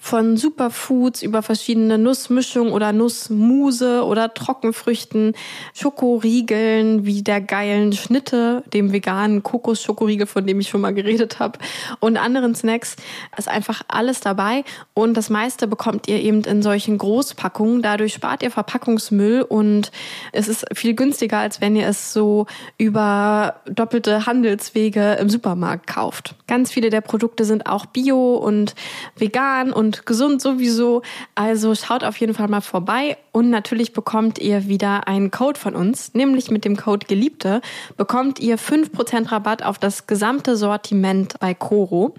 Von 0.06 0.36
Superfoods 0.36 1.22
über 1.22 1.40
verschiedene 1.40 1.96
Nussmischungen 1.96 2.74
oder 2.74 2.92
Nussmuse 2.92 4.04
oder 4.04 4.34
Trockenfrüchten, 4.34 5.32
Schokoriegeln 5.72 7.06
wie 7.06 7.22
der 7.22 7.40
geilen 7.40 7.94
Schnitte, 7.94 8.64
dem 8.74 8.92
veganen 8.92 9.42
Kokosschokoriegel, 9.42 10.26
von 10.26 10.46
dem 10.46 10.60
ich 10.60 10.68
schon 10.68 10.82
mal 10.82 10.92
geredet 10.92 11.38
habe, 11.38 11.58
und 12.00 12.18
anderen 12.18 12.54
Snacks. 12.54 12.96
Ist 13.38 13.48
einfach 13.48 13.80
alles 13.88 14.20
dabei 14.20 14.64
und 14.92 15.14
das 15.14 15.30
meiste 15.30 15.66
bekommt 15.66 16.06
ihr 16.06 16.20
eben 16.20 16.44
in 16.44 16.60
solchen 16.60 16.98
Großpackungen. 16.98 17.80
Dadurch 17.80 18.12
spart 18.12 18.42
ihr 18.42 18.50
Verpackungsmüll 18.50 19.40
und 19.40 19.90
es 20.32 20.48
ist 20.48 20.66
viel 20.74 20.92
günstiger, 20.92 21.38
als 21.38 21.62
wenn 21.62 21.76
ihr 21.76 21.88
es 21.88 22.12
so 22.12 22.44
über 22.76 23.62
doppelte 23.64 24.26
Handelswege 24.26 25.14
im 25.14 25.30
Supermarkt 25.30 25.86
kauft. 25.86 26.34
Ganz 26.46 26.70
viele 26.70 26.90
der 26.90 27.00
Produkte 27.00 27.46
sind 27.46 27.66
auch 27.66 27.86
bio 27.86 28.34
und 28.34 28.74
vegan 29.16 29.72
und 29.94 30.06
gesund 30.06 30.42
sowieso. 30.42 31.02
Also 31.34 31.74
schaut 31.74 32.04
auf 32.04 32.16
jeden 32.18 32.34
Fall 32.34 32.48
mal 32.48 32.60
vorbei 32.60 33.16
und 33.32 33.50
natürlich 33.50 33.92
bekommt 33.92 34.38
ihr 34.38 34.68
wieder 34.68 35.06
einen 35.06 35.30
Code 35.30 35.58
von 35.58 35.74
uns, 35.74 36.14
nämlich 36.14 36.50
mit 36.50 36.64
dem 36.64 36.76
Code 36.76 37.06
Geliebte 37.06 37.60
bekommt 37.96 38.40
ihr 38.40 38.58
5% 38.58 39.30
Rabatt 39.30 39.62
auf 39.62 39.78
das 39.78 40.06
gesamte 40.06 40.56
Sortiment 40.56 41.38
bei 41.40 41.54
Coro. 41.54 42.14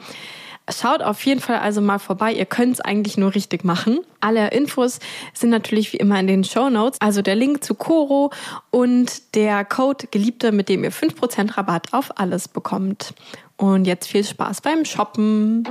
Schaut 0.67 1.03
auf 1.03 1.23
jeden 1.23 1.41
Fall 1.41 1.59
also 1.59 1.79
mal 1.79 1.99
vorbei. 1.99 2.33
Ihr 2.33 2.47
könnt 2.47 2.73
es 2.73 2.81
eigentlich 2.81 3.17
nur 3.17 3.35
richtig 3.35 3.63
machen. 3.63 3.99
Alle 4.19 4.49
Infos 4.49 4.97
sind 5.31 5.51
natürlich 5.51 5.93
wie 5.93 5.97
immer 5.97 6.19
in 6.19 6.25
den 6.25 6.43
Show 6.43 6.71
Notes. 6.71 6.99
Also 7.01 7.21
der 7.21 7.35
Link 7.35 7.63
zu 7.63 7.75
Coro 7.75 8.31
und 8.71 9.35
der 9.35 9.63
Code 9.63 10.07
Geliebte, 10.09 10.51
mit 10.51 10.67
dem 10.67 10.83
ihr 10.83 10.91
5% 10.91 11.55
Rabatt 11.55 11.93
auf 11.93 12.17
alles 12.17 12.47
bekommt. 12.47 13.13
Und 13.57 13.85
jetzt 13.85 14.07
viel 14.07 14.23
Spaß 14.23 14.61
beim 14.61 14.83
Shoppen. 14.83 15.63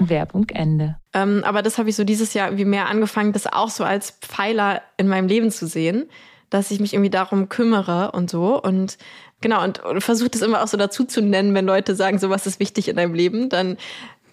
Werbung 0.00 0.48
Ende. 0.50 0.96
Ähm, 1.14 1.42
aber 1.44 1.62
das 1.62 1.78
habe 1.78 1.88
ich 1.88 1.96
so 1.96 2.04
dieses 2.04 2.34
Jahr 2.34 2.48
irgendwie 2.48 2.66
mehr 2.66 2.88
angefangen, 2.88 3.32
das 3.32 3.46
auch 3.46 3.70
so 3.70 3.82
als 3.82 4.10
Pfeiler 4.20 4.82
in 4.98 5.08
meinem 5.08 5.26
Leben 5.26 5.50
zu 5.50 5.66
sehen, 5.66 6.08
dass 6.50 6.70
ich 6.70 6.78
mich 6.78 6.92
irgendwie 6.92 7.10
darum 7.10 7.48
kümmere 7.48 8.12
und 8.12 8.28
so. 8.28 8.60
Und 8.60 8.98
genau, 9.40 9.64
und, 9.64 9.82
und 9.82 10.02
versuche 10.02 10.30
das 10.30 10.42
immer 10.42 10.62
auch 10.62 10.68
so 10.68 10.76
dazu 10.76 11.04
zu 11.04 11.22
nennen, 11.22 11.54
wenn 11.54 11.64
Leute 11.64 11.94
sagen, 11.94 12.18
so 12.18 12.28
was 12.28 12.46
ist 12.46 12.60
wichtig 12.60 12.88
in 12.88 12.96
deinem 12.96 13.14
Leben, 13.14 13.48
dann 13.48 13.78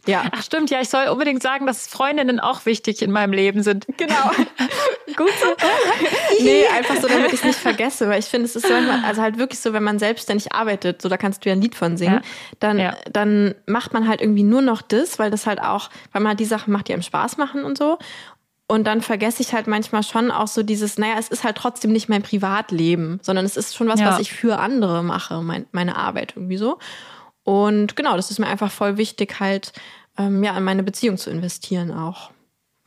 ja. 0.07 0.23
Ach 0.31 0.41
stimmt, 0.41 0.69
ja, 0.71 0.81
ich 0.81 0.89
soll 0.89 1.07
unbedingt 1.07 1.43
sagen, 1.43 1.65
dass 1.67 1.87
Freundinnen 1.87 2.39
auch 2.39 2.65
wichtig 2.65 3.01
in 3.01 3.11
meinem 3.11 3.33
Leben 3.33 3.61
sind. 3.63 3.85
Genau. 3.97 4.31
Gut 5.15 5.29
so. 5.41 5.47
nee, 6.43 6.65
einfach 6.67 6.95
so, 7.01 7.07
damit 7.07 7.27
ich 7.33 7.39
es 7.39 7.43
nicht 7.43 7.59
vergesse, 7.59 8.07
weil 8.09 8.19
ich 8.19 8.25
finde, 8.25 8.45
es 8.45 8.55
ist 8.55 8.67
so 8.67 8.73
manchmal, 8.73 9.03
also 9.05 9.21
halt 9.21 9.37
wirklich 9.37 9.59
so, 9.59 9.73
wenn 9.73 9.83
man 9.83 9.99
selbstständig 9.99 10.53
arbeitet, 10.53 11.01
so 11.01 11.09
da 11.09 11.17
kannst 11.17 11.43
du 11.45 11.49
ja 11.49 11.53
ein 11.55 11.61
Lied 11.61 11.75
von 11.75 11.97
singen, 11.97 12.15
Ja. 12.15 12.21
dann, 12.59 12.79
Ja. 12.79 12.95
dann 13.11 13.55
macht 13.65 13.93
man 13.93 14.07
halt 14.07 14.21
irgendwie 14.21 14.43
nur 14.43 14.61
noch 14.61 14.81
das, 14.81 15.19
weil 15.19 15.31
das 15.31 15.45
halt 15.47 15.61
auch, 15.61 15.89
weil 16.11 16.21
man 16.21 16.29
halt 16.31 16.39
die 16.39 16.45
Sachen 16.45 16.71
macht, 16.73 16.87
die 16.87 16.93
einem 16.93 17.01
Spaß 17.03 17.37
machen 17.37 17.63
und 17.63 17.77
so. 17.77 17.97
Und 18.69 18.85
dann 18.85 19.01
vergesse 19.01 19.41
ich 19.41 19.53
halt 19.53 19.65
manchmal 19.67 20.03
schon 20.03 20.29
auch 20.29 20.47
so 20.47 20.61
dieses, 20.61 20.97
naja, 20.97 21.15
es 21.17 21.29
ist 21.29 21.45
halt 21.45 21.55
trotzdem 21.55 21.93
nicht 21.93 22.09
mein 22.09 22.21
Privatleben, 22.21 23.19
sondern 23.23 23.45
es 23.45 23.55
ist 23.55 23.75
schon 23.75 23.87
was, 23.87 23.99
Ja. 24.01 24.07
was 24.11 24.19
ich 24.19 24.33
für 24.33 24.59
andere 24.59 25.03
mache, 25.03 25.41
mein, 25.41 25.65
meine 25.71 25.95
Arbeit 25.95 26.33
irgendwie 26.35 26.57
so. 26.57 26.77
Und 27.47 27.95
genau, 27.95 28.17
das 28.17 28.29
ist 28.29 28.39
mir 28.39 28.47
einfach 28.47 28.69
voll 28.69 28.97
wichtig, 28.97 29.39
halt 29.39 29.71
ähm, 30.17 30.43
ja, 30.43 30.57
in 30.57 30.65
meine 30.65 30.83
Beziehung 30.83 31.15
zu 31.15 31.29
investieren 31.29 31.93
auch. 31.93 32.31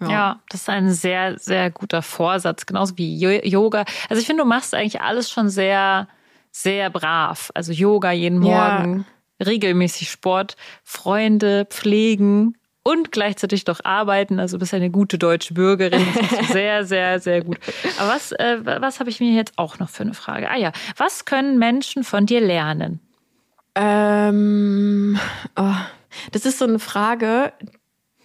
Ja. 0.02 0.40
das 0.50 0.62
ist 0.62 0.68
ein 0.68 0.90
sehr, 0.92 1.38
sehr 1.38 1.70
guter 1.70 2.02
Vorsatz, 2.02 2.66
genauso 2.66 2.98
wie 2.98 3.16
Yoga. 3.16 3.86
Also 4.10 4.20
ich 4.20 4.26
finde, 4.26 4.42
du 4.42 4.48
machst 4.48 4.74
eigentlich 4.74 5.00
alles 5.00 5.30
schon 5.30 5.48
sehr, 5.48 6.08
sehr 6.52 6.90
brav. 6.90 7.50
Also 7.54 7.72
Yoga 7.72 8.12
jeden 8.12 8.42
Ja. 8.42 8.82
Morgen, 8.82 9.06
regelmäßig 9.42 10.10
Sport, 10.10 10.56
Freunde, 10.84 11.64
pflegen 11.64 12.58
und 12.82 13.12
gleichzeitig 13.12 13.64
doch 13.64 13.82
arbeiten. 13.82 14.38
Also 14.38 14.58
du 14.58 14.60
bist 14.60 14.74
eine 14.74 14.90
gute 14.90 15.16
deutsche 15.16 15.54
Bürgerin. 15.54 16.06
Das 16.14 16.38
du 16.38 16.44
sehr, 16.52 16.84
sehr, 16.84 17.18
sehr 17.18 17.42
gut. 17.42 17.58
Aber 17.98 18.10
was, 18.10 18.32
äh, 18.32 18.58
was 18.62 19.00
habe 19.00 19.08
ich 19.08 19.20
mir 19.20 19.32
jetzt 19.32 19.54
auch 19.56 19.78
noch 19.78 19.88
für 19.88 20.02
eine 20.02 20.12
Frage? 20.12 20.50
Ah 20.50 20.58
ja, 20.58 20.72
was 20.98 21.24
können 21.24 21.58
Menschen 21.58 22.04
von 22.04 22.26
dir 22.26 22.42
lernen? 22.42 23.00
Ähm, 23.74 25.18
oh, 25.56 25.74
das 26.32 26.44
ist 26.44 26.58
so 26.58 26.64
eine 26.64 26.78
Frage, 26.78 27.52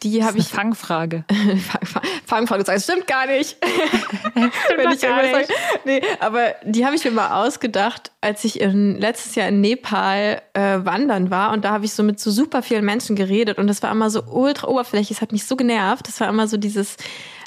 die 0.04 0.24
habe 0.24 0.38
ich. 0.38 0.48
Fangfrage. 0.48 1.24
Fangfrage 2.26 2.64
gesagt, 2.64 2.82
stimmt 2.82 3.08
gar 3.08 3.28
nicht. 3.28 3.58
Wenn 4.76 4.86
doch 4.86 4.92
ich 4.94 5.02
gar 5.02 5.22
nicht. 5.22 5.34
sage. 5.34 5.48
Nee, 5.86 6.02
aber 6.20 6.56
die 6.64 6.86
habe 6.86 6.96
ich 6.96 7.06
mir 7.06 7.12
mal 7.12 7.44
ausgedacht, 7.44 8.12
als 8.22 8.44
ich 8.44 8.60
in, 8.60 9.00
letztes 9.00 9.36
Jahr 9.36 9.48
in 9.48 9.62
Nepal 9.62 10.42
äh, 10.54 10.80
wandern 10.84 11.32
war 11.32 11.54
und 11.54 11.66
da 11.66 11.72
habe 11.72 11.86
ich 11.86 11.94
so 11.94 12.04
mit 12.04 12.20
so 12.20 12.30
super 12.30 12.62
vielen 12.62 12.86
Menschen 12.86 13.16
geredet 13.16 13.58
und 13.58 13.68
das 13.68 13.82
war 13.82 13.92
immer 13.92 14.10
so 14.10 14.24
ultra 14.24 14.68
oberflächlich, 14.68 15.18
es 15.18 15.22
hat 15.22 15.32
mich 15.32 15.46
so 15.46 15.56
genervt. 15.56 16.08
Das 16.08 16.20
war 16.20 16.30
immer 16.30 16.48
so 16.48 16.58
dieses, 16.58 16.98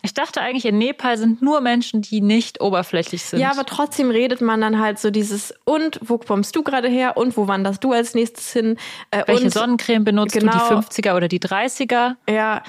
Ich 0.02 0.14
dachte 0.14 0.40
eigentlich, 0.40 0.64
in 0.64 0.78
Nepal 0.78 1.18
sind 1.18 1.42
nur 1.42 1.60
Menschen, 1.60 2.02
die 2.02 2.20
nicht 2.20 2.60
oberflächlich 2.60 3.24
sind. 3.24 3.40
Ja, 3.40 3.50
aber 3.50 3.64
trotzdem 3.66 4.10
redet 4.10 4.40
man 4.40 4.60
dann 4.60 4.78
halt 4.78 4.98
so 4.98 5.10
dieses, 5.10 5.54
und 5.64 6.00
wo 6.02 6.18
kommst 6.18 6.54
du 6.56 6.62
gerade 6.62 6.88
her 6.88 7.16
und 7.16 7.36
wo 7.36 7.48
wanderst 7.48 7.82
du 7.82 7.92
als 7.92 8.14
nächstes 8.14 8.52
hin? 8.52 8.76
Äh, 9.10 9.24
Welche 9.26 9.44
und, 9.44 9.50
Sonnencreme 9.50 10.04
benutzt 10.04 10.34
genau. 10.34 10.52
du, 10.52 10.58
die 10.58 10.86
50er 10.86 11.16
oder 11.16 11.28
die 11.28 11.40
30er? 11.40 12.14
Ja, 12.28 12.62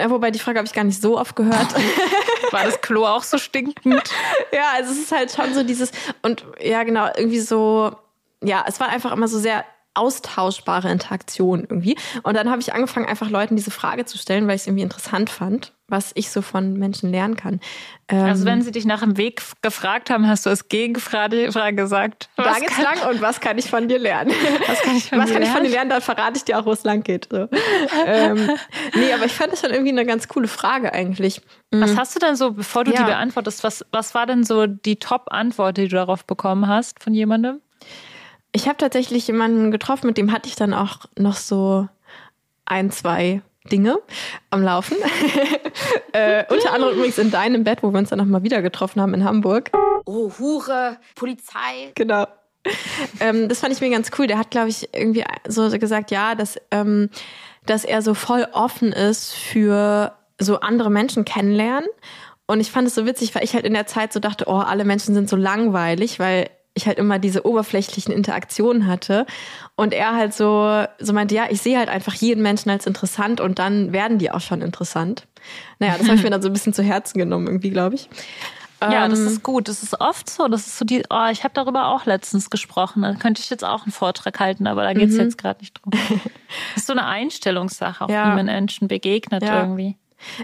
Ja, 0.00 0.10
wobei 0.10 0.30
die 0.30 0.38
Frage 0.38 0.58
habe 0.58 0.66
ich 0.66 0.72
gar 0.72 0.84
nicht 0.84 1.00
so 1.00 1.18
oft 1.18 1.36
gehört. 1.36 1.74
War 2.50 2.64
das 2.64 2.80
Klo 2.80 3.06
auch 3.06 3.22
so 3.22 3.38
stinkend? 3.38 4.02
ja, 4.52 4.72
also 4.74 4.92
es 4.92 4.98
ist 4.98 5.12
halt 5.12 5.30
schon 5.30 5.54
so 5.54 5.62
dieses 5.62 5.92
und 6.22 6.44
ja 6.60 6.82
genau 6.82 7.08
irgendwie 7.16 7.40
so 7.40 7.96
ja, 8.42 8.64
es 8.68 8.78
war 8.80 8.88
einfach 8.88 9.12
immer 9.12 9.28
so 9.28 9.38
sehr 9.38 9.64
austauschbare 9.94 10.90
Interaktion 10.90 11.60
irgendwie. 11.60 11.96
Und 12.22 12.34
dann 12.34 12.50
habe 12.50 12.60
ich 12.60 12.72
angefangen, 12.74 13.06
einfach 13.06 13.30
Leuten 13.30 13.56
diese 13.56 13.70
Frage 13.70 14.04
zu 14.04 14.18
stellen, 14.18 14.46
weil 14.46 14.56
ich 14.56 14.62
es 14.62 14.66
irgendwie 14.66 14.82
interessant 14.82 15.30
fand, 15.30 15.72
was 15.86 16.12
ich 16.14 16.30
so 16.30 16.42
von 16.42 16.74
Menschen 16.74 17.10
lernen 17.10 17.36
kann. 17.36 17.60
Ähm, 18.08 18.24
also 18.24 18.44
wenn 18.44 18.62
sie 18.62 18.72
dich 18.72 18.84
nach 18.84 19.00
dem 19.00 19.16
Weg 19.16 19.42
gefragt 19.62 20.10
haben, 20.10 20.26
hast 20.26 20.46
du 20.46 20.50
als 20.50 20.68
Gegenfrage 20.68 21.74
gesagt. 21.74 22.28
Da 22.36 22.54
geht's 22.58 22.78
lang 22.78 23.08
und 23.08 23.20
was 23.20 23.40
kann 23.40 23.58
ich 23.58 23.70
von 23.70 23.86
dir 23.86 23.98
lernen? 23.98 24.32
Was 24.66 24.80
kann 24.82 24.96
ich 24.96 25.08
von, 25.08 25.18
was 25.18 25.26
dir, 25.28 25.34
kann 25.34 25.42
lernen? 25.42 25.44
Ich 25.44 25.50
von 25.50 25.62
dir 25.64 25.70
lernen? 25.70 25.90
Dann 25.90 26.00
verrate 26.00 26.36
ich 26.36 26.44
dir 26.44 26.58
auch, 26.58 26.66
wo 26.66 26.72
es 26.72 26.84
lang 26.84 27.02
geht. 27.02 27.28
So. 27.30 27.48
ähm, 28.06 28.50
nee, 28.94 29.12
aber 29.12 29.26
ich 29.26 29.32
fand 29.32 29.52
das 29.52 29.60
schon 29.60 29.70
irgendwie 29.70 29.92
eine 29.92 30.06
ganz 30.06 30.26
coole 30.26 30.48
Frage 30.48 30.92
eigentlich. 30.92 31.42
Was 31.70 31.92
mhm. 31.92 31.98
hast 31.98 32.14
du 32.14 32.18
denn 32.18 32.36
so, 32.36 32.52
bevor 32.52 32.84
du 32.84 32.92
ja. 32.92 32.98
die 32.98 33.04
beantwortest, 33.04 33.62
was, 33.62 33.84
was 33.92 34.14
war 34.14 34.26
denn 34.26 34.44
so 34.44 34.66
die 34.66 34.96
Top-Antwort, 34.96 35.76
die 35.76 35.88
du 35.88 35.96
darauf 35.96 36.24
bekommen 36.24 36.66
hast 36.66 37.02
von 37.02 37.14
jemandem? 37.14 37.60
Ich 38.56 38.68
habe 38.68 38.78
tatsächlich 38.78 39.26
jemanden 39.26 39.72
getroffen, 39.72 40.06
mit 40.06 40.16
dem 40.16 40.30
hatte 40.30 40.48
ich 40.48 40.54
dann 40.54 40.74
auch 40.74 41.00
noch 41.18 41.34
so 41.34 41.88
ein, 42.66 42.92
zwei 42.92 43.42
Dinge 43.72 43.98
am 44.50 44.62
Laufen. 44.62 44.96
äh, 46.12 46.44
unter 46.48 46.72
anderem 46.72 46.94
übrigens 46.94 47.18
in 47.18 47.32
deinem 47.32 47.64
Bett, 47.64 47.82
wo 47.82 47.90
wir 47.90 47.98
uns 47.98 48.10
dann 48.10 48.20
nochmal 48.20 48.44
wieder 48.44 48.62
getroffen 48.62 49.02
haben 49.02 49.12
in 49.12 49.24
Hamburg. 49.24 49.72
Oh, 50.06 50.30
Hure, 50.38 50.98
Polizei. 51.16 51.90
Genau. 51.96 52.28
ähm, 53.18 53.48
das 53.48 53.58
fand 53.58 53.72
ich 53.72 53.80
mir 53.80 53.90
ganz 53.90 54.12
cool. 54.18 54.28
Der 54.28 54.38
hat, 54.38 54.52
glaube 54.52 54.68
ich, 54.68 54.88
irgendwie 54.94 55.24
so 55.48 55.68
gesagt, 55.70 56.12
ja, 56.12 56.36
dass, 56.36 56.56
ähm, 56.70 57.10
dass 57.66 57.84
er 57.84 58.02
so 58.02 58.14
voll 58.14 58.46
offen 58.52 58.92
ist 58.92 59.34
für 59.34 60.12
so 60.38 60.60
andere 60.60 60.90
Menschen 60.90 61.24
kennenlernen. 61.24 61.90
Und 62.46 62.60
ich 62.60 62.70
fand 62.70 62.86
es 62.86 62.94
so 62.94 63.04
witzig, 63.04 63.34
weil 63.34 63.42
ich 63.42 63.54
halt 63.54 63.64
in 63.64 63.74
der 63.74 63.88
Zeit 63.88 64.12
so 64.12 64.20
dachte, 64.20 64.44
oh, 64.46 64.58
alle 64.58 64.84
Menschen 64.84 65.12
sind 65.12 65.28
so 65.28 65.34
langweilig, 65.34 66.20
weil 66.20 66.50
ich 66.74 66.86
halt 66.86 66.98
immer 66.98 67.18
diese 67.18 67.46
oberflächlichen 67.46 68.12
Interaktionen 68.12 68.86
hatte 68.86 69.26
und 69.76 69.94
er 69.94 70.14
halt 70.14 70.34
so 70.34 70.84
so 70.98 71.12
meinte, 71.12 71.34
ja, 71.34 71.46
ich 71.48 71.62
sehe 71.62 71.78
halt 71.78 71.88
einfach 71.88 72.14
jeden 72.14 72.42
Menschen 72.42 72.70
als 72.70 72.86
interessant 72.86 73.40
und 73.40 73.58
dann 73.58 73.92
werden 73.92 74.18
die 74.18 74.30
auch 74.30 74.40
schon 74.40 74.60
interessant. 74.60 75.26
Naja, 75.78 75.96
das 75.98 76.06
habe 76.06 76.16
ich 76.16 76.22
mir 76.22 76.30
dann 76.30 76.42
so 76.42 76.48
ein 76.48 76.52
bisschen 76.52 76.72
zu 76.72 76.82
Herzen 76.82 77.18
genommen 77.18 77.46
irgendwie, 77.46 77.70
glaube 77.70 77.94
ich. 77.94 78.08
Ja, 78.92 79.08
das 79.08 79.20
ist 79.20 79.42
gut. 79.42 79.68
Das 79.68 79.82
ist 79.82 80.00
oft 80.00 80.28
so. 80.28 80.48
Das 80.48 80.66
ist 80.66 80.78
so 80.78 80.84
die. 80.84 81.02
Oh, 81.10 81.28
ich 81.30 81.44
habe 81.44 81.54
darüber 81.54 81.88
auch 81.88 82.06
letztens 82.06 82.50
gesprochen. 82.50 83.02
Da 83.02 83.14
könnte 83.14 83.40
ich 83.40 83.50
jetzt 83.50 83.64
auch 83.64 83.84
einen 83.84 83.92
Vortrag 83.92 84.38
halten, 84.40 84.66
aber 84.66 84.82
da 84.82 84.92
geht 84.92 85.08
es 85.08 85.14
mhm. 85.14 85.20
jetzt 85.20 85.38
gerade 85.38 85.60
nicht 85.60 85.80
drum. 85.80 85.92
Das 86.74 86.82
ist 86.82 86.86
so 86.86 86.92
eine 86.92 87.06
Einstellungssache, 87.06 88.04
auch 88.04 88.08
ja. 88.08 88.30
wie 88.30 88.36
man 88.36 88.46
Menschen 88.46 88.86
begegnet 88.86 89.42
ja. 89.42 89.62
irgendwie. 89.62 89.96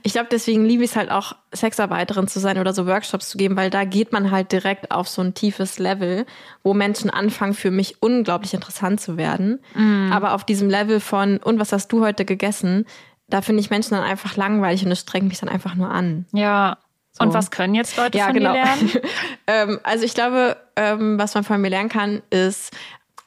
Ich 0.02 0.12
glaube, 0.12 0.28
deswegen 0.30 0.64
liebe 0.64 0.84
ich 0.84 0.90
es 0.90 0.96
halt 0.96 1.10
auch, 1.10 1.34
Sexarbeiterin 1.54 2.28
zu 2.28 2.38
sein 2.40 2.58
oder 2.58 2.72
so 2.72 2.86
Workshops 2.86 3.28
zu 3.28 3.38
geben, 3.38 3.56
weil 3.56 3.70
da 3.70 3.84
geht 3.84 4.12
man 4.12 4.30
halt 4.30 4.52
direkt 4.52 4.90
auf 4.90 5.08
so 5.08 5.22
ein 5.22 5.34
tiefes 5.34 5.78
Level, 5.78 6.26
wo 6.62 6.74
Menschen 6.74 7.10
anfangen, 7.10 7.54
für 7.54 7.70
mich 7.70 8.00
unglaublich 8.00 8.54
interessant 8.54 9.00
zu 9.00 9.16
werden. 9.16 9.60
Mm. 9.74 10.12
Aber 10.12 10.34
auf 10.34 10.44
diesem 10.44 10.70
Level 10.70 11.00
von, 11.00 11.38
und 11.38 11.58
was 11.58 11.72
hast 11.72 11.88
du 11.88 12.04
heute 12.04 12.24
gegessen? 12.24 12.86
Da 13.26 13.42
finde 13.42 13.60
ich 13.60 13.70
Menschen 13.70 13.94
dann 13.94 14.04
einfach 14.04 14.36
langweilig 14.36 14.84
und 14.84 14.92
es 14.92 15.00
strengt 15.00 15.28
mich 15.28 15.40
dann 15.40 15.48
einfach 15.48 15.74
nur 15.74 15.90
an. 15.90 16.26
Ja. 16.32 16.78
So. 17.12 17.24
Und 17.24 17.34
was 17.34 17.50
können 17.50 17.74
jetzt 17.74 17.96
Leute 17.96 18.18
ja, 18.18 18.26
von 18.26 18.34
genau. 18.34 18.52
dir 18.52 18.62
lernen? 18.62 18.90
ähm, 19.46 19.80
also 19.82 20.04
ich 20.04 20.14
glaube, 20.14 20.56
ähm, 20.76 21.18
was 21.18 21.34
man 21.34 21.42
von 21.42 21.60
mir 21.60 21.70
lernen 21.70 21.88
kann, 21.88 22.22
ist 22.30 22.72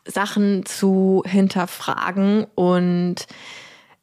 Sachen 0.06 0.66
zu 0.66 1.24
hinterfragen 1.26 2.48
und 2.56 3.28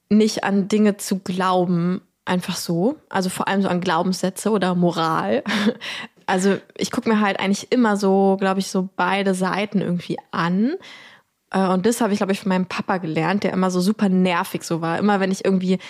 nicht 0.08 0.44
an 0.44 0.68
Dinge 0.68 0.96
zu 0.96 1.18
glauben 1.18 2.02
einfach 2.30 2.56
so. 2.56 2.96
Also 3.08 3.28
vor 3.28 3.48
allem 3.48 3.60
so 3.60 3.68
an 3.68 3.80
Glaubenssätze 3.80 4.50
oder 4.50 4.74
Moral. 4.74 5.42
Also 6.26 6.58
ich 6.76 6.92
gucke 6.92 7.08
mir 7.08 7.20
halt 7.20 7.40
eigentlich 7.40 7.72
immer 7.72 7.96
so, 7.96 8.36
glaube 8.38 8.60
ich, 8.60 8.68
so 8.68 8.88
beide 8.94 9.34
Seiten 9.34 9.80
irgendwie 9.80 10.16
an. 10.30 10.74
Äh, 11.50 11.66
und 11.66 11.86
das 11.86 12.00
habe 12.00 12.12
ich, 12.12 12.20
glaube 12.20 12.30
ich, 12.30 12.38
von 12.38 12.50
meinem 12.50 12.66
Papa 12.66 12.98
gelernt, 12.98 13.42
der 13.42 13.52
immer 13.52 13.72
so 13.72 13.80
super 13.80 14.08
nervig 14.08 14.62
so 14.62 14.80
war. 14.80 15.00
Immer 15.00 15.18
wenn 15.18 15.32
ich 15.32 15.44
irgendwie 15.44 15.80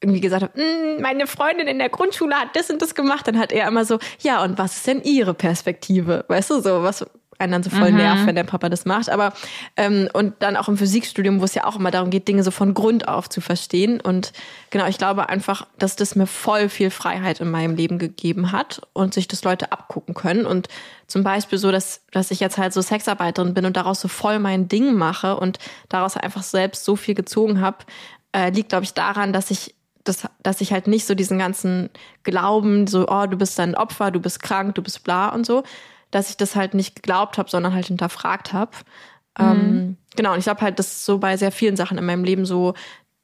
irgendwie 0.00 0.22
gesagt 0.22 0.42
habe, 0.42 0.54
hm, 0.54 1.02
meine 1.02 1.26
Freundin 1.26 1.66
in 1.66 1.78
der 1.78 1.90
Grundschule 1.90 2.34
hat 2.34 2.56
das 2.56 2.70
und 2.70 2.80
das 2.80 2.94
gemacht, 2.94 3.28
dann 3.28 3.38
hat 3.38 3.52
er 3.52 3.68
immer 3.68 3.84
so, 3.84 3.98
ja, 4.20 4.42
und 4.42 4.56
was 4.56 4.76
ist 4.76 4.86
denn 4.86 5.02
ihre 5.02 5.34
Perspektive? 5.34 6.24
Weißt 6.28 6.48
du, 6.48 6.60
so, 6.60 6.82
was, 6.82 7.04
einen 7.38 7.52
dann 7.52 7.62
so 7.62 7.70
voll 7.70 7.90
mhm. 7.90 7.98
nervt, 7.98 8.26
wenn 8.26 8.34
der 8.34 8.44
Papa 8.44 8.68
das 8.68 8.84
macht. 8.84 9.10
Aber 9.10 9.32
ähm, 9.76 10.08
und 10.12 10.34
dann 10.40 10.56
auch 10.56 10.68
im 10.68 10.76
Physikstudium, 10.76 11.40
wo 11.40 11.44
es 11.44 11.54
ja 11.54 11.64
auch 11.64 11.76
immer 11.76 11.90
darum 11.90 12.10
geht, 12.10 12.28
Dinge 12.28 12.42
so 12.42 12.50
von 12.50 12.74
Grund 12.74 13.08
auf 13.08 13.28
zu 13.28 13.40
verstehen. 13.40 14.00
Und 14.00 14.32
genau, 14.70 14.86
ich 14.86 14.98
glaube 14.98 15.28
einfach, 15.28 15.66
dass 15.78 15.96
das 15.96 16.16
mir 16.16 16.26
voll 16.26 16.68
viel 16.68 16.90
Freiheit 16.90 17.40
in 17.40 17.50
meinem 17.50 17.76
Leben 17.76 17.98
gegeben 17.98 18.52
hat 18.52 18.82
und 18.92 19.14
sich 19.14 19.28
das 19.28 19.44
Leute 19.44 19.72
abgucken 19.72 20.14
können. 20.14 20.46
Und 20.46 20.68
zum 21.06 21.22
Beispiel 21.22 21.58
so, 21.58 21.70
dass, 21.70 22.02
dass 22.12 22.30
ich 22.30 22.40
jetzt 22.40 22.58
halt 22.58 22.72
so 22.72 22.80
Sexarbeiterin 22.80 23.54
bin 23.54 23.66
und 23.66 23.76
daraus 23.76 24.00
so 24.00 24.08
voll 24.08 24.38
mein 24.38 24.68
Ding 24.68 24.94
mache 24.94 25.36
und 25.36 25.58
daraus 25.88 26.16
einfach 26.16 26.42
selbst 26.42 26.84
so 26.84 26.96
viel 26.96 27.14
gezogen 27.14 27.60
habe, 27.60 27.78
äh, 28.32 28.50
liegt, 28.50 28.70
glaube 28.70 28.84
ich, 28.84 28.94
daran, 28.94 29.32
dass 29.32 29.50
ich 29.50 29.74
das, 30.04 30.28
dass 30.42 30.60
ich 30.60 30.72
halt 30.72 30.86
nicht 30.86 31.06
so 31.06 31.14
diesen 31.14 31.38
ganzen 31.38 31.88
Glauben, 32.22 32.86
so, 32.86 33.08
oh, 33.08 33.26
du 33.26 33.36
bist 33.36 33.58
ein 33.58 33.74
Opfer, 33.74 34.10
du 34.10 34.20
bist 34.20 34.42
krank, 34.42 34.74
du 34.74 34.82
bist 34.82 35.02
bla 35.02 35.30
und 35.30 35.46
so, 35.46 35.64
dass 36.14 36.30
ich 36.30 36.36
das 36.36 36.54
halt 36.54 36.74
nicht 36.74 36.96
geglaubt 36.96 37.38
habe, 37.38 37.50
sondern 37.50 37.74
halt 37.74 37.86
hinterfragt 37.86 38.52
habe. 38.52 38.72
Mhm. 39.38 39.44
Ähm, 39.44 39.96
genau, 40.16 40.32
und 40.32 40.38
ich 40.38 40.44
glaube 40.44 40.60
halt, 40.60 40.78
das 40.78 40.88
ist 40.88 41.04
so 41.04 41.18
bei 41.18 41.36
sehr 41.36 41.52
vielen 41.52 41.76
Sachen 41.76 41.98
in 41.98 42.06
meinem 42.06 42.24
Leben 42.24 42.46
so, 42.46 42.74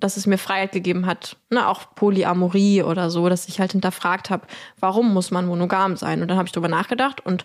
dass 0.00 0.16
es 0.16 0.26
mir 0.26 0.38
Freiheit 0.38 0.72
gegeben 0.72 1.06
hat, 1.06 1.36
ne, 1.50 1.68
auch 1.68 1.94
Polyamorie 1.94 2.82
oder 2.82 3.10
so, 3.10 3.28
dass 3.28 3.48
ich 3.48 3.60
halt 3.60 3.72
hinterfragt 3.72 4.30
habe, 4.30 4.46
warum 4.80 5.12
muss 5.12 5.30
man 5.30 5.46
monogam 5.46 5.96
sein? 5.96 6.22
Und 6.22 6.28
dann 6.28 6.38
habe 6.38 6.46
ich 6.46 6.52
drüber 6.52 6.68
nachgedacht 6.68 7.24
und 7.24 7.44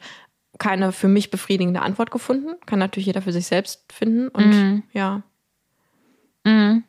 keine 0.58 0.92
für 0.94 1.10
mich 1.10 1.32
befriedigende 1.32 1.82
Antwort 1.82 2.12
gefunden. 2.12 2.56
Kann 2.66 2.80
natürlich 2.80 3.08
jeder 3.08 3.22
für 3.22 3.34
sich 3.34 3.46
selbst 3.46 3.92
finden. 3.92 4.30
Und 4.30 4.50
mhm. 4.52 4.84
ja. 4.94 5.22
Mhm. 6.46 6.86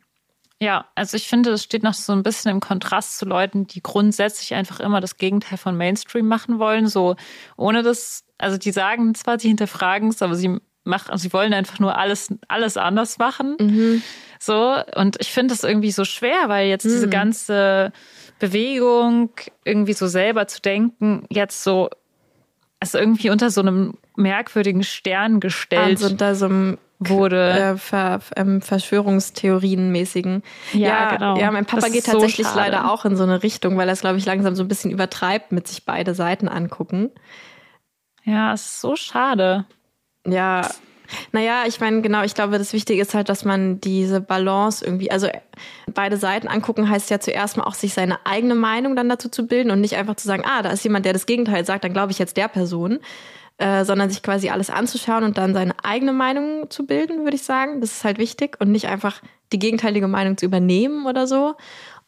Ja, 0.61 0.87
also 0.95 1.17
ich 1.17 1.29
finde, 1.29 1.51
es 1.51 1.65
steht 1.65 1.83
noch 1.83 1.93
so 1.93 2.13
ein 2.13 2.23
bisschen 2.23 2.51
im 2.51 2.61
Kontrast 2.61 3.19
zu 3.19 3.27
Leuten, 3.27 3.67
die 3.67 3.83
grundsätzlich 3.83 4.55
einfach 4.55 4.81
immer 4.81 5.01
das 5.03 5.19
Gegenteil 5.19 5.59
von 5.59 5.77
Mainstream 5.77 6.27
machen 6.29 6.59
wollen, 6.59 6.87
so 6.87 7.17
ohne 7.59 7.83
das, 7.83 8.25
also 8.39 8.59
die 8.59 8.73
sagen 8.73 9.15
zwar, 9.15 9.39
sie 9.39 9.49
hinterfragen 9.49 10.09
es, 10.09 10.23
aber 10.23 10.35
sie 10.35 10.59
machen, 10.85 11.11
also 11.11 11.23
sie 11.23 11.33
wollen 11.33 11.53
einfach 11.53 11.79
nur 11.79 11.99
alles, 11.99 12.33
alles 12.49 12.77
anders 12.77 13.19
machen. 13.19 13.57
Mhm. 13.61 14.03
So, 14.39 14.77
und 14.95 15.17
ich 15.21 15.33
finde 15.33 15.55
das 15.55 15.65
irgendwie 15.65 15.91
so 15.91 16.05
schwer, 16.05 16.49
weil 16.49 16.69
jetzt 16.69 16.85
mhm. 16.85 16.91
diese 16.91 17.09
ganze 17.09 17.93
Bewegung, 18.39 19.31
irgendwie 19.65 19.95
so 19.95 20.07
selber 20.07 20.47
zu 20.47 20.61
denken, 20.61 21.25
jetzt 21.31 21.65
so, 21.65 21.91
also 22.81 22.99
irgendwie 22.99 23.31
unter 23.31 23.51
so 23.51 23.63
einem 23.63 23.95
merkwürdigen 24.17 24.83
Stern 24.83 25.41
gestellt. 25.41 25.99
Also 26.03 26.07
unter 26.07 26.35
so 26.35 26.47
einem 26.47 26.79
wurde. 26.99 27.51
Äh, 27.51 27.77
Ver, 27.77 28.21
ähm, 28.37 28.61
Verschwörungstheorien-mäßigen. 28.61 30.43
Ja, 30.73 30.79
ja, 30.79 31.15
genau. 31.15 31.39
Ja, 31.39 31.51
mein 31.51 31.67
Papa 31.67 31.83
das 31.83 31.93
geht 31.93 32.07
tatsächlich 32.07 32.47
so 32.47 32.57
leider 32.57 32.91
auch 32.91 33.05
in 33.05 33.17
so 33.17 33.23
eine 33.23 33.43
Richtung, 33.43 33.77
weil 33.77 33.89
er 33.89 33.93
es, 33.93 34.01
glaube 34.01 34.19
ich, 34.19 34.27
langsam 34.27 34.55
so 34.55 34.63
ein 34.63 34.69
bisschen 34.69 34.91
übertreibt, 34.91 35.53
mit 35.53 35.69
sich 35.69 35.85
beide 35.85 36.15
Seiten 36.15 36.49
angucken. 36.49 37.11
Ja, 38.27 38.53
ist 38.53 38.81
so 38.81 38.97
schade. 38.97 39.65
Ja, 40.27 40.69
naja, 41.33 41.65
ich 41.67 41.81
meine, 41.81 42.03
genau, 42.03 42.23
ich 42.25 42.35
glaube, 42.35 42.59
das 42.59 42.73
Wichtige 42.73 43.01
ist 43.01 43.15
halt, 43.15 43.29
dass 43.29 43.45
man 43.45 43.81
diese 43.81 44.21
Balance 44.21 44.85
irgendwie, 44.85 45.11
also 45.11 45.29
beide 45.93 46.17
Seiten 46.17 46.49
angucken 46.49 46.89
heißt 46.89 47.11
ja 47.11 47.21
zuerst 47.21 47.57
mal 47.57 47.65
auch, 47.65 47.75
sich 47.75 47.95
seine 47.95 48.25
eigene 48.27 48.57
Meinung 48.57 48.97
dann 48.97 49.09
dazu 49.09 49.29
zu 49.29 49.47
bilden 49.47 49.71
und 49.71 49.81
nicht 49.81 49.97
einfach 49.97 50.17
zu 50.17 50.27
sagen, 50.27 50.43
ah, 50.45 50.63
da 50.63 50.71
ist 50.71 50.83
jemand, 50.83 51.07
der 51.07 51.13
das 51.13 51.27
Gegenteil 51.27 51.65
sagt, 51.65 51.85
dann 51.85 51.93
glaube 51.93 52.13
ich 52.13 52.19
jetzt 52.19 52.37
der 52.37 52.49
Person, 52.49 52.99
äh, 53.59 53.85
sondern 53.85 54.11
sich 54.11 54.23
quasi 54.23 54.51
alles 54.51 54.71
anzuschauen 54.71 55.25
und 55.25 55.39
dann 55.39 55.55
seine 55.55 55.75
eigene 55.83 56.13
Meinung 56.13 56.69
zu 56.71 56.87
bilden, 56.87 57.25
würde 57.25 57.37
ich 57.37 57.43
sagen. 57.43 57.81
Das 57.81 57.93
ist 57.93 58.05
halt 58.05 58.19
wichtig 58.19 58.57
und 58.61 58.71
nicht 58.71 58.89
einfach 58.89 59.23
die 59.53 59.59
gegenteilige 59.59 60.09
Meinung 60.09 60.37
zu 60.37 60.45
übernehmen 60.45 61.07
oder 61.07 61.27
so. 61.27 61.55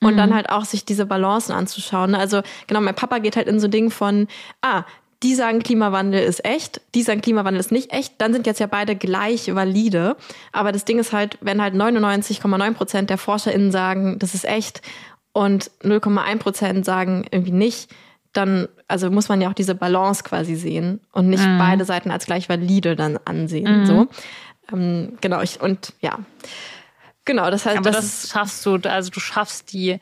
Und 0.01 0.15
mhm. 0.15 0.19
dann 0.19 0.35
halt 0.35 0.51
auch 0.51 0.65
sich 0.65 0.85
diese 0.85 1.07
Balancen 1.07 1.53
anzuschauen. 1.53 2.15
Also 2.15 2.43
genau, 2.67 2.81
mein 2.81 2.95
Papa 2.95 3.19
geht 3.19 3.37
halt 3.37 3.49
in 3.49 3.59
so 3.59 3.67
Dingen 3.67 3.91
von, 3.91 4.29
ah, 4.63 4.85
die 5.23 5.35
sagen 5.35 5.63
Klimawandel 5.63 6.23
ist 6.23 6.45
echt, 6.45 6.81
die 6.95 7.03
sagen 7.03 7.21
Klimawandel 7.21 7.59
ist 7.59 7.73
nicht 7.73 7.93
echt, 7.93 8.15
dann 8.19 8.33
sind 8.33 8.47
jetzt 8.47 8.61
ja 8.61 8.67
beide 8.67 8.95
gleich 8.95 9.53
valide. 9.53 10.17
Aber 10.53 10.71
das 10.71 10.85
Ding 10.85 10.99
ist 10.99 11.13
halt, 11.13 11.39
wenn 11.41 11.61
halt 11.61 11.75
99,9 11.75 12.75
Prozent 12.75 13.11
der 13.11 13.19
ForscherInnen 13.19 13.73
sagen, 13.73 14.19
das 14.19 14.35
ist 14.35 14.45
echt 14.45 14.81
und 15.33 15.71
0,1 15.83 16.39
Prozent 16.39 16.85
sagen 16.85 17.27
irgendwie 17.31 17.53
nicht, 17.53 17.91
dann, 18.33 18.69
also 18.87 19.11
muss 19.11 19.29
man 19.29 19.41
ja 19.41 19.49
auch 19.49 19.55
diese 19.55 19.75
Balance 19.75 20.23
quasi 20.23 20.55
sehen 20.55 21.01
und 21.13 21.29
nicht 21.29 21.45
mhm. 21.45 21.59
beide 21.59 21.85
Seiten 21.85 22.11
als 22.11 22.27
gleich 22.27 22.49
valide 22.49 22.95
dann 22.95 23.19
ansehen. 23.25 23.81
Mhm. 23.81 23.87
So. 23.87 24.09
Ähm, 24.73 25.19
genau, 25.21 25.41
ich, 25.41 25.61
und 25.61 25.95
ja. 26.01 26.19
Genau, 27.25 27.51
das 27.51 27.67
heißt. 27.67 27.79
Aber 27.79 27.91
das, 27.91 28.23
das 28.23 28.31
schaffst 28.31 28.65
du, 28.65 28.77
also 28.85 29.11
du 29.11 29.21
schaffst 29.21 29.73
die 29.73 29.99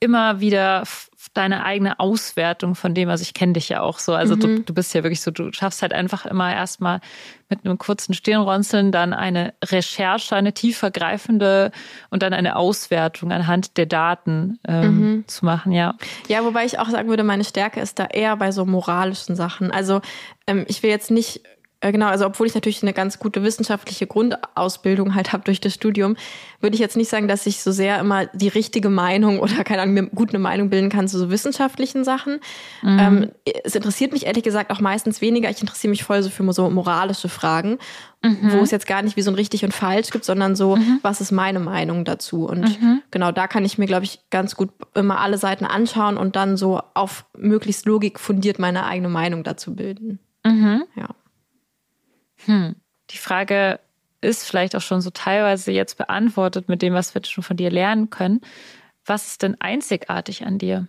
immer 0.00 0.40
wieder 0.40 0.84
deine 1.32 1.64
eigene 1.64 1.98
Auswertung 2.00 2.74
von 2.74 2.94
dem, 2.94 3.08
also 3.08 3.22
ich 3.22 3.34
kenne 3.34 3.54
dich 3.54 3.68
ja 3.68 3.80
auch 3.80 3.98
so. 3.98 4.14
Also 4.14 4.36
mhm. 4.36 4.40
du, 4.40 4.62
du 4.62 4.74
bist 4.74 4.94
ja 4.94 5.02
wirklich 5.02 5.20
so, 5.20 5.30
du 5.30 5.52
schaffst 5.52 5.82
halt 5.82 5.92
einfach 5.92 6.26
immer 6.26 6.52
erstmal 6.52 7.00
mit 7.48 7.64
einem 7.64 7.78
kurzen 7.78 8.14
Stirnrunzeln 8.14 8.92
dann 8.92 9.12
eine 9.12 9.54
Recherche, 9.64 10.34
eine 10.34 10.52
tiefergreifende 10.52 11.72
und 12.10 12.22
dann 12.22 12.32
eine 12.32 12.56
Auswertung 12.56 13.32
anhand 13.32 13.76
der 13.76 13.86
Daten 13.86 14.58
ähm, 14.66 14.98
mhm. 14.98 15.28
zu 15.28 15.44
machen, 15.44 15.72
ja. 15.72 15.94
Ja, 16.28 16.44
wobei 16.44 16.64
ich 16.64 16.78
auch 16.78 16.88
sagen 16.88 17.08
würde, 17.08 17.22
meine 17.22 17.44
Stärke 17.44 17.80
ist 17.80 17.98
da 17.98 18.06
eher 18.06 18.36
bei 18.36 18.52
so 18.52 18.64
moralischen 18.64 19.36
Sachen. 19.36 19.70
Also 19.70 20.00
ähm, 20.46 20.64
ich 20.68 20.82
will 20.82 20.90
jetzt 20.90 21.10
nicht 21.10 21.42
genau, 21.90 22.06
also 22.06 22.26
obwohl 22.26 22.46
ich 22.46 22.54
natürlich 22.54 22.82
eine 22.82 22.92
ganz 22.92 23.18
gute 23.18 23.42
wissenschaftliche 23.42 24.06
Grundausbildung 24.06 25.14
halt 25.14 25.32
habe 25.32 25.44
durch 25.44 25.60
das 25.60 25.74
Studium, 25.74 26.16
würde 26.60 26.74
ich 26.74 26.80
jetzt 26.80 26.96
nicht 26.96 27.10
sagen, 27.10 27.28
dass 27.28 27.46
ich 27.46 27.62
so 27.62 27.72
sehr 27.72 27.98
immer 27.98 28.26
die 28.26 28.48
richtige 28.48 28.88
Meinung 28.88 29.38
oder 29.40 29.64
keine 29.64 29.82
Ahnung, 29.82 29.94
mir 29.94 30.06
gut 30.06 30.30
eine 30.30 30.38
Meinung 30.38 30.70
bilden 30.70 30.88
kann 30.88 31.08
zu 31.08 31.18
so 31.18 31.30
wissenschaftlichen 31.30 32.04
Sachen. 32.04 32.40
Mhm. 32.82 32.98
Ähm, 32.98 33.30
es 33.64 33.74
interessiert 33.74 34.12
mich 34.12 34.26
ehrlich 34.26 34.44
gesagt 34.44 34.70
auch 34.70 34.80
meistens 34.80 35.20
weniger. 35.20 35.50
Ich 35.50 35.60
interessiere 35.60 35.90
mich 35.90 36.04
voll 36.04 36.22
so 36.22 36.30
für 36.30 36.50
so 36.52 36.70
moralische 36.70 37.28
Fragen, 37.28 37.78
mhm. 38.22 38.52
wo 38.52 38.58
es 38.58 38.70
jetzt 38.70 38.86
gar 38.86 39.02
nicht 39.02 39.16
wie 39.16 39.22
so 39.22 39.30
ein 39.30 39.34
richtig 39.34 39.64
und 39.64 39.74
falsch 39.74 40.10
gibt, 40.10 40.24
sondern 40.24 40.56
so, 40.56 40.76
mhm. 40.76 41.00
was 41.02 41.20
ist 41.20 41.32
meine 41.32 41.60
Meinung 41.60 42.04
dazu? 42.04 42.46
Und 42.46 42.80
mhm. 42.80 43.02
genau 43.10 43.32
da 43.32 43.46
kann 43.46 43.64
ich 43.64 43.78
mir, 43.78 43.86
glaube 43.86 44.04
ich, 44.04 44.20
ganz 44.30 44.56
gut 44.56 44.70
immer 44.94 45.20
alle 45.20 45.38
Seiten 45.38 45.64
anschauen 45.64 46.16
und 46.16 46.36
dann 46.36 46.56
so 46.56 46.80
auf 46.94 47.26
möglichst 47.36 47.86
Logik 47.86 48.18
fundiert 48.20 48.58
meine 48.58 48.86
eigene 48.86 49.08
Meinung 49.08 49.44
dazu 49.44 49.74
bilden. 49.74 50.18
Mhm. 50.44 50.84
Ja. 50.96 51.08
Hm. 52.46 52.76
Die 53.10 53.18
Frage 53.18 53.80
ist 54.20 54.44
vielleicht 54.44 54.74
auch 54.74 54.80
schon 54.80 55.00
so 55.00 55.10
teilweise 55.10 55.70
jetzt 55.70 55.98
beantwortet 55.98 56.68
mit 56.68 56.82
dem, 56.82 56.94
was 56.94 57.14
wir 57.14 57.24
schon 57.24 57.44
von 57.44 57.56
dir 57.56 57.70
lernen 57.70 58.10
können. 58.10 58.40
Was 59.04 59.28
ist 59.28 59.42
denn 59.42 59.60
einzigartig 59.60 60.46
an 60.46 60.58
dir? 60.58 60.86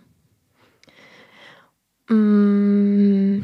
Mm, 2.08 3.42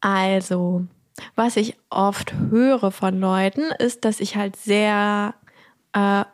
also, 0.00 0.86
was 1.34 1.56
ich 1.56 1.76
oft 1.90 2.32
höre 2.32 2.90
von 2.90 3.20
Leuten, 3.20 3.64
ist, 3.78 4.04
dass 4.04 4.20
ich 4.20 4.36
halt 4.36 4.56
sehr 4.56 5.34
äh, 5.92 6.24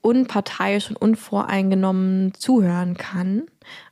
unparteiisch 0.00 0.90
und 0.90 0.96
unvoreingenommen 0.96 2.34
zuhören 2.34 2.96
kann 2.96 3.42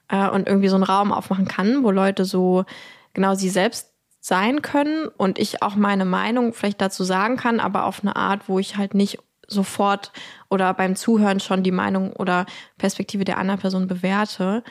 äh, 0.09 0.29
und 0.29 0.47
irgendwie 0.47 0.69
so 0.69 0.77
einen 0.77 0.85
Raum 0.85 1.13
aufmachen 1.13 1.49
kann, 1.49 1.85
wo 1.85 1.91
Leute 1.91 2.25
so 2.25 2.65
genau 3.13 3.35
sie 3.35 3.51
selbst 3.51 3.94
sein 4.25 4.63
können 4.63 5.09
und 5.09 5.39
ich 5.39 5.63
auch 5.63 5.75
meine 5.75 6.07
Meinung 6.07 6.55
vielleicht 6.55 6.81
dazu 6.81 7.05
sagen 7.05 7.37
kann, 7.37 7.61
aber 7.61 7.85
auf 7.85 8.01
eine 8.01 8.17
Art, 8.17 8.49
wo 8.49 8.59
ich 8.59 8.79
halt 8.79 8.95
nicht 8.95 9.19
sofort 9.47 10.13
oder 10.49 10.73
beim 10.73 10.97
Zuhören 10.97 11.41
schon 11.41 11.63
die 11.63 11.71
Meinung 11.71 12.15
oder 12.15 12.47
Perspektive 12.79 13.25
der 13.25 13.37
anderen 13.37 13.61
Person 13.61 13.87
bewerte. 13.87 14.65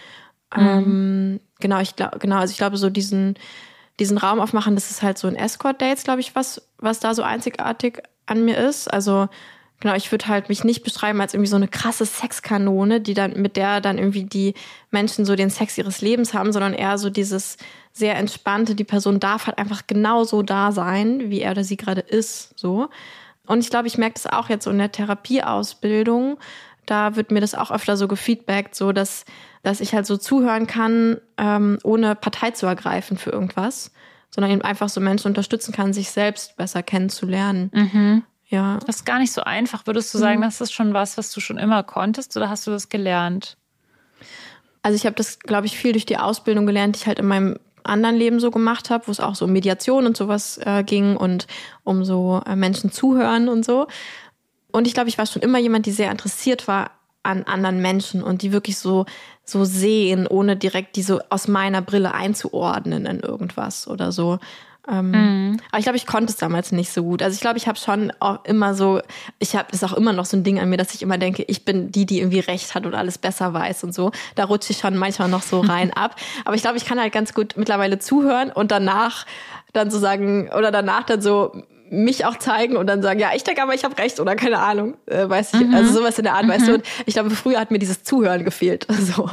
Mhm. 0.55 0.67
Ähm, 0.67 1.39
genau, 1.59 1.79
ich 1.81 1.95
glaube, 1.95 2.17
genau, 2.17 2.37
also 2.37 2.51
ich 2.51 2.57
glaube, 2.57 2.77
so 2.77 2.89
diesen, 2.89 3.35
diesen 3.99 4.17
Raum 4.17 4.39
aufmachen, 4.39 4.73
das 4.73 4.89
ist 4.89 5.03
halt 5.03 5.19
so 5.19 5.27
ein 5.27 5.35
Escort-Dates, 5.35 6.03
glaube 6.03 6.21
ich, 6.21 6.33
was, 6.35 6.67
was 6.79 6.99
da 6.99 7.13
so 7.13 7.21
einzigartig 7.21 8.01
an 8.25 8.43
mir 8.45 8.57
ist. 8.57 8.91
Also 8.91 9.29
genau, 9.81 9.93
ich 9.93 10.11
würde 10.11 10.29
halt 10.29 10.49
mich 10.49 10.63
nicht 10.63 10.81
beschreiben 10.81 11.21
als 11.21 11.35
irgendwie 11.35 11.51
so 11.51 11.57
eine 11.57 11.67
krasse 11.67 12.07
Sexkanone, 12.07 13.01
die 13.01 13.13
dann, 13.13 13.39
mit 13.39 13.55
der 13.55 13.81
dann 13.81 13.99
irgendwie 13.99 14.23
die 14.23 14.55
Menschen 14.89 15.25
so 15.25 15.35
den 15.35 15.51
Sex 15.51 15.77
ihres 15.77 16.01
Lebens 16.01 16.33
haben, 16.33 16.51
sondern 16.51 16.73
eher 16.73 16.97
so 16.97 17.11
dieses 17.11 17.57
sehr 17.93 18.17
entspannte, 18.17 18.73
die 18.75 18.83
Person 18.83 19.19
darf 19.19 19.45
halt 19.47 19.59
einfach 19.59 19.85
genauso 19.85 20.41
da 20.41 20.71
sein, 20.71 21.29
wie 21.29 21.41
er 21.41 21.51
oder 21.51 21.63
sie 21.63 21.77
gerade 21.77 22.01
ist, 22.01 22.57
so. 22.57 22.89
Und 23.45 23.59
ich 23.59 23.69
glaube, 23.69 23.87
ich 23.87 23.97
merke 23.97 24.15
das 24.15 24.27
auch 24.27 24.49
jetzt 24.49 24.63
so 24.63 24.71
in 24.71 24.79
der 24.79 24.91
Therapieausbildung. 24.91 26.37
Da 26.85 27.15
wird 27.15 27.31
mir 27.31 27.41
das 27.41 27.55
auch 27.55 27.71
öfter 27.71 27.97
so 27.97 28.07
gefeedbackt, 28.07 28.73
so 28.73 28.91
dass, 28.93 29.25
dass 29.61 29.79
ich 29.79 29.93
halt 29.93 30.05
so 30.05 30.17
zuhören 30.17 30.65
kann, 30.65 31.17
ähm, 31.37 31.77
ohne 31.83 32.15
Partei 32.15 32.51
zu 32.51 32.65
ergreifen 32.65 33.17
für 33.17 33.31
irgendwas, 33.31 33.91
sondern 34.29 34.51
eben 34.51 34.61
einfach 34.61 34.89
so 34.89 34.99
Menschen 35.01 35.27
unterstützen 35.27 35.73
kann, 35.73 35.93
sich 35.93 36.09
selbst 36.09 36.57
besser 36.57 36.83
kennenzulernen. 36.83 37.69
Mhm. 37.73 38.23
Ja. 38.47 38.79
Das 38.85 38.97
ist 38.97 39.05
gar 39.05 39.19
nicht 39.19 39.33
so 39.33 39.43
einfach. 39.43 39.85
Würdest 39.85 40.13
du 40.13 40.17
sagen, 40.17 40.39
mhm. 40.39 40.43
das 40.43 40.61
ist 40.61 40.73
schon 40.73 40.93
was, 40.93 41.17
was 41.17 41.31
du 41.31 41.39
schon 41.39 41.57
immer 41.57 41.83
konntest 41.83 42.35
oder 42.37 42.49
hast 42.49 42.65
du 42.65 42.71
das 42.71 42.89
gelernt? 42.89 43.57
Also 44.81 44.95
ich 44.95 45.05
habe 45.05 45.15
das, 45.15 45.39
glaube 45.39 45.65
ich, 45.65 45.77
viel 45.77 45.93
durch 45.93 46.05
die 46.05 46.17
Ausbildung 46.17 46.65
gelernt, 46.65 46.95
die 46.95 47.01
ich 47.01 47.07
halt 47.07 47.19
in 47.19 47.25
meinem 47.25 47.57
anderen 47.83 48.15
Leben 48.15 48.39
so 48.39 48.51
gemacht 48.51 48.89
habe, 48.89 49.07
wo 49.07 49.11
es 49.11 49.19
auch 49.19 49.35
so 49.35 49.45
um 49.45 49.53
Mediation 49.53 50.05
und 50.05 50.17
sowas 50.17 50.59
äh, 50.63 50.83
ging 50.83 51.17
und 51.17 51.47
um 51.83 52.03
so 52.03 52.41
äh, 52.45 52.55
Menschen 52.55 52.91
zuhören 52.91 53.49
und 53.49 53.65
so. 53.65 53.87
Und 54.71 54.87
ich 54.87 54.93
glaube, 54.93 55.09
ich 55.09 55.17
war 55.17 55.25
schon 55.25 55.41
immer 55.41 55.59
jemand, 55.59 55.85
die 55.85 55.91
sehr 55.91 56.11
interessiert 56.11 56.67
war 56.67 56.91
an 57.21 57.43
anderen 57.43 57.81
Menschen 57.81 58.21
und 58.21 58.41
die 58.41 58.51
wirklich 58.51 58.77
so 58.77 59.05
so 59.45 59.65
sehen, 59.65 60.27
ohne 60.27 60.55
direkt 60.55 60.95
die 60.95 61.03
so 61.03 61.19
aus 61.29 61.47
meiner 61.47 61.81
Brille 61.81 62.13
einzuordnen 62.13 63.05
in 63.05 63.19
irgendwas 63.19 63.87
oder 63.87 64.11
so. 64.11 64.39
Ähm, 64.89 65.11
mhm. 65.11 65.59
Aber 65.71 65.79
ich 65.79 65.85
glaube, 65.85 65.97
ich 65.97 66.05
konnte 66.05 66.31
es 66.31 66.37
damals 66.37 66.71
nicht 66.71 66.91
so 66.91 67.03
gut. 67.03 67.21
Also 67.21 67.35
ich 67.35 67.41
glaube, 67.41 67.57
ich 67.57 67.67
habe 67.67 67.77
schon 67.77 68.11
auch 68.19 68.43
immer 68.43 68.73
so, 68.73 69.01
ich 69.39 69.55
habe 69.55 69.71
ist 69.71 69.83
auch 69.83 69.93
immer 69.93 70.11
noch 70.11 70.25
so 70.25 70.35
ein 70.35 70.43
Ding 70.43 70.59
an 70.59 70.69
mir, 70.69 70.77
dass 70.77 70.93
ich 70.93 71.01
immer 71.01 71.17
denke, 71.17 71.43
ich 71.43 71.63
bin 71.63 71.91
die, 71.91 72.05
die 72.05 72.19
irgendwie 72.19 72.39
recht 72.39 72.75
hat 72.75 72.85
und 72.85 72.93
alles 72.93 73.17
besser 73.17 73.53
weiß 73.53 73.85
und 73.85 73.93
so. 73.93 74.11
Da 74.35 74.45
rutsche 74.45 74.71
ich 74.71 74.79
schon 74.79 74.97
manchmal 74.97 75.29
noch 75.29 75.41
so 75.41 75.61
rein 75.61 75.93
ab. 75.95 76.15
Aber 76.43 76.55
ich 76.55 76.61
glaube, 76.61 76.77
ich 76.77 76.85
kann 76.85 76.99
halt 76.99 77.13
ganz 77.13 77.33
gut 77.33 77.53
mittlerweile 77.55 77.99
zuhören 77.99 78.51
und 78.51 78.71
danach 78.71 79.25
dann 79.71 79.89
so 79.89 79.99
sagen 79.99 80.49
oder 80.55 80.71
danach 80.71 81.03
dann 81.03 81.21
so 81.21 81.63
mich 81.89 82.25
auch 82.25 82.37
zeigen 82.37 82.75
und 82.75 82.87
dann 82.87 83.01
sagen, 83.01 83.19
ja, 83.19 83.31
ich 83.35 83.43
denke 83.43 83.61
aber, 83.61 83.73
ich 83.73 83.83
habe 83.83 83.97
recht 83.97 84.19
oder 84.19 84.35
keine 84.35 84.59
Ahnung, 84.59 84.97
äh, 85.05 85.29
weiß 85.29 85.53
ich, 85.53 85.67
mhm. 85.67 85.75
also 85.75 85.93
sowas 85.93 86.17
in 86.17 86.23
der 86.23 86.33
Art, 86.33 86.45
mhm. 86.45 86.49
weißt 86.49 86.67
du. 86.67 86.71
Mhm. 86.71 86.75
Und 86.77 86.85
ich 87.05 87.13
glaube, 87.13 87.29
früher 87.29 87.59
hat 87.59 87.71
mir 87.71 87.79
dieses 87.79 88.03
Zuhören 88.03 88.43
gefehlt. 88.43 88.87
So. 89.03 89.29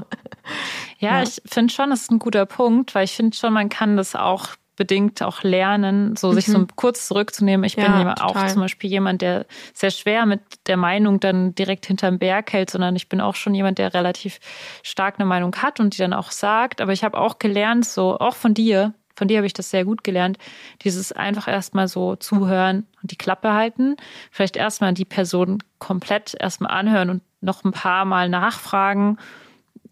Ja, 0.98 1.18
ja. 1.18 1.22
ich 1.22 1.40
finde 1.46 1.72
schon, 1.72 1.90
das 1.90 2.02
ist 2.02 2.10
ein 2.10 2.18
guter 2.18 2.44
Punkt, 2.44 2.94
weil 2.94 3.04
ich 3.04 3.14
finde 3.14 3.36
schon, 3.36 3.52
man 3.52 3.68
kann 3.68 3.96
das 3.96 4.16
auch 4.16 4.48
bedingt 4.80 5.22
auch 5.22 5.42
lernen, 5.42 6.16
so 6.16 6.30
mhm. 6.30 6.34
sich 6.36 6.46
so 6.46 6.58
mhm. 6.58 6.68
kurz 6.74 7.06
zurückzunehmen. 7.06 7.64
Ich 7.64 7.76
ja, 7.76 7.84
bin 7.84 8.00
ja 8.00 8.14
auch 8.22 8.46
zum 8.46 8.62
Beispiel 8.62 8.88
jemand, 8.88 9.20
der 9.20 9.44
sehr 9.74 9.90
schwer 9.90 10.24
mit 10.24 10.40
der 10.68 10.78
Meinung 10.78 11.20
dann 11.20 11.54
direkt 11.54 11.84
hinterm 11.84 12.18
Berg 12.18 12.50
hält, 12.54 12.70
sondern 12.70 12.96
ich 12.96 13.10
bin 13.10 13.20
auch 13.20 13.34
schon 13.34 13.54
jemand, 13.54 13.76
der 13.76 13.92
relativ 13.92 14.38
stark 14.82 15.16
eine 15.18 15.26
Meinung 15.26 15.54
hat 15.56 15.80
und 15.80 15.92
die 15.92 15.98
dann 15.98 16.14
auch 16.14 16.30
sagt. 16.30 16.80
Aber 16.80 16.94
ich 16.94 17.04
habe 17.04 17.18
auch 17.18 17.38
gelernt, 17.38 17.84
so 17.84 18.18
auch 18.18 18.34
von 18.34 18.54
dir, 18.54 18.94
von 19.14 19.28
dir 19.28 19.36
habe 19.36 19.46
ich 19.46 19.52
das 19.52 19.68
sehr 19.68 19.84
gut 19.84 20.02
gelernt, 20.02 20.38
dieses 20.80 21.12
einfach 21.12 21.46
erstmal 21.46 21.86
so 21.86 22.16
zuhören 22.16 22.86
und 23.02 23.10
die 23.10 23.18
Klappe 23.18 23.52
halten. 23.52 23.96
Vielleicht 24.30 24.56
erstmal 24.56 24.94
die 24.94 25.04
Person 25.04 25.62
komplett 25.78 26.34
erstmal 26.40 26.70
anhören 26.70 27.10
und 27.10 27.22
noch 27.42 27.64
ein 27.64 27.72
paar 27.72 28.06
Mal 28.06 28.30
nachfragen 28.30 29.18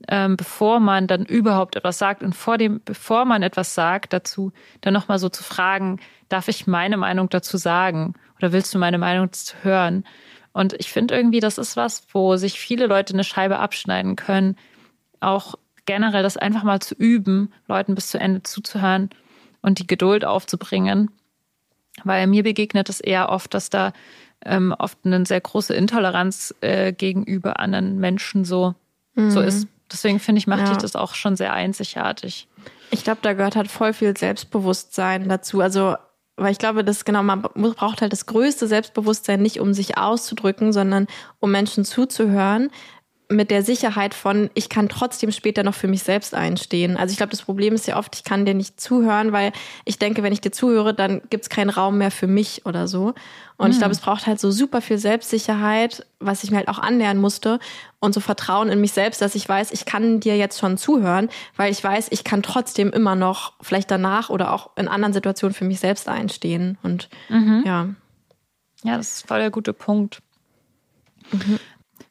ähm, 0.07 0.37
bevor 0.37 0.79
man 0.81 1.07
dann 1.07 1.25
überhaupt 1.25 1.77
etwas 1.77 1.99
sagt 1.99 2.23
und 2.23 2.35
vor 2.35 2.59
dem, 2.59 2.81
bevor 2.85 3.25
man 3.25 3.43
etwas 3.43 3.75
sagt 3.75 4.13
dazu, 4.13 4.53
dann 4.81 4.95
nochmal 4.95 5.19
so 5.19 5.29
zu 5.29 5.43
fragen, 5.43 5.99
darf 6.29 6.49
ich 6.49 6.67
meine 6.67 6.97
Meinung 6.97 7.29
dazu 7.29 7.57
sagen 7.57 8.15
oder 8.39 8.53
willst 8.53 8.75
du 8.75 8.79
meine 8.79 8.99
Meinung 8.99 9.31
hören? 9.63 10.05
Und 10.53 10.75
ich 10.75 10.91
finde 10.93 11.17
irgendwie, 11.17 11.41
das 11.41 11.59
ist 11.59 11.77
was, 11.77 12.07
wo 12.13 12.37
sich 12.37 12.59
viele 12.59 12.87
Leute 12.87 13.13
eine 13.13 13.25
Scheibe 13.25 13.59
abschneiden 13.59 14.17
können, 14.17 14.57
auch 15.21 15.55
generell 15.87 16.23
das 16.23 16.37
einfach 16.37 16.63
mal 16.63 16.81
zu 16.81 16.95
üben, 16.95 17.53
Leuten 17.67 17.95
bis 17.95 18.09
zu 18.09 18.19
Ende 18.19 18.43
zuzuhören 18.43 19.11
und 19.63 19.79
die 19.79 19.87
Geduld 19.87 20.25
aufzubringen. 20.25 21.11
Weil 22.05 22.27
mir 22.27 22.43
begegnet 22.43 22.89
es 22.89 23.01
eher 23.01 23.31
oft, 23.31 23.55
dass 23.55 23.71
da 23.71 23.93
ähm, 24.45 24.75
oft 24.79 24.99
eine 25.05 25.25
sehr 25.27 25.41
große 25.41 25.75
Intoleranz 25.75 26.55
äh, 26.61 26.93
gegenüber 26.93 27.59
anderen 27.59 27.99
Menschen 27.99 28.45
so, 28.45 28.75
mhm. 29.15 29.31
so 29.31 29.41
ist. 29.41 29.67
Deswegen 29.91 30.21
finde 30.21 30.39
ich, 30.39 30.47
macht 30.47 30.61
ja. 30.61 30.69
dich 30.69 30.79
das 30.79 30.97
auch 30.97 31.15
schon 31.15 31.37
sehr 31.37 31.53
einzigartig. 31.53 32.49
Ich 32.91 33.05
glaube, 33.05 33.21
da 33.23 33.33
gehört 33.33 33.57
halt 33.57 33.71
voll 33.71 33.93
viel 33.93 34.17
Selbstbewusstsein 34.17 35.29
dazu. 35.29 35.61
Also, 35.61 35.97
weil 36.37 36.53
ich 36.53 36.59
glaube, 36.59 36.85
dass 36.85 37.05
genau, 37.05 37.23
man 37.23 37.43
braucht 37.43 38.01
halt 38.01 38.13
das 38.13 38.27
größte 38.27 38.67
Selbstbewusstsein 38.67 39.43
nicht, 39.43 39.61
um 39.61 39.75
sich 39.75 39.99
auszudrücken, 39.99 40.73
sondern 40.73 41.07
um 41.41 41.51
Menschen 41.51 41.85
zuzuhören 41.85 42.71
mit 43.31 43.51
der 43.51 43.63
Sicherheit 43.63 44.15
von, 44.15 44.49
ich 44.55 44.71
kann 44.71 44.89
trotzdem 44.89 45.31
später 45.33 45.63
noch 45.63 45.75
für 45.75 45.87
mich 45.87 46.03
selbst 46.03 46.35
einstehen. 46.35 46.97
Also 46.97 47.13
ich 47.13 47.19
glaube, 47.19 47.31
das 47.31 47.43
Problem 47.43 47.75
ist 47.75 47.87
ja 47.87 47.99
oft, 47.99 48.17
ich 48.17 48.25
kann 48.25 48.47
dir 48.47 48.55
nicht 48.55 48.81
zuhören, 48.81 49.33
weil 49.33 49.53
ich 49.85 49.99
denke, 49.99 50.23
wenn 50.23 50.33
ich 50.33 50.41
dir 50.41 50.51
zuhöre, 50.51 50.95
dann 50.95 51.21
gibt 51.29 51.43
es 51.43 51.51
keinen 51.51 51.69
Raum 51.69 51.99
mehr 51.99 52.11
für 52.11 52.27
mich 52.27 52.65
oder 52.65 52.89
so. 52.89 53.15
Und 53.59 53.67
mhm. 53.67 53.73
ich 53.73 53.79
glaube, 53.79 53.93
es 53.93 54.01
braucht 54.01 54.27
halt 54.27 54.41
so 54.41 54.51
super 54.51 54.81
viel 54.81 54.97
Selbstsicherheit, 54.97 56.07
was 56.21 56.43
ich 56.43 56.51
mir 56.51 56.57
halt 56.57 56.69
auch 56.69 56.79
annähern 56.79 57.19
musste 57.19 57.59
und 58.01 58.15
so 58.15 58.21
Vertrauen 58.21 58.71
in 58.71 58.81
mich 58.81 58.93
selbst, 58.93 59.21
dass 59.21 59.35
ich 59.35 59.47
weiß, 59.47 59.73
ich 59.73 59.85
kann 59.85 60.21
dir 60.21 60.39
jetzt 60.39 60.59
schon 60.59 60.79
zuhören, 60.79 61.29
weil 61.57 61.71
ich 61.71 61.85
weiß, 61.85 62.09
ich 62.11 62.25
kann 62.25 62.43
trotzdem 62.43 62.91
immer 62.91 63.15
noch 63.15 63.53
vielleicht 63.61 63.91
danach 63.91 64.31
oder 64.31 64.55
auch 64.55 64.71
in 64.77 64.89
anderen 64.89 65.13
Situationen 65.13 65.55
für 65.55 65.67
mich 65.67 65.81
selbst 65.81 66.09
einstehen. 66.09 66.79
Und 66.83 67.11
mhm. 67.29 67.63
ja. 67.67 67.89
Ja, 68.85 68.97
das 68.97 69.17
ist 69.17 69.29
voll 69.29 69.41
der 69.41 69.51
gute 69.51 69.75
Punkt. 69.75 70.23
Mhm. 71.33 71.59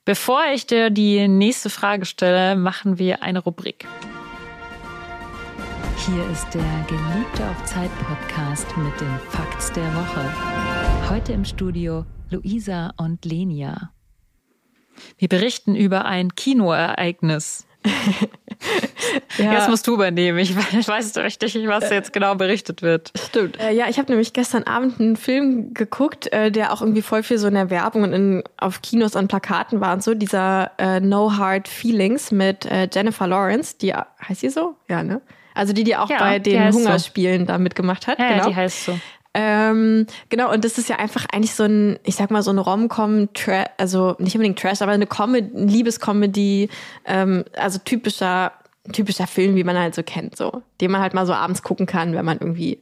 Bevor 0.07 0.45
ich 0.53 0.65
dir 0.65 0.89
die 0.89 1.27
nächste 1.27 1.69
Frage 1.69 2.05
stelle, 2.05 2.55
machen 2.55 2.97
wir 2.97 3.23
eine 3.23 3.39
Rubrik. 3.39 3.85
Hier 6.05 6.29
ist 6.29 6.47
der 6.53 6.85
Geliebte 6.87 7.45
auf 7.49 7.65
Zeit 7.65 7.91
Podcast 7.99 8.65
mit 8.77 9.01
den 9.01 9.19
Facts 9.29 9.69
der 9.73 9.83
Woche. 9.93 11.09
Heute 11.09 11.33
im 11.33 11.43
Studio 11.43 12.05
Luisa 12.29 12.93
und 12.95 13.25
Lenia. 13.25 13.91
Wir 15.17 15.27
berichten 15.27 15.75
über 15.75 16.05
ein 16.05 16.35
Kinoereignis. 16.35 17.67
ja. 19.37 19.53
Jetzt 19.53 19.69
musst 19.69 19.87
du 19.87 19.93
übernehmen. 19.93 20.37
Ich, 20.39 20.55
ich 20.71 20.87
weiß 20.87 21.17
richtig, 21.17 21.55
was 21.67 21.89
jetzt 21.89 22.13
genau 22.13 22.35
berichtet 22.35 22.81
wird. 22.81 23.11
Stimmt. 23.27 23.59
Äh, 23.59 23.73
ja, 23.73 23.87
ich 23.89 23.97
habe 23.97 24.11
nämlich 24.11 24.33
gestern 24.33 24.63
Abend 24.63 24.99
einen 24.99 25.15
Film 25.15 25.73
geguckt, 25.73 26.31
äh, 26.31 26.51
der 26.51 26.73
auch 26.73 26.81
irgendwie 26.81 27.01
voll 27.01 27.23
viel 27.23 27.37
so 27.37 27.47
in 27.47 27.53
der 27.53 27.69
Werbung 27.69 28.03
und 28.03 28.13
in, 28.13 28.43
auf 28.57 28.81
Kinos 28.81 29.15
an 29.15 29.27
Plakaten 29.27 29.81
war 29.81 29.93
und 29.93 30.03
so. 30.03 30.13
Dieser 30.13 30.71
äh, 30.77 30.99
No 30.99 31.37
Hard 31.37 31.67
Feelings 31.67 32.31
mit 32.31 32.65
äh, 32.65 32.87
Jennifer 32.91 33.27
Lawrence, 33.27 33.77
die 33.77 33.93
heißt 33.93 34.41
sie 34.41 34.49
so? 34.49 34.75
Ja, 34.89 35.03
ne? 35.03 35.21
Also 35.53 35.73
die, 35.73 35.83
die 35.83 35.95
auch 35.95 36.09
ja, 36.09 36.19
bei 36.19 36.39
den 36.39 36.71
Hungerspielen 36.71 37.41
so. 37.41 37.45
da 37.47 37.57
mitgemacht 37.57 38.05
hat. 38.07 38.19
Ja, 38.19 38.29
genau. 38.29 38.43
Ja, 38.43 38.49
die 38.49 38.55
heißt 38.55 38.85
so. 38.85 38.99
Ähm, 39.39 40.07
genau, 40.29 40.51
und 40.51 40.65
das 40.65 40.79
ist 40.79 40.89
ja 40.89 40.95
einfach 40.97 41.25
eigentlich 41.31 41.53
so 41.53 41.63
ein, 41.63 41.99
ich 42.03 42.15
sag 42.15 42.31
mal, 42.31 42.41
so 42.41 42.49
ein 42.49 42.57
Rom-Com, 42.57 43.29
also 43.77 44.15
nicht 44.17 44.33
unbedingt 44.33 44.57
Trash, 44.57 44.81
aber 44.81 44.93
eine 44.93 45.05
Comedy, 45.05 45.49
Liebescomedy, 45.53 46.69
ähm, 47.05 47.45
also 47.55 47.77
typischer, 47.77 48.51
typischer 48.91 49.27
Film, 49.27 49.55
wie 49.55 49.63
man 49.63 49.77
halt 49.77 49.95
so 49.95 50.03
kennt, 50.03 50.35
so, 50.35 50.63
den 50.81 50.91
man 50.91 51.01
halt 51.01 51.13
mal 51.13 51.25
so 51.25 51.33
abends 51.33 51.63
gucken 51.63 51.85
kann, 51.85 52.13
wenn 52.13 52.25
man 52.25 52.39
irgendwie 52.39 52.81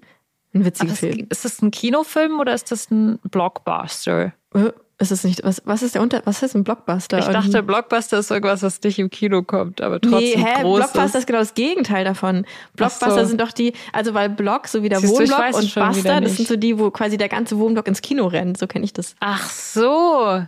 einen 0.54 0.66
witzigen 0.66 0.94
Ach, 0.94 0.98
Film. 0.98 1.28
Ist 1.30 1.46
das 1.46 1.62
ein 1.62 1.72
Kinofilm 1.72 2.40
oder 2.40 2.54
ist 2.54 2.72
das 2.72 2.90
ein 2.90 3.20
Blockbuster? 3.24 4.34
Äh, 4.54 4.72
ist 4.98 5.12
es 5.12 5.26
nicht, 5.26 5.44
was, 5.44 5.62
was 5.66 5.82
ist 5.82 5.96
der 5.96 6.02
Unter, 6.02 6.22
was 6.24 6.42
ist 6.42 6.56
ein 6.56 6.64
Blockbuster? 6.64 7.20
Ich 7.20 7.26
dachte, 7.26 7.62
Blockbuster 7.62 8.20
ist 8.20 8.32
irgendwas, 8.32 8.64
was 8.64 8.82
nicht 8.82 8.98
im 8.98 9.10
Kino 9.10 9.44
kommt, 9.44 9.82
aber 9.82 10.00
trotzdem 10.00 10.20
nee, 10.20 10.38
hä, 10.38 10.62
groß 10.62 10.80
Blockbuster 10.80 11.20
ist. 11.20 11.28
genau 11.28 11.40
das 11.40 11.54
Gegenteil 11.54 12.06
davon. 12.06 12.46
Blockbuster 12.78 13.24
so. 13.24 13.26
sind 13.26 13.42
doch 13.42 13.52
die, 13.52 13.74
also 13.92 14.14
weil 14.14 14.30
Block, 14.30 14.70
so 14.70 14.84
wie 14.84 14.90
der 14.90 15.02
Siehst 15.02 15.14
Wohnblock 15.14 15.54
und 15.56 15.76
Buster, 15.76 16.22
das 16.22 16.38
sind 16.38 16.48
so 16.48 16.56
die, 16.56 16.80
wo 16.80 16.92
quasi 16.92 17.18
der 17.18 17.28
ganze 17.28 17.58
Wohnblock 17.58 17.88
ins 17.90 18.02
Kino 18.02 18.28
rennt, 18.28 18.58
so 18.58 18.68
kenne 18.68 18.86
ich 18.86 18.94
das. 18.94 19.16
Ach 19.20 19.50
so. 19.50 20.46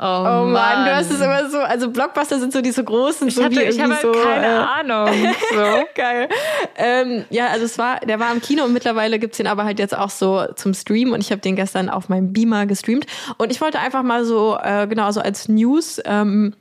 Oh, 0.00 0.04
oh 0.04 0.44
Mann. 0.46 0.84
Du 0.84 0.94
hast 0.94 1.10
es 1.10 1.20
immer 1.20 1.50
so, 1.50 1.58
also 1.58 1.90
Blockbuster 1.90 2.38
sind 2.38 2.52
so 2.52 2.60
diese 2.60 2.84
großen, 2.84 3.26
ich 3.26 3.34
so 3.34 3.42
hatte, 3.42 3.56
wie 3.56 3.62
ich 3.62 3.80
habe 3.80 3.96
so, 4.00 4.12
keine 4.12 4.46
äh, 4.46 4.58
Ahnung. 4.58 5.08
So. 5.50 5.84
Geil. 5.94 6.28
Ähm, 6.76 7.24
ja, 7.30 7.48
also 7.48 7.64
es 7.64 7.78
war, 7.78 7.98
der 8.00 8.20
war 8.20 8.30
im 8.32 8.40
Kino 8.40 8.64
und 8.64 8.72
mittlerweile 8.72 9.18
gibt's 9.18 9.38
den 9.38 9.48
aber 9.48 9.64
halt 9.64 9.80
jetzt 9.80 9.96
auch 9.96 10.10
so 10.10 10.46
zum 10.54 10.72
Stream 10.72 11.12
und 11.12 11.20
ich 11.20 11.32
habe 11.32 11.40
den 11.40 11.56
gestern 11.56 11.88
auf 11.88 12.08
meinem 12.08 12.32
Beamer 12.32 12.66
gestreamt 12.66 13.06
und 13.38 13.50
ich 13.50 13.60
wollte 13.60 13.80
einfach 13.80 14.04
mal 14.04 14.24
so, 14.24 14.56
äh, 14.62 14.86
genau, 14.86 15.10
so 15.10 15.20
als 15.20 15.48
News 15.48 16.00
ähm, 16.04 16.54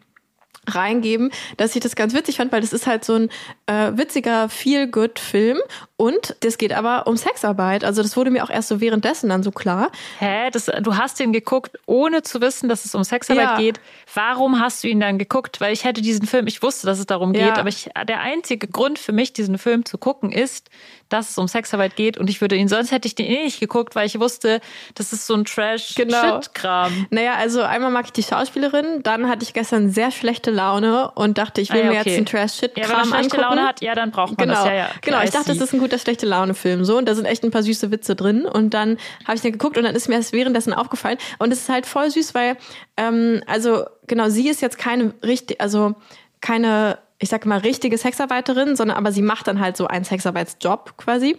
reingeben, 0.68 1.32
dass 1.58 1.76
ich 1.76 1.82
das 1.82 1.96
ganz 1.96 2.14
witzig 2.14 2.38
fand, 2.38 2.52
weil 2.52 2.62
das 2.62 2.74
ist 2.74 2.88
halt 2.88 3.06
so 3.06 3.16
ein 3.16 3.30
äh, 3.66 3.98
witziger 3.98 4.50
Feel-Good-Film 4.50 5.60
und 5.98 6.36
das 6.42 6.60
geht 6.60 6.74
aber 6.74 7.08
um 7.08 7.18
Sexarbeit. 7.18 7.84
Also 7.84 8.04
das 8.04 8.16
wurde 8.16 8.30
mir 8.30 8.44
auch 8.44 8.52
erst 8.52 8.68
so 8.68 8.80
währenddessen 8.80 9.30
dann 9.30 9.42
so 9.42 9.52
klar. 9.52 9.92
Hä? 10.20 10.52
Das, 10.52 10.66
du 10.66 10.96
hast 10.96 11.20
den 11.20 11.34
geguckt, 11.34 11.78
ohne 11.88 12.22
zu 12.22 12.40
wissen, 12.40 12.70
dass 12.70 12.86
es 12.86 12.94
um 12.94 13.04
Sexarbeit 13.04 13.44
ja. 13.44 13.58
geht. 13.58 13.80
Warum 14.14 14.60
hast 14.60 14.84
du 14.84 14.88
ihn 14.88 15.00
dann 15.00 15.18
geguckt? 15.18 15.60
Weil 15.60 15.74
ich 15.74 15.86
hätte 15.86 16.02
diesen 16.02 16.28
Film, 16.28 16.46
ich 16.46 16.62
wusste, 16.62 16.86
dass 16.86 17.00
es 17.00 17.08
darum 17.08 17.34
geht, 17.34 17.42
ja. 17.42 17.58
aber 17.58 17.70
ich, 17.70 17.90
der 18.08 18.22
einzige 18.22 18.68
Grund 18.68 19.00
für 19.00 19.12
mich, 19.12 19.34
diesen 19.34 19.58
Film 19.58 19.86
zu 19.86 19.98
gucken, 19.98 20.32
ist, 20.32 20.70
dass 21.10 21.32
es 21.32 21.38
um 21.38 21.48
Sexarbeit 21.48 21.96
geht 21.96 22.18
und 22.18 22.30
ich 22.30 22.42
würde 22.42 22.56
ihn, 22.56 22.68
sonst 22.68 22.92
hätte 22.92 23.08
ich 23.08 23.16
den 23.16 23.26
eh 23.26 23.44
nicht 23.44 23.60
geguckt, 23.60 23.96
weil 23.96 24.06
ich 24.06 24.20
wusste, 24.20 24.62
das 24.96 25.14
ist 25.14 25.26
so 25.26 25.34
ein 25.34 25.46
Trash-Shit-Kram. 25.46 26.92
Genau. 26.94 27.08
Naja, 27.10 27.36
also 27.36 27.62
einmal 27.62 27.92
mag 27.92 28.06
ich 28.06 28.12
die 28.12 28.24
Schauspielerin, 28.24 29.04
dann 29.04 29.30
hatte 29.30 29.44
ich 29.44 29.54
gestern 29.54 29.90
sehr 29.90 30.12
schlechte 30.12 30.52
Laune 30.58 31.12
und 31.12 31.38
dachte, 31.38 31.62
ich 31.62 31.72
will 31.72 31.82
ah, 31.82 31.84
ja, 31.84 31.90
okay. 31.90 32.00
mir 32.00 32.06
jetzt 32.06 32.18
einen 32.18 32.26
Trash-Shit-Kram 32.26 32.84
ja, 32.84 32.90
wenn 32.90 32.98
man 32.98 33.20
schlechte 33.20 33.38
angucken. 33.38 33.58
Laune 33.58 33.68
hat, 33.68 33.82
ja, 33.82 33.96
dann 33.96 34.12
braucht 34.12 34.38
man 34.38 34.48
genau. 34.48 34.60
das. 34.60 34.66
Ja, 34.66 34.74
ja. 34.74 34.90
Genau, 35.02 35.22
ich 35.24 35.30
dachte, 35.30 35.48
das 35.48 35.62
ist 35.62 35.74
ein 35.74 35.80
guter 35.80 35.98
schlechte 35.98 36.26
Laune-Film. 36.26 36.84
So, 36.84 36.98
und 36.98 37.08
da 37.08 37.16
sind 37.16 37.26
echt 37.26 37.44
ein 37.44 37.52
paar 37.52 37.64
süße 37.64 37.92
Witze 37.92 38.16
drin. 38.16 38.46
Und 38.46 38.74
dann 38.74 38.98
habe 39.26 39.36
ich 39.36 39.42
den 39.42 39.54
geguckt 39.54 39.78
und 39.78 39.84
dann 39.84 39.96
ist 39.96 40.10
mir 40.10 40.18
das 40.18 40.34
währenddessen 40.34 40.74
aufgefallen. 40.74 41.18
Und 41.40 41.54
es 41.54 41.62
ist 41.62 41.70
halt 41.70 41.86
voll 41.86 42.10
süß, 42.10 42.36
weil, 42.36 42.58
ähm, 42.98 43.42
also 43.48 43.86
genau, 44.08 44.30
sie 44.30 44.50
ist 44.50 44.62
jetzt 44.62 44.78
keine 44.78 45.14
richtig, 45.24 45.62
also 45.62 45.96
keine 46.42 47.00
ich 47.20 47.30
sag 47.30 47.46
mal, 47.46 47.58
richtige 47.58 47.98
Sexarbeiterin, 47.98 48.76
sondern 48.76 48.98
aber 48.98 49.12
sie 49.12 49.24
macht 49.24 49.48
dann 49.48 49.60
halt 49.60 49.76
so 49.76 49.88
einen 49.88 50.06
Sexarbeitsjob 50.06 50.98
quasi. 50.98 51.36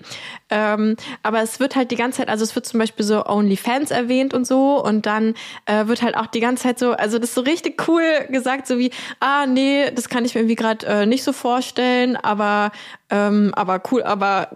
Ähm, 0.50 0.96
aber 1.22 1.40
es 1.40 1.60
wird 1.60 1.76
halt 1.76 1.90
die 1.92 1.96
ganze 1.96 2.18
Zeit, 2.18 2.28
also 2.28 2.42
es 2.42 2.54
wird 2.56 2.66
zum 2.66 2.80
Beispiel 2.80 3.04
so 3.04 3.24
OnlyFans 3.24 3.92
erwähnt 3.92 4.34
und 4.34 4.46
so 4.46 4.82
und 4.84 5.06
dann 5.06 5.34
äh, 5.66 5.86
wird 5.86 6.02
halt 6.02 6.16
auch 6.16 6.26
die 6.26 6.40
ganze 6.40 6.64
Zeit 6.64 6.78
so, 6.80 6.92
also 6.92 7.18
das 7.18 7.30
ist 7.30 7.34
so 7.36 7.42
richtig 7.42 7.88
cool 7.88 8.02
gesagt, 8.28 8.66
so 8.66 8.78
wie, 8.78 8.90
ah 9.20 9.46
nee, 9.46 9.90
das 9.92 10.08
kann 10.08 10.24
ich 10.24 10.34
mir 10.34 10.40
irgendwie 10.40 10.56
gerade 10.56 10.86
äh, 10.86 11.06
nicht 11.06 11.22
so 11.22 11.32
vorstellen, 11.32 12.16
aber 12.16 12.72
ähm, 13.10 13.52
aber 13.54 13.80
cool, 13.90 14.02
aber 14.02 14.50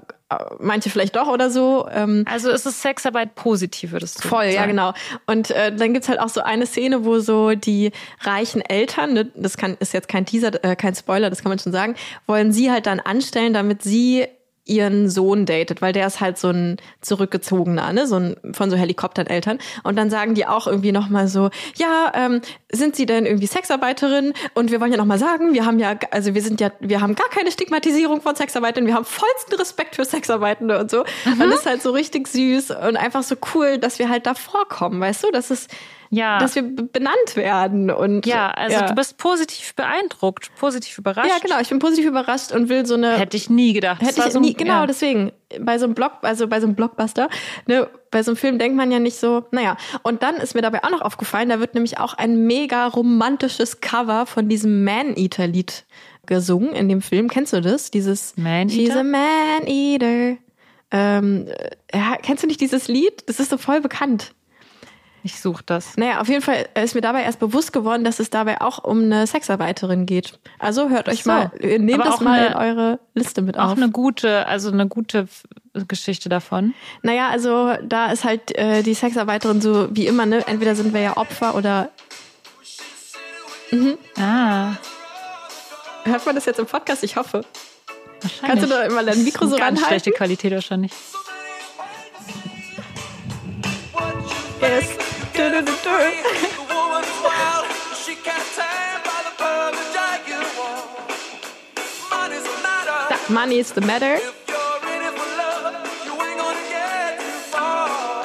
manche 0.58 0.90
vielleicht 0.90 1.16
doch 1.16 1.28
oder 1.28 1.50
so. 1.50 1.86
Ähm, 1.90 2.24
also 2.28 2.50
ist 2.50 2.66
es 2.66 2.82
Sexarbeit 2.82 3.34
positiv, 3.34 3.92
würdest 3.92 4.24
du 4.24 4.28
Voll, 4.28 4.44
sagen. 4.44 4.54
ja 4.54 4.66
genau. 4.66 4.92
Und 5.26 5.50
äh, 5.50 5.74
dann 5.74 5.92
gibt's 5.92 6.08
halt 6.08 6.20
auch 6.20 6.28
so 6.28 6.42
eine 6.42 6.66
Szene, 6.66 7.04
wo 7.04 7.18
so 7.18 7.54
die 7.54 7.92
reichen 8.20 8.60
Eltern, 8.60 9.14
ne, 9.14 9.30
das 9.34 9.56
kann, 9.56 9.76
ist 9.80 9.92
jetzt 9.92 10.08
kein 10.08 10.26
Teaser, 10.26 10.62
äh, 10.64 10.76
kein 10.76 10.94
Spoiler, 10.94 11.30
das 11.30 11.42
kann 11.42 11.50
man 11.50 11.58
schon 11.58 11.72
sagen, 11.72 11.94
wollen 12.26 12.52
sie 12.52 12.70
halt 12.70 12.86
dann 12.86 13.00
anstellen, 13.00 13.52
damit 13.52 13.82
sie 13.82 14.26
ihren 14.72 15.10
Sohn 15.10 15.46
datet, 15.46 15.82
weil 15.82 15.92
der 15.92 16.06
ist 16.06 16.20
halt 16.20 16.38
so 16.38 16.48
ein 16.48 16.78
zurückgezogener, 17.02 17.92
ne, 17.92 18.06
so 18.06 18.16
ein 18.16 18.36
von 18.52 18.70
so 18.70 18.76
Helikoptern-Eltern. 18.76 19.58
Und 19.82 19.96
dann 19.96 20.10
sagen 20.10 20.34
die 20.34 20.46
auch 20.46 20.66
irgendwie 20.66 20.92
nochmal 20.92 21.28
so, 21.28 21.50
ja, 21.76 22.12
ähm, 22.14 22.40
sind 22.72 22.96
Sie 22.96 23.06
denn 23.06 23.26
irgendwie 23.26 23.46
Sexarbeiterin? 23.46 24.32
Und 24.54 24.70
wir 24.70 24.80
wollen 24.80 24.90
ja 24.90 24.96
nochmal 24.96 25.18
sagen, 25.18 25.52
wir 25.52 25.66
haben 25.66 25.78
ja, 25.78 25.94
also 26.10 26.34
wir 26.34 26.42
sind 26.42 26.60
ja, 26.60 26.72
wir 26.80 27.00
haben 27.00 27.14
gar 27.14 27.28
keine 27.28 27.52
Stigmatisierung 27.52 28.22
von 28.22 28.34
Sexarbeitern, 28.34 28.86
wir 28.86 28.94
haben 28.94 29.04
vollsten 29.04 29.58
Respekt 29.58 29.96
für 29.96 30.04
Sexarbeitende 30.04 30.78
und 30.78 30.90
so. 30.90 31.04
Mhm. 31.24 31.40
Und 31.40 31.50
das 31.50 31.60
ist 31.60 31.66
halt 31.66 31.82
so 31.82 31.90
richtig 31.90 32.28
süß 32.28 32.70
und 32.70 32.96
einfach 32.96 33.22
so 33.22 33.36
cool, 33.54 33.78
dass 33.78 33.98
wir 33.98 34.08
halt 34.08 34.26
da 34.26 34.34
vorkommen, 34.34 35.00
weißt 35.00 35.24
du? 35.24 35.30
Das 35.30 35.50
ist 35.50 35.70
ja. 36.12 36.38
dass 36.38 36.54
wir 36.54 36.62
benannt 36.62 37.34
werden. 37.34 37.90
Und, 37.90 38.26
ja, 38.26 38.50
also 38.50 38.76
ja. 38.76 38.86
du 38.86 38.94
bist 38.94 39.16
positiv 39.16 39.74
beeindruckt, 39.74 40.54
positiv 40.56 40.98
überrascht. 40.98 41.28
Ja, 41.28 41.38
genau, 41.42 41.58
ich 41.60 41.70
bin 41.70 41.78
positiv 41.78 42.06
überrascht 42.06 42.52
und 42.52 42.68
will 42.68 42.86
so 42.86 42.94
eine. 42.94 43.18
Hätte 43.18 43.36
ich 43.36 43.48
nie 43.50 43.72
gedacht. 43.72 44.02
Hätte 44.02 44.22
ich 44.26 44.32
so 44.32 44.38
nie, 44.38 44.52
genau, 44.52 44.80
ja. 44.80 44.86
deswegen. 44.86 45.32
Bei 45.60 45.78
so 45.78 45.84
einem 45.84 45.94
Block, 45.94 46.12
also 46.22 46.48
bei 46.48 46.60
so 46.60 46.66
einem 46.66 46.76
Blockbuster, 46.76 47.28
ne, 47.66 47.88
bei 48.10 48.22
so 48.22 48.30
einem 48.30 48.36
Film 48.36 48.58
denkt 48.58 48.76
man 48.76 48.90
ja 48.90 48.98
nicht 48.98 49.16
so, 49.16 49.44
naja. 49.50 49.76
Und 50.02 50.22
dann 50.22 50.36
ist 50.36 50.54
mir 50.54 50.62
dabei 50.62 50.84
auch 50.84 50.90
noch 50.90 51.02
aufgefallen, 51.02 51.48
da 51.48 51.60
wird 51.60 51.74
nämlich 51.74 51.98
auch 51.98 52.14
ein 52.14 52.46
mega 52.46 52.86
romantisches 52.86 53.80
Cover 53.80 54.26
von 54.26 54.48
diesem 54.48 54.84
Man-Eater-Lied 54.84 55.84
gesungen 56.26 56.74
in 56.74 56.88
dem 56.88 57.02
Film. 57.02 57.28
Kennst 57.28 57.52
du 57.52 57.60
das? 57.60 57.90
Dieses 57.90 58.36
Man-Eater? 58.36 58.70
She's 58.70 58.96
a 58.96 59.02
Man-Eater. 59.02 60.38
Ähm, 60.90 61.48
ja, 61.92 62.16
kennst 62.22 62.42
du 62.42 62.46
nicht 62.46 62.60
dieses 62.60 62.88
Lied? 62.88 63.28
Das 63.28 63.40
ist 63.40 63.50
so 63.50 63.56
voll 63.56 63.80
bekannt. 63.80 64.34
Ich 65.24 65.40
suche 65.40 65.62
das. 65.64 65.96
Naja, 65.96 66.20
auf 66.20 66.28
jeden 66.28 66.42
Fall 66.42 66.66
ist 66.74 66.94
mir 66.94 67.00
dabei 67.00 67.22
erst 67.22 67.38
bewusst 67.38 67.72
geworden, 67.72 68.02
dass 68.02 68.18
es 68.18 68.30
dabei 68.30 68.60
auch 68.60 68.82
um 68.82 69.04
eine 69.04 69.26
Sexarbeiterin 69.26 70.04
geht. 70.04 70.38
Also 70.58 70.88
hört 70.88 71.08
euch 71.08 71.22
so. 71.22 71.30
mal, 71.30 71.52
nehmt 71.60 72.04
das 72.04 72.20
mal 72.20 72.38
eine, 72.38 72.46
in 72.48 72.54
eure 72.54 72.98
Liste 73.14 73.40
mit 73.40 73.56
auch 73.56 73.64
auf. 73.64 73.72
Auch 73.72 73.76
eine 73.76 73.90
gute, 73.90 74.46
also 74.46 74.70
eine 74.70 74.88
gute 74.88 75.28
Geschichte 75.86 76.28
davon. 76.28 76.74
Naja, 77.02 77.28
also 77.28 77.74
da 77.82 78.10
ist 78.10 78.24
halt 78.24 78.56
äh, 78.58 78.82
die 78.82 78.94
Sexarbeiterin 78.94 79.60
so 79.60 79.88
wie 79.94 80.06
immer, 80.06 80.26
ne? 80.26 80.46
Entweder 80.46 80.74
sind 80.74 80.92
wir 80.92 81.00
ja 81.00 81.16
Opfer 81.16 81.54
oder. 81.54 81.90
Mhm. 83.70 83.96
Ah. 84.18 84.74
Hört 86.04 86.26
man 86.26 86.34
das 86.34 86.46
jetzt 86.46 86.58
im 86.58 86.66
Podcast? 86.66 87.04
Ich 87.04 87.16
hoffe. 87.16 87.44
Wahrscheinlich. 88.20 88.40
Kannst 88.42 88.64
du 88.64 88.68
da 88.68 88.82
immer 88.82 89.04
dein 89.04 89.22
Mikro 89.22 89.46
so 89.46 89.54
ranhalten? 89.54 89.84
schlechte 89.84 90.10
Qualität 90.10 90.52
wahrscheinlich. 90.52 90.92
Yes. 94.60 95.11
That 103.08 103.28
money 103.28 103.58
is 103.58 103.72
the 103.72 103.80
matter. 103.80 104.18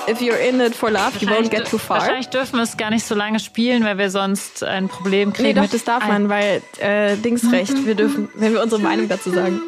If 0.08 0.22
you're 0.22 0.38
in 0.38 0.62
it 0.62 0.74
for 0.76 0.90
love, 0.92 1.22
you 1.22 1.28
won't 1.28 1.50
get 1.50 1.66
too 1.66 1.80
far. 1.80 2.00
Wahrscheinlich 2.00 2.30
dürfen 2.30 2.58
wir 2.60 2.64
es 2.64 2.78
gar 2.78 2.92
nicht 2.92 3.06
so 3.06 3.16
lange 3.16 3.40
spielen, 3.40 3.84
weil 3.84 3.98
wir 3.98 4.10
sonst 4.10 4.64
ein 4.64 4.88
Problem 4.88 5.34
kriegen. 5.34 5.50
Nee, 5.50 5.54
doch, 5.54 5.70
das 5.70 5.84
darf 5.84 6.08
man, 6.08 6.30
weil 6.30 6.62
äh, 6.80 7.18
Dingsrecht, 7.18 7.86
wir 7.86 7.96
dürfen, 7.96 8.30
wenn 8.36 8.54
wir 8.54 8.62
unsere 8.62 8.80
Meinung 8.80 9.10
dazu 9.10 9.32
sagen. 9.32 9.60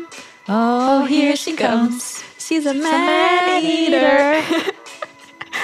Oh, 0.47 1.05
here 1.05 1.35
she 1.35 1.55
comes. 1.55 2.23
She's 2.37 2.65
a 2.65 2.73
man-eater. 2.73 4.37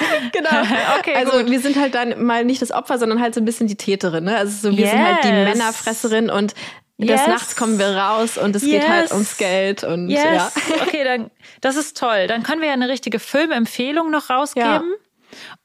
genau. 0.32 0.50
okay, 1.00 1.16
also 1.16 1.40
gut. 1.40 1.50
wir 1.50 1.60
sind 1.60 1.78
halt 1.78 1.96
dann 1.96 2.24
mal 2.24 2.46
nicht 2.46 2.62
das 2.62 2.72
Opfer, 2.72 2.98
sondern 2.98 3.22
halt 3.22 3.34
so 3.34 3.42
ein 3.42 3.46
bisschen 3.46 3.68
die 3.68 3.76
Täterin. 3.76 4.26
Ne? 4.26 4.38
Also 4.38 4.70
so, 4.70 4.78
wir 4.78 4.86
yes. 4.86 4.92
sind 4.92 5.04
halt 5.04 5.24
die 5.24 5.32
Männerfresserin 5.32 6.30
und 6.30 6.54
yes. 6.98 7.22
des 7.22 7.28
Nachts 7.28 7.56
kommen 7.56 7.80
wir 7.80 7.96
raus 7.96 8.38
und 8.38 8.56
es 8.56 8.64
yes. 8.64 8.72
geht 8.72 8.90
halt 8.90 9.12
ums 9.12 9.38
Geld 9.38 9.84
und 9.84 10.10
yes. 10.10 10.24
ja. 10.24 10.52
Okay, 10.82 11.04
dann 11.04 11.32
das 11.62 11.76
ist 11.76 11.98
toll. 11.98 12.28
Dann 12.28 12.44
können 12.44 12.62
wir 12.62 12.68
ja 12.68 12.74
eine 12.74 12.90
richtige 12.90 13.20
Filmempfehlung 13.20 14.12
noch 14.12 14.30
rausgeben. 14.30 14.68
Ja. 14.68 14.82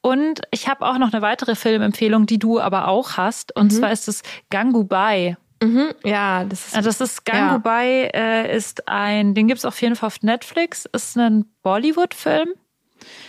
Und 0.03 0.41
ich 0.51 0.69
habe 0.69 0.87
auch 0.87 0.99
noch 0.99 1.13
eine 1.13 1.23
weitere 1.23 1.55
Filmempfehlung, 1.55 2.27
die 2.27 2.39
du 2.39 2.61
aber 2.61 2.89
auch 2.89 3.17
hast. 3.17 3.55
Und 3.55 3.73
mhm. 3.73 3.77
zwar 3.77 3.93
ist 3.93 4.09
es 4.09 4.23
Gangubai. 4.51 5.37
Mhm, 5.63 5.91
ja, 6.05 6.45
das 6.45 6.69
ist. 6.69 6.77
Also 6.77 6.89
das 6.89 7.01
ist 7.01 7.25
Gangubai, 7.27 8.11
ja. 8.15 8.21
äh, 8.21 8.57
ist 8.57 8.89
ein, 8.89 9.35
den 9.35 9.47
gibt's 9.47 9.67
auf 9.67 9.81
jeden 9.83 9.95
Fall 9.95 10.07
auf 10.07 10.23
Netflix, 10.23 10.87
ist 10.87 11.17
ein 11.19 11.45
Bollywood-Film. 11.63 12.49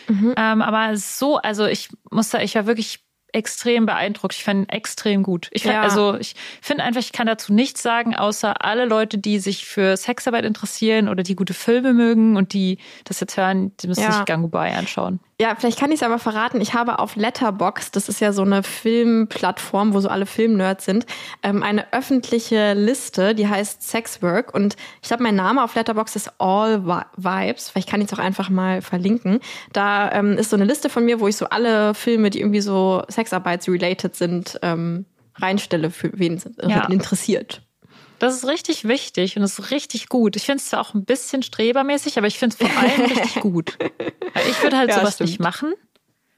Mhm. 0.07 0.33
Ähm, 0.37 0.61
aber 0.61 0.95
so, 0.97 1.37
also 1.37 1.65
ich 1.65 1.89
muss 2.09 2.29
sagen, 2.29 2.43
ich 2.43 2.55
war 2.55 2.65
wirklich 2.65 2.99
extrem 3.33 3.85
beeindruckt. 3.85 4.33
Ich 4.35 4.43
fand 4.43 4.65
ihn 4.65 4.69
extrem 4.69 5.23
gut. 5.23 5.47
Ich 5.51 5.63
fand, 5.63 5.75
Ja. 5.75 5.81
also 5.83 6.15
ich 6.17 6.35
finde 6.61 6.83
einfach, 6.83 6.99
ich 6.99 7.13
kann 7.13 7.27
dazu 7.27 7.53
nichts 7.53 7.81
sagen, 7.81 8.13
außer 8.13 8.65
alle 8.65 8.83
Leute, 8.85 9.17
die 9.17 9.39
sich 9.39 9.65
für 9.65 9.95
Sexarbeit 9.95 10.43
interessieren 10.43 11.07
oder 11.07 11.23
die 11.23 11.35
gute 11.37 11.53
Filme 11.53 11.93
mögen 11.93 12.35
und 12.35 12.51
die 12.51 12.77
das 13.05 13.21
jetzt 13.21 13.37
hören, 13.37 13.71
die 13.77 13.87
müssen 13.87 14.03
Ja. 14.03 14.11
sich 14.11 14.25
Gangubai 14.25 14.75
anschauen. 14.75 15.21
Ja, 15.41 15.55
vielleicht 15.57 15.79
kann 15.79 15.89
ich 15.91 16.01
es 16.01 16.03
aber 16.03 16.19
verraten. 16.19 16.61
Ich 16.61 16.75
habe 16.75 16.99
auf 16.99 17.15
Letterboxd, 17.15 17.95
das 17.95 18.09
ist 18.09 18.21
ja 18.21 18.31
so 18.31 18.43
eine 18.43 18.61
Filmplattform, 18.61 19.93
wo 19.95 19.99
so 19.99 20.07
alle 20.07 20.27
Filmnerds 20.27 20.85
sind, 20.85 21.07
ähm, 21.41 21.63
eine 21.63 21.91
öffentliche 21.93 22.73
Liste, 22.73 23.33
die 23.33 23.47
heißt 23.47 23.81
Sexwork. 23.81 24.53
Und 24.53 24.75
ich 25.01 25.07
glaube, 25.07 25.23
mein 25.23 25.33
Name 25.35 25.63
auf 25.63 25.73
Letterboxd 25.73 26.15
ist 26.15 26.31
All 26.37 26.85
Vi- 26.85 27.05
Vibes. 27.17 27.69
Vielleicht 27.69 27.89
kann 27.89 28.01
ich 28.01 28.07
es 28.11 28.13
auch 28.13 28.23
einfach 28.23 28.49
mal 28.51 28.83
verlinken. 28.83 29.39
Da 29.73 30.11
ähm, 30.11 30.37
ist 30.37 30.51
so 30.51 30.55
eine 30.55 30.65
Liste 30.65 30.89
von 30.89 31.05
mir, 31.05 31.19
wo 31.19 31.27
ich 31.27 31.37
so 31.37 31.47
alle 31.47 31.95
Filme, 31.95 32.29
die 32.29 32.39
irgendwie 32.39 32.61
so 32.61 33.01
sexarbeits-related 33.09 34.15
sind, 34.15 34.59
ähm, 34.61 35.05
reinstelle, 35.37 35.89
für 35.89 36.11
wen 36.13 36.35
es 36.35 36.47
Ja. 36.67 36.85
interessiert. 36.85 37.63
Das 38.21 38.35
ist 38.35 38.47
richtig 38.47 38.87
wichtig 38.87 39.35
und 39.35 39.41
das 39.41 39.57
ist 39.59 39.71
richtig 39.71 40.07
gut. 40.09 40.35
Ich 40.35 40.43
finde 40.45 40.57
es 40.61 40.69
zwar 40.69 40.81
auch 40.81 40.93
ein 40.93 41.05
bisschen 41.05 41.43
strebermäßig, 41.43 42.17
aber 42.17 42.27
ich 42.27 42.37
finde 42.39 42.55
es 42.59 42.69
vor 42.69 42.79
allem 42.81 43.01
richtig 43.11 43.35
gut. 43.41 43.77
Weil 43.79 44.47
ich 44.49 44.61
würde 44.63 44.77
halt 44.77 44.89
Ja, 44.89 44.99
sowas 44.99 45.15
stimmt. 45.15 45.29
nicht 45.31 45.39
machen, 45.39 45.73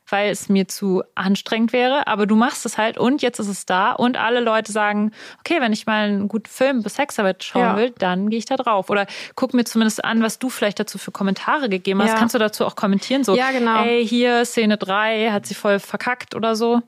weil 0.09 0.29
es 0.31 0.47
mir 0.49 0.67
zu 0.67 1.03
anstrengend 1.15 1.73
wäre. 1.73 2.07
Aber 2.07 2.25
du 2.27 2.35
machst 2.35 2.65
es 2.65 2.77
halt 2.77 2.97
und 2.97 3.21
jetzt 3.21 3.39
ist 3.39 3.47
es 3.47 3.65
da 3.65 3.91
und 3.91 4.15
alle 4.17 4.39
Leute 4.39 4.71
sagen, 4.71 5.11
okay, 5.39 5.59
wenn 5.59 5.73
ich 5.73 5.85
mal 5.85 6.05
einen 6.07 6.27
guten 6.27 6.49
Film 6.49 6.79
über 6.79 6.89
Sexarbeit 6.89 7.43
schauen 7.43 7.61
Ja. 7.61 7.75
will, 7.77 7.89
dann 7.97 8.29
gehe 8.29 8.39
ich 8.39 8.45
da 8.45 8.55
drauf. 8.55 8.89
Oder 8.89 9.05
guck 9.35 9.53
mir 9.53 9.63
zumindest 9.65 10.03
an, 10.05 10.21
was 10.23 10.39
du 10.39 10.49
vielleicht 10.49 10.79
dazu 10.79 10.97
für 10.97 11.11
Kommentare 11.11 11.67
gegeben 11.69 12.01
hast. 12.01 12.11
Ja. 12.11 12.15
Kannst 12.17 12.33
du 12.35 12.39
dazu 12.39 12.65
auch 12.65 12.75
kommentieren? 12.75 13.23
So, 13.23 13.35
Ja, 13.35 13.51
genau. 13.51 13.83
ey, 13.83 14.07
hier 14.07 14.45
Szene 14.45 14.77
3, 14.77 15.31
hat 15.31 15.45
sie 15.45 15.55
voll 15.55 15.79
verkackt 15.79 16.35
oder 16.35 16.55
so. 16.55 16.81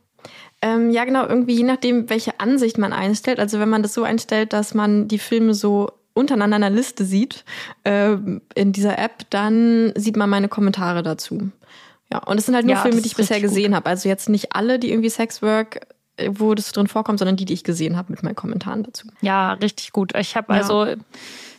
Ähm, 0.62 0.90
ja, 0.90 1.06
genau, 1.06 1.28
irgendwie 1.28 1.56
je 1.56 1.64
nachdem, 1.64 2.10
welche 2.10 2.40
Ansicht 2.40 2.78
man 2.78 2.94
einstellt. 2.94 3.40
Also 3.40 3.60
wenn 3.60 3.70
man 3.70 3.84
das 3.84 3.94
so 3.94 4.04
einstellt, 4.04 4.54
dass 4.54 4.74
man 4.74 5.08
die 5.08 5.20
Filme 5.20 5.54
so 5.54 5.90
untereinander 6.14 6.58
in 6.58 6.64
einer 6.64 6.76
Liste 6.76 7.04
sieht 7.06 7.44
ähm, 7.84 8.42
in 8.56 8.72
dieser 8.72 8.98
App, 8.98 9.30
dann 9.30 9.92
sieht 9.96 10.16
man 10.16 10.30
meine 10.30 10.48
Kommentare 10.48 11.04
dazu. 11.04 11.52
Ja, 12.12 12.20
und 12.20 12.38
es 12.38 12.46
sind 12.46 12.56
halt 12.56 12.66
nur 12.66 12.76
Ja, 12.76 12.82
Filme, 12.82 13.02
die 13.02 13.08
ich 13.08 13.16
bisher 13.16 13.42
gesehen 13.42 13.76
habe. 13.76 13.90
Also 13.90 14.08
jetzt 14.08 14.30
nicht 14.30 14.56
alle, 14.56 14.80
die 14.80 14.92
irgendwie 14.92 15.10
Sexwork, 15.10 15.82
äh, 16.18 16.30
wo 16.32 16.54
das 16.56 16.72
drin 16.72 16.88
vorkommt, 16.88 17.20
sondern 17.20 17.36
die, 17.36 17.46
die 17.46 17.54
ich 17.54 17.64
gesehen 17.64 17.98
habe 17.98 18.12
mit 18.14 18.24
meinen 18.24 18.36
Kommentaren 18.36 18.84
dazu. 18.84 19.08
Ja, 19.22 19.54
richtig 19.54 19.92
gut. 19.92 20.16
Ich 20.16 20.36
habe 20.36 20.54
Ja. 20.54 20.62
also, 20.62 20.96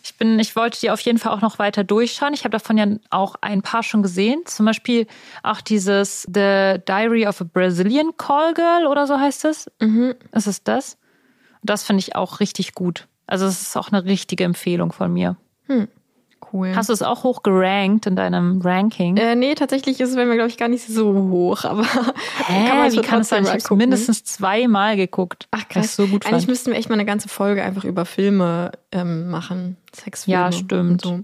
ich 0.06 0.16
bin, 0.16 0.38
ich 0.38 0.54
wollte 0.56 0.80
die 0.80 0.90
auf 0.90 1.00
jeden 1.00 1.18
Fall 1.18 1.32
auch 1.32 1.40
noch 1.40 1.58
weiter 1.58 1.84
durchschauen. 1.84 2.32
Ich 2.32 2.44
habe 2.44 2.50
davon 2.50 2.78
ja 2.78 2.86
auch 3.10 3.34
ein 3.40 3.62
paar 3.62 3.82
schon 3.82 4.02
gesehen. 4.02 4.42
Zum 4.46 4.66
Beispiel 4.66 5.06
auch 5.42 5.60
dieses 5.60 6.22
The 6.22 6.76
Diary 6.86 7.26
of 7.26 7.40
a 7.40 7.44
Brazilian 7.44 8.16
Call 8.16 8.54
Girl 8.54 8.86
oder 8.86 9.06
so 9.06 9.18
heißt 9.18 9.44
es. 9.44 9.70
Mhm. 9.80 10.14
Ist 10.32 10.46
es 10.46 10.62
das? 10.62 10.96
Und 11.62 11.70
das 11.70 11.82
finde 11.82 12.00
ich 12.00 12.14
auch 12.14 12.40
richtig 12.40 12.74
gut. 12.74 13.08
Also 13.26 13.46
es 13.46 13.60
ist 13.60 13.76
auch 13.76 13.90
eine 13.90 14.04
richtige 14.04 14.44
Empfehlung 14.44 14.92
von 14.92 15.12
mir. 15.12 15.36
Cool. 16.52 16.74
Hast 16.76 16.88
du 16.88 16.92
es 16.92 17.02
auch 17.02 17.24
hoch 17.24 17.42
gerankt 17.42 18.06
in 18.06 18.16
deinem 18.16 18.60
Ranking? 18.62 19.16
äh, 19.16 19.34
nee, 19.34 19.54
tatsächlich 19.54 20.00
ist 20.00 20.10
es 20.10 20.16
bei 20.16 20.24
mir, 20.24 20.34
glaube 20.34 20.48
ich, 20.48 20.56
gar 20.56 20.68
nicht 20.68 20.86
so 20.86 21.12
hoch, 21.12 21.64
aber 21.64 21.84
Hä? 21.84 22.66
kann 22.68 22.78
man 22.78 22.92
Wie 22.92 23.00
kann 23.00 23.20
es 23.22 23.28
sein? 23.28 23.44
Ich 23.44 23.50
habe 23.64 23.76
mindestens 23.76 24.24
zweimal 24.24 24.96
geguckt. 24.96 25.48
Ach 25.50 25.68
krass. 25.68 25.96
so 25.96 26.06
gut 26.06 26.24
Eigentlich 26.26 26.42
fand. 26.42 26.48
müssten 26.48 26.70
wir 26.70 26.78
echt 26.78 26.88
mal 26.88 26.94
eine 26.94 27.04
ganze 27.04 27.28
Folge 27.28 27.62
einfach 27.62 27.84
über 27.84 28.04
Filme 28.04 28.72
ähm, 28.92 29.28
machen. 29.28 29.76
Sexfilme. 29.94 30.40
Ja, 30.40 30.52
stimmt. 30.52 31.02
So. 31.02 31.20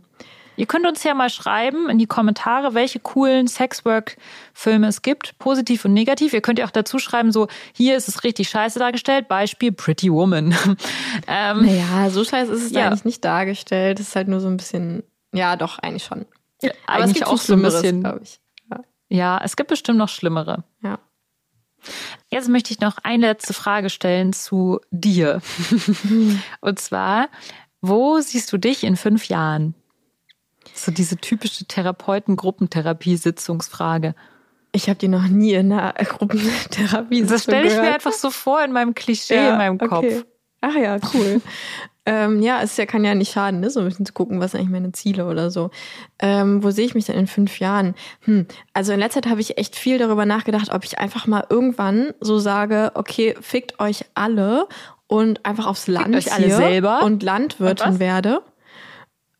Ihr 0.56 0.66
könnt 0.66 0.86
uns 0.86 1.02
ja 1.02 1.14
mal 1.14 1.30
schreiben 1.30 1.88
in 1.88 1.98
die 1.98 2.06
Kommentare, 2.06 2.74
welche 2.74 3.00
coolen 3.00 3.48
Sexwork-Filme 3.48 4.86
es 4.86 5.00
gibt, 5.02 5.38
positiv 5.38 5.84
und 5.86 5.94
negativ. 5.94 6.34
Ihr 6.34 6.42
könnt 6.42 6.58
ja 6.58 6.66
auch 6.66 6.70
dazu 6.70 6.98
schreiben, 6.98 7.32
so, 7.32 7.48
hier 7.72 7.96
ist 7.96 8.06
es 8.08 8.22
richtig 8.22 8.50
scheiße 8.50 8.78
dargestellt, 8.78 9.28
Beispiel 9.28 9.72
Pretty 9.72 10.12
Woman. 10.12 10.54
ähm, 11.26 11.64
Naja, 11.64 12.10
so 12.10 12.22
scheiße 12.22 12.52
ist 12.52 12.64
es 12.66 12.72
Ja. 12.72 12.88
eigentlich 12.88 13.04
nicht 13.04 13.24
dargestellt. 13.24 13.98
Es 13.98 14.08
ist 14.08 14.16
halt 14.16 14.28
nur 14.28 14.40
so 14.40 14.48
ein 14.48 14.58
bisschen, 14.58 15.02
ja, 15.32 15.56
doch, 15.56 15.78
eigentlich 15.78 16.04
schon. 16.04 16.26
Aber 16.86 17.04
es 17.04 17.12
gibt 17.12 17.26
auch 17.26 17.38
so 17.38 17.54
Schlimmeres, 17.54 17.82
bisschen. 17.82 18.00
glaube 18.00 18.20
ich. 18.22 18.40
Ja. 18.70 18.80
Ja, 19.08 19.40
es 19.44 19.56
gibt 19.56 19.68
bestimmt 19.68 19.98
noch 19.98 20.08
schlimmere. 20.08 20.64
ja. 20.82 20.98
Jetzt 22.28 22.48
möchte 22.48 22.72
ich 22.72 22.78
noch 22.80 22.98
eine 23.02 23.26
letzte 23.26 23.52
Frage 23.52 23.90
stellen 23.90 24.32
zu 24.32 24.78
dir. 24.92 25.42
und 26.60 26.78
zwar, 26.78 27.28
wo 27.80 28.20
siehst 28.20 28.52
du 28.52 28.58
dich 28.58 28.84
in 28.84 28.94
fünf 28.96 29.26
Jahren? 29.26 29.74
So 30.74 30.92
diese 30.92 31.16
typische 31.16 31.64
Therapeuten-Gruppentherapie-Sitzungsfrage. 31.64 34.14
Ich 34.70 34.88
habe 34.88 34.98
die 34.98 35.08
noch 35.08 35.26
nie 35.26 35.54
in 35.54 35.72
einer 35.72 35.92
Gruppentherapie 35.92 37.26
Das 37.26 37.42
stelle 37.42 37.66
ich 37.68 37.74
mir 37.74 37.94
einfach 37.94 38.12
so 38.12 38.30
vor 38.30 38.62
in 38.62 38.70
meinem 38.72 38.94
Klischee, 38.94 39.48
in 39.48 39.58
meinem 39.58 39.78
Kopf. 39.78 40.04
okay. 40.04 40.22
Ach 40.60 40.76
ja, 40.76 40.98
cool. 41.12 41.42
Ähm, 42.04 42.42
ja, 42.42 42.60
es 42.62 42.76
ja, 42.76 42.86
kann 42.86 43.04
ja 43.04 43.14
nicht 43.14 43.32
schaden, 43.32 43.60
ne? 43.60 43.70
so 43.70 43.80
ein 43.80 43.86
bisschen 43.86 44.06
zu 44.06 44.12
gucken, 44.12 44.40
was 44.40 44.52
sind 44.52 44.60
eigentlich 44.60 44.72
meine 44.72 44.92
Ziele 44.92 45.26
oder 45.26 45.50
so. 45.50 45.70
Ähm, 46.18 46.62
wo 46.62 46.70
sehe 46.70 46.84
ich 46.84 46.94
mich 46.94 47.04
denn 47.06 47.16
in 47.16 47.26
fünf 47.28 47.60
Jahren? 47.60 47.94
Hm. 48.22 48.46
Also 48.72 48.92
in 48.92 48.98
letzter 48.98 49.22
Zeit 49.22 49.30
habe 49.30 49.40
ich 49.40 49.56
echt 49.56 49.76
viel 49.76 49.98
darüber 49.98 50.26
nachgedacht, 50.26 50.72
ob 50.72 50.84
ich 50.84 50.98
einfach 50.98 51.26
mal 51.26 51.44
irgendwann 51.48 52.12
so 52.20 52.38
sage, 52.38 52.90
okay, 52.94 53.36
fickt 53.40 53.78
euch 53.78 54.04
alle 54.14 54.66
und 55.06 55.44
einfach 55.46 55.66
aufs 55.66 55.86
Land 55.86 56.14
alle 56.32 56.56
selber? 56.56 57.02
und 57.04 57.22
Landwirtin 57.22 57.92
Und 57.92 58.00
werde. 58.00 58.42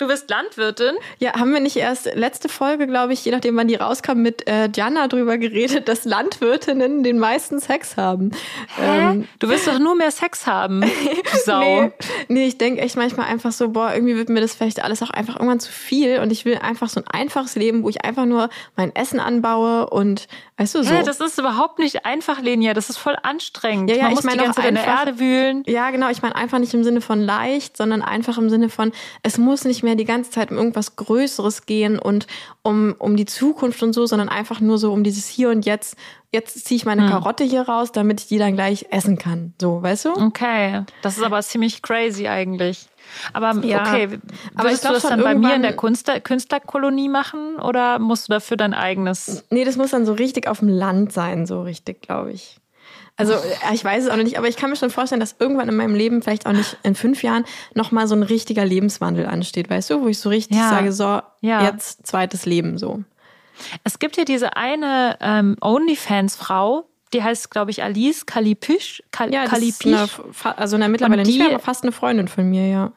Du 0.03 0.09
bist 0.09 0.29
Landwirtin? 0.29 0.97
Ja, 1.21 1.35
haben 1.35 1.53
wir 1.53 1.61
nicht 1.61 1.77
erst 1.77 2.13
letzte 2.17 2.49
Folge, 2.49 2.89
glaube 2.89 3.13
ich, 3.13 3.25
je 3.25 3.31
nachdem 3.31 3.57
wann 3.57 3.69
die 3.69 3.77
rauskam, 3.77 4.17
mit 4.17 4.49
äh, 4.49 4.69
Gianna 4.69 5.07
drüber 5.07 5.39
geredet, 5.39 5.87
dass 5.87 6.05
Landwirtinnen 6.05 7.05
den 7.05 7.21
meisten 7.21 7.61
Sex 7.61 7.97
haben. 7.97 8.33
Ähm, 8.81 9.29
du 9.39 9.49
willst 9.49 9.69
doch 9.69 9.79
nur 9.79 9.95
mehr 9.95 10.11
Sex 10.11 10.49
haben, 10.49 10.83
Sau. 11.45 11.61
Nee, 11.61 11.93
nee 12.27 12.47
ich 12.49 12.59
denke 12.59 12.81
echt 12.81 12.97
manchmal 12.97 13.27
einfach 13.27 13.53
so, 13.53 13.69
boah, 13.69 13.95
irgendwie 13.95 14.17
wird 14.17 14.29
mir 14.29 14.41
das 14.41 14.57
vielleicht 14.57 14.83
alles 14.83 15.05
auch 15.05 15.11
einfach 15.11 15.37
irgendwann 15.37 15.61
zu 15.61 15.71
viel 15.71 16.19
und 16.19 16.33
ich 16.33 16.45
will 16.45 16.57
einfach 16.57 16.89
so 16.89 17.01
ein 17.01 17.07
einfaches 17.07 17.55
Leben, 17.55 17.85
wo 17.85 17.89
ich 17.89 18.05
einfach 18.05 18.25
nur 18.25 18.49
mein 18.75 18.93
Essen 18.97 19.21
anbaue 19.21 19.89
und 19.89 20.27
weißt 20.57 20.75
du 20.75 20.83
so. 20.83 20.91
Hä, 20.91 21.05
das 21.05 21.21
ist 21.21 21.39
überhaupt 21.39 21.79
nicht 21.79 22.05
einfach, 22.05 22.41
Lenia. 22.41 22.75
Das 22.75 22.91
ist 22.91 22.97
voll 22.97 23.17
anstrengend. 23.23 23.89
Ja, 23.89 23.97
ja, 23.97 24.03
Man 24.05 24.15
ich 24.15 24.25
meine 24.25 24.51
auch 24.51 24.65
in 24.65 24.75
der 24.75 24.85
Erde 24.85 25.21
wühlen. 25.21 25.63
ja, 25.67 25.91
genau, 25.91 26.11
ich 26.11 26.23
meine 26.23 26.35
einfach 26.35 26.59
nicht 26.59 26.75
im 26.75 26.83
Sinne 26.83 27.01
von 27.01 27.21
leicht, 27.21 27.77
sondern 27.77 28.03
einfach 28.03 28.37
im 28.37 28.51
Sinne 28.51 28.69
von, 28.69 28.91
es 29.23 29.39
muss 29.39 29.65
nicht 29.65 29.85
mehr 29.85 29.92
die 29.97 30.05
ganze 30.05 30.31
Zeit 30.31 30.51
um 30.51 30.57
irgendwas 30.57 30.97
Größeres 30.97 31.67
gehen 31.67 31.99
und 31.99 32.27
um, 32.63 32.95
um 32.99 33.17
die 33.17 33.27
Zukunft 33.27 33.83
und 33.83 33.93
so, 33.93 34.07
sondern 34.07 34.29
einfach 34.29 34.61
nur 34.61 34.79
so 34.79 34.93
um 34.93 35.05
dieses 35.05 35.27
Hier 35.29 35.51
und 35.51 35.65
Jetzt. 35.67 35.97
Jetzt 36.35 36.65
ziehe 36.65 36.77
ich 36.77 36.87
Hm. 36.87 36.97
meine 36.97 37.11
Karotte 37.11 37.45
hier 37.45 37.63
raus, 37.63 37.93
damit 37.93 38.21
ich 38.21 38.27
die 38.29 38.39
dann 38.39 38.55
gleich 38.55 38.87
essen 38.91 39.19
kann. 39.19 39.53
So, 39.61 39.83
weißt 39.83 40.07
du? 40.07 40.11
Okay, 40.13 40.83
das 41.03 41.19
ist 41.19 41.23
aber 41.25 41.43
ziemlich 41.43 41.83
crazy 41.83 42.27
eigentlich. 42.27 42.87
Aber 43.35 43.53
Ja. 43.65 43.83
okay, 43.83 44.05
Aber 44.05 44.17
aber 44.57 44.73
ich 44.73 44.81
würdest 44.81 44.81
glaub 44.83 44.95
du 44.95 45.01
das 45.01 45.09
dann 45.11 45.23
bei 45.23 45.35
mir 45.35 45.55
in 45.55 45.63
der 45.63 45.77
Künstler 45.77 46.21
Künstlerkolonie 46.21 47.09
machen 47.11 47.57
oder 47.57 47.99
musst 47.99 48.29
du 48.29 48.33
dafür 48.33 48.57
dein 48.57 48.73
eigenes? 48.73 49.45
Nee, 49.51 49.65
das 49.65 49.77
muss 49.77 49.91
dann 49.91 50.07
so 50.07 50.15
richtig 50.15 50.47
auf 50.49 50.61
dem 50.61 50.69
Land 50.69 51.13
sein, 51.13 51.45
so 51.47 51.61
richtig, 51.63 52.01
glaube 52.01 52.33
ich. 52.33 52.57
Also 53.17 53.35
äh, 53.35 53.39
ich 53.75 53.85
weiß 53.85 54.05
es 54.05 54.11
auch 54.11 54.17
noch 54.17 54.25
nicht, 54.25 54.39
aber 54.39 54.49
ich 54.49 54.57
kann 54.57 54.71
mir 54.71 54.77
schon 54.77 54.91
vorstellen, 54.91 55.21
dass 55.21 55.37
irgendwann 55.39 55.69
in 55.69 55.77
meinem 55.77 55.95
Leben, 55.95 56.23
vielleicht 56.23 56.47
auch 56.47 56.53
nicht 56.53 56.77
in 56.83 56.95
fünf 56.95 57.23
Jahren, 57.23 57.45
nochmal 57.75 58.07
so 58.09 58.15
ein 58.15 58.23
richtiger 58.23 58.65
Lebenswandel 58.65 59.27
ansteht, 59.27 59.69
weißt 59.71 59.91
du, 59.91 60.03
wo 60.03 60.09
ich 60.09 60.19
so 60.19 60.29
richtig 60.31 60.57
Ja. 60.57 60.69
sage, 60.71 60.93
so, 60.93 61.21
Ja. 61.41 61.63
jetzt 61.65 62.07
zweites 62.07 62.47
Leben 62.47 62.79
so. 62.79 63.05
Es 63.85 63.99
gibt 63.99 64.17
ja 64.17 64.25
diese 64.25 64.57
eine 64.57 65.19
ähm, 65.21 65.57
OnlyFans-Frau, 65.61 66.89
die 67.13 67.23
heißt, 67.23 67.51
glaube 67.51 67.71
ich, 67.71 67.83
Alice 67.83 68.25
Kalipisch. 68.27 69.03
Kal 69.13 69.33
Ja, 69.33 69.45
Kalipisch. 69.45 69.87
eine, 69.87 70.09
also 70.57 70.77
eine 70.77 70.89
mittlerweile 70.89 71.21
Und 71.21 71.27
nicht 71.27 71.39
mehr, 71.39 71.49
die- 71.49 71.55
aber 71.55 71.63
fast 71.63 71.83
eine 71.85 71.93
Freundin 71.93 72.29
von 72.29 72.49
mir, 72.49 72.67
ja. 72.69 72.93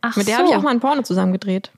Ach 0.00 0.16
Mit 0.16 0.26
der 0.26 0.34
so. 0.34 0.38
habe 0.42 0.50
ich 0.50 0.56
auch 0.56 0.62
mal 0.62 0.70
ein 0.70 0.80
Porno 0.80 1.02
zusammen 1.02 1.32
gedreht. 1.32 1.70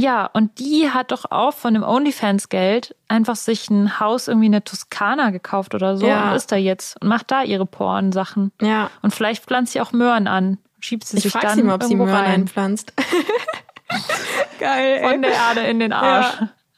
Ja, 0.00 0.26
und 0.26 0.60
die 0.60 0.90
hat 0.90 1.10
doch 1.10 1.24
auch 1.32 1.52
von 1.54 1.74
dem 1.74 1.82
OnlyFans-Geld 1.82 2.94
einfach 3.08 3.34
sich 3.34 3.68
ein 3.68 3.98
Haus 3.98 4.28
irgendwie 4.28 4.46
in 4.46 4.52
der 4.52 4.62
Toskana 4.62 5.30
gekauft 5.30 5.74
oder 5.74 5.96
so 5.96 6.06
Ja. 6.06 6.30
und 6.30 6.36
ist 6.36 6.52
da 6.52 6.56
jetzt 6.56 7.02
und 7.02 7.08
macht 7.08 7.32
da 7.32 7.42
ihre 7.42 7.66
Porn-Sachen. 7.66 8.52
Ja. 8.62 8.90
Und 9.02 9.12
vielleicht 9.12 9.44
pflanzt 9.44 9.72
sie 9.72 9.80
auch 9.80 9.90
Möhren 9.92 10.28
an. 10.28 10.58
Schiebt 10.78 11.04
sie 11.04 11.16
Ich 11.16 11.24
sich 11.24 11.32
dann 11.32 11.56
sie 11.56 11.64
mal, 11.64 11.74
ob 11.74 11.82
sie 11.82 11.96
Möhren 11.96 12.10
rein. 12.10 12.24
einpflanzt. 12.26 12.92
Geil. 14.60 14.98
ey. 15.02 15.10
Von 15.10 15.22
der 15.22 15.32
Erde 15.32 15.60
in 15.62 15.80
den 15.80 15.92
Arsch. 15.92 16.32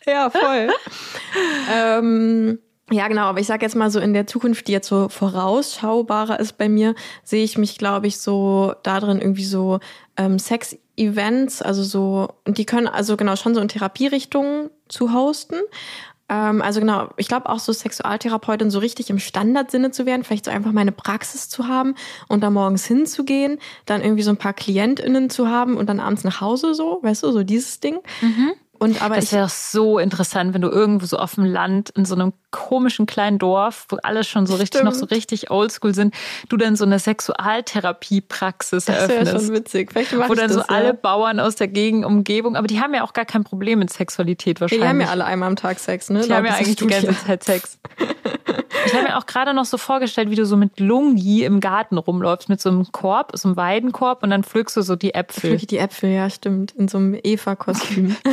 Ja, 0.06 0.12
ja 0.12 0.30
voll. 0.30 0.70
ähm, 1.74 2.58
ja, 2.90 3.06
genau, 3.08 3.24
aber 3.24 3.40
ich 3.40 3.46
sag 3.46 3.60
jetzt 3.62 3.76
mal 3.76 3.90
so 3.90 4.00
in 4.00 4.14
der 4.14 4.26
Zukunft, 4.26 4.66
die 4.66 4.72
jetzt 4.72 4.88
so 4.88 5.08
vorausschaubarer 5.10 6.40
ist 6.40 6.56
bei 6.58 6.68
mir, 6.68 6.94
sehe 7.22 7.44
ich 7.44 7.58
mich, 7.58 7.76
glaube 7.78 8.06
ich, 8.06 8.18
so 8.18 8.74
da 8.82 8.98
drin 8.98 9.20
irgendwie 9.20 9.44
so 9.44 9.78
ähm, 10.16 10.38
Sex-Events, 11.00 11.62
also 11.62 11.82
so, 11.82 12.28
und 12.46 12.58
die 12.58 12.66
können 12.66 12.86
also 12.86 13.16
genau 13.16 13.36
schon 13.36 13.54
so 13.54 13.60
in 13.60 13.68
Therapierichtungen 13.68 14.70
zu 14.88 15.12
hosten. 15.12 15.56
Ähm, 16.28 16.62
also 16.62 16.80
genau, 16.80 17.08
ich 17.16 17.28
glaube 17.28 17.48
auch 17.48 17.58
so 17.58 17.72
Sexualtherapeutin 17.72 18.70
so 18.70 18.78
richtig 18.78 19.10
im 19.10 19.18
Standardsinne 19.18 19.90
zu 19.90 20.06
werden, 20.06 20.24
vielleicht 20.24 20.44
so 20.44 20.50
einfach 20.50 20.72
meine 20.72 20.92
Praxis 20.92 21.48
zu 21.48 21.68
haben 21.68 21.94
und 22.28 22.42
da 22.42 22.50
morgens 22.50 22.84
hinzugehen, 22.84 23.58
dann 23.86 24.02
irgendwie 24.02 24.22
so 24.22 24.30
ein 24.30 24.36
paar 24.36 24.52
KlientInnen 24.52 25.30
zu 25.30 25.48
haben 25.48 25.76
und 25.76 25.88
dann 25.88 26.00
abends 26.00 26.24
nach 26.24 26.40
Hause 26.40 26.74
so, 26.74 26.98
weißt 27.02 27.22
du, 27.22 27.32
so 27.32 27.42
dieses 27.42 27.80
Ding. 27.80 27.98
Und 28.80 29.02
aber 29.02 29.16
Das 29.16 29.30
wäre 29.30 29.42
doch 29.42 29.50
so 29.50 29.98
interessant, 29.98 30.54
wenn 30.54 30.62
du 30.62 30.70
irgendwo 30.70 31.04
so 31.04 31.18
auf 31.18 31.34
dem 31.34 31.44
Land 31.44 31.90
in 31.90 32.06
so 32.06 32.14
einem 32.14 32.32
komischen 32.50 33.04
kleinen 33.04 33.38
Dorf, 33.38 33.84
wo 33.90 33.98
alle 34.02 34.24
schon 34.24 34.46
so 34.46 34.56
richtig 34.56 34.82
noch 34.82 34.92
so 34.92 35.00
Stimmt. 35.00 35.12
richtig 35.12 35.50
oldschool 35.50 35.94
sind, 35.94 36.14
du 36.48 36.56
dann 36.56 36.76
so 36.76 36.86
eine 36.86 36.98
Sexualtherapiepraxis 36.98 38.86
das 38.86 38.96
wäre 38.96 39.12
eröffnest. 39.18 39.46
schon 39.46 39.54
witzig. 39.54 39.92
Vielleicht 39.92 40.16
wo 40.16 40.34
dann 40.34 40.48
das, 40.48 40.54
so 40.54 40.60
ja. 40.60 40.66
alle 40.68 40.94
Bauern 40.94 41.40
aus 41.40 41.56
der 41.56 41.68
Gegend, 41.68 42.06
Umgebung, 42.06 42.56
aber 42.56 42.68
die 42.68 42.80
haben 42.80 42.94
ja 42.94 43.04
auch 43.04 43.12
gar 43.12 43.26
kein 43.26 43.44
Problem 43.44 43.80
mit 43.80 43.92
Sexualität 43.92 44.62
wahrscheinlich. 44.62 44.82
die 44.82 44.88
haben 44.88 45.00
ja 45.02 45.08
alle 45.08 45.26
einmal 45.26 45.48
am 45.48 45.56
Tag 45.56 45.78
Sex, 45.78 46.08
ne? 46.08 46.22
Die 46.22 46.32
haben 46.32 46.46
ja 46.46 46.52
Laut 46.52 46.60
eigentlich 46.60 46.76
die 46.76 46.86
dieser 46.86 47.02
ganze 47.02 47.12
Studie. 47.12 47.26
Zeit 47.26 47.44
Sex. 47.44 47.78
Ich 48.86 48.94
habe 48.94 49.04
mir 49.04 49.18
auch 49.18 49.26
gerade 49.26 49.54
noch 49.54 49.64
so 49.64 49.78
vorgestellt, 49.78 50.30
wie 50.30 50.36
du 50.36 50.46
so 50.46 50.56
mit 50.56 50.80
Lungi 50.80 51.44
im 51.44 51.60
Garten 51.60 51.98
rumläufst, 51.98 52.48
mit 52.48 52.60
so 52.60 52.70
einem 52.70 52.90
Korb, 52.92 53.32
so 53.34 53.48
einem 53.48 53.56
Weidenkorb 53.56 54.22
und 54.22 54.30
dann 54.30 54.44
pflückst 54.44 54.76
du 54.76 54.82
so 54.82 54.96
die 54.96 55.14
Äpfel. 55.14 55.50
Wirklich 55.50 55.68
die 55.68 55.78
Äpfel, 55.78 56.10
ja, 56.10 56.30
stimmt. 56.30 56.72
In 56.72 56.88
so 56.88 56.98
einem 56.98 57.18
Eva-Kostüm. 57.22 58.16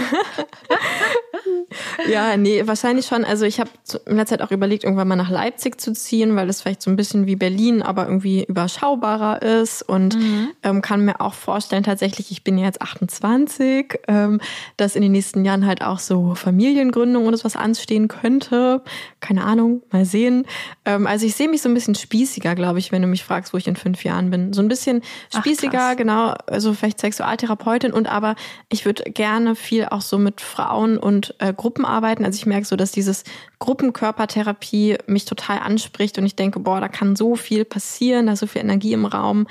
ja, 2.09 2.37
nee, 2.37 2.65
wahrscheinlich 2.65 3.05
schon. 3.05 3.23
Also 3.23 3.45
ich 3.45 3.59
habe 3.59 3.69
in 4.05 4.17
der 4.17 4.25
Zeit 4.25 4.41
auch 4.41 4.51
überlegt, 4.51 4.83
irgendwann 4.83 5.07
mal 5.07 5.15
nach 5.15 5.29
Leipzig 5.29 5.79
zu 5.79 5.93
ziehen, 5.93 6.35
weil 6.35 6.47
das 6.47 6.61
vielleicht 6.61 6.81
so 6.81 6.89
ein 6.89 6.95
bisschen 6.95 7.27
wie 7.27 7.35
Berlin, 7.35 7.81
aber 7.81 8.05
irgendwie 8.05 8.43
überschaubarer 8.43 9.41
ist. 9.41 9.83
Und 9.83 10.17
ähm, 10.63 10.81
kann 10.81 11.05
mir 11.05 11.21
auch 11.21 11.33
vorstellen, 11.33 11.83
tatsächlich, 11.83 12.31
ich 12.31 12.43
bin 12.43 12.57
ja 12.57 12.65
jetzt 12.65 12.81
28, 12.81 13.99
ähm, 14.07 14.39
dass 14.77 14.95
in 14.95 15.01
den 15.01 15.11
nächsten 15.11 15.45
Jahren 15.45 15.65
halt 15.65 15.81
auch 15.81 15.99
so 15.99 16.35
Familiengründung 16.35 17.27
oder 17.27 17.37
sowas 17.37 17.55
anstehen 17.55 18.07
könnte. 18.07 18.81
Keine 19.19 19.43
Ahnung, 19.43 19.83
mal 19.91 20.05
sehen. 20.05 20.45
Ähm, 20.85 21.07
also 21.07 21.25
ich 21.25 21.35
sehe 21.35 21.49
mich 21.49 21.61
so 21.61 21.69
ein 21.69 21.73
bisschen 21.73 21.95
spießiger, 21.95 22.55
glaube 22.55 22.79
ich, 22.79 22.91
wenn 22.91 23.01
du 23.01 23.07
mich 23.07 23.23
fragst, 23.23 23.53
wo 23.53 23.57
ich 23.57 23.67
in 23.67 23.75
fünf 23.75 24.03
Jahren 24.03 24.29
bin. 24.29 24.53
So 24.53 24.61
ein 24.61 24.67
bisschen 24.67 25.01
Ach, 25.33 25.39
spießiger, 25.39 25.71
krass. 25.71 25.97
genau, 25.97 26.33
also 26.47 26.73
vielleicht 26.73 26.99
Sexualtherapeutin 26.99 27.93
und 27.93 28.07
aber 28.07 28.35
ich 28.69 28.85
würde 28.85 29.03
gerne 29.11 29.55
viel 29.55 29.85
auch 29.85 30.01
so 30.01 30.17
mit 30.17 30.41
Frauen 30.41 30.97
und 30.97 31.35
äh, 31.39 31.53
Gruppen 31.53 31.85
arbeiten. 31.85 32.25
Also 32.25 32.37
ich 32.37 32.45
merke 32.45 32.65
so, 32.65 32.75
dass 32.75 32.91
dieses 32.91 33.23
Gruppenkörpertherapie 33.59 34.97
mich 35.07 35.25
total 35.25 35.59
anspricht 35.59 36.17
und 36.17 36.25
ich 36.25 36.35
denke, 36.35 36.59
boah, 36.59 36.79
da 36.81 36.87
kann 36.87 37.15
so 37.15 37.35
viel 37.35 37.65
passieren, 37.65 38.27
da 38.27 38.33
ist 38.33 38.39
so 38.39 38.47
viel 38.47 38.61
Energie 38.61 38.93
im 38.93 39.05
Raum. 39.05 39.47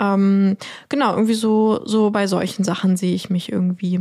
Ähm, 0.00 0.56
genau, 0.88 1.12
irgendwie 1.12 1.34
so, 1.34 1.84
so 1.84 2.10
bei 2.10 2.26
solchen 2.26 2.64
Sachen 2.64 2.96
sehe 2.96 3.14
ich 3.14 3.30
mich 3.30 3.52
irgendwie. 3.52 4.00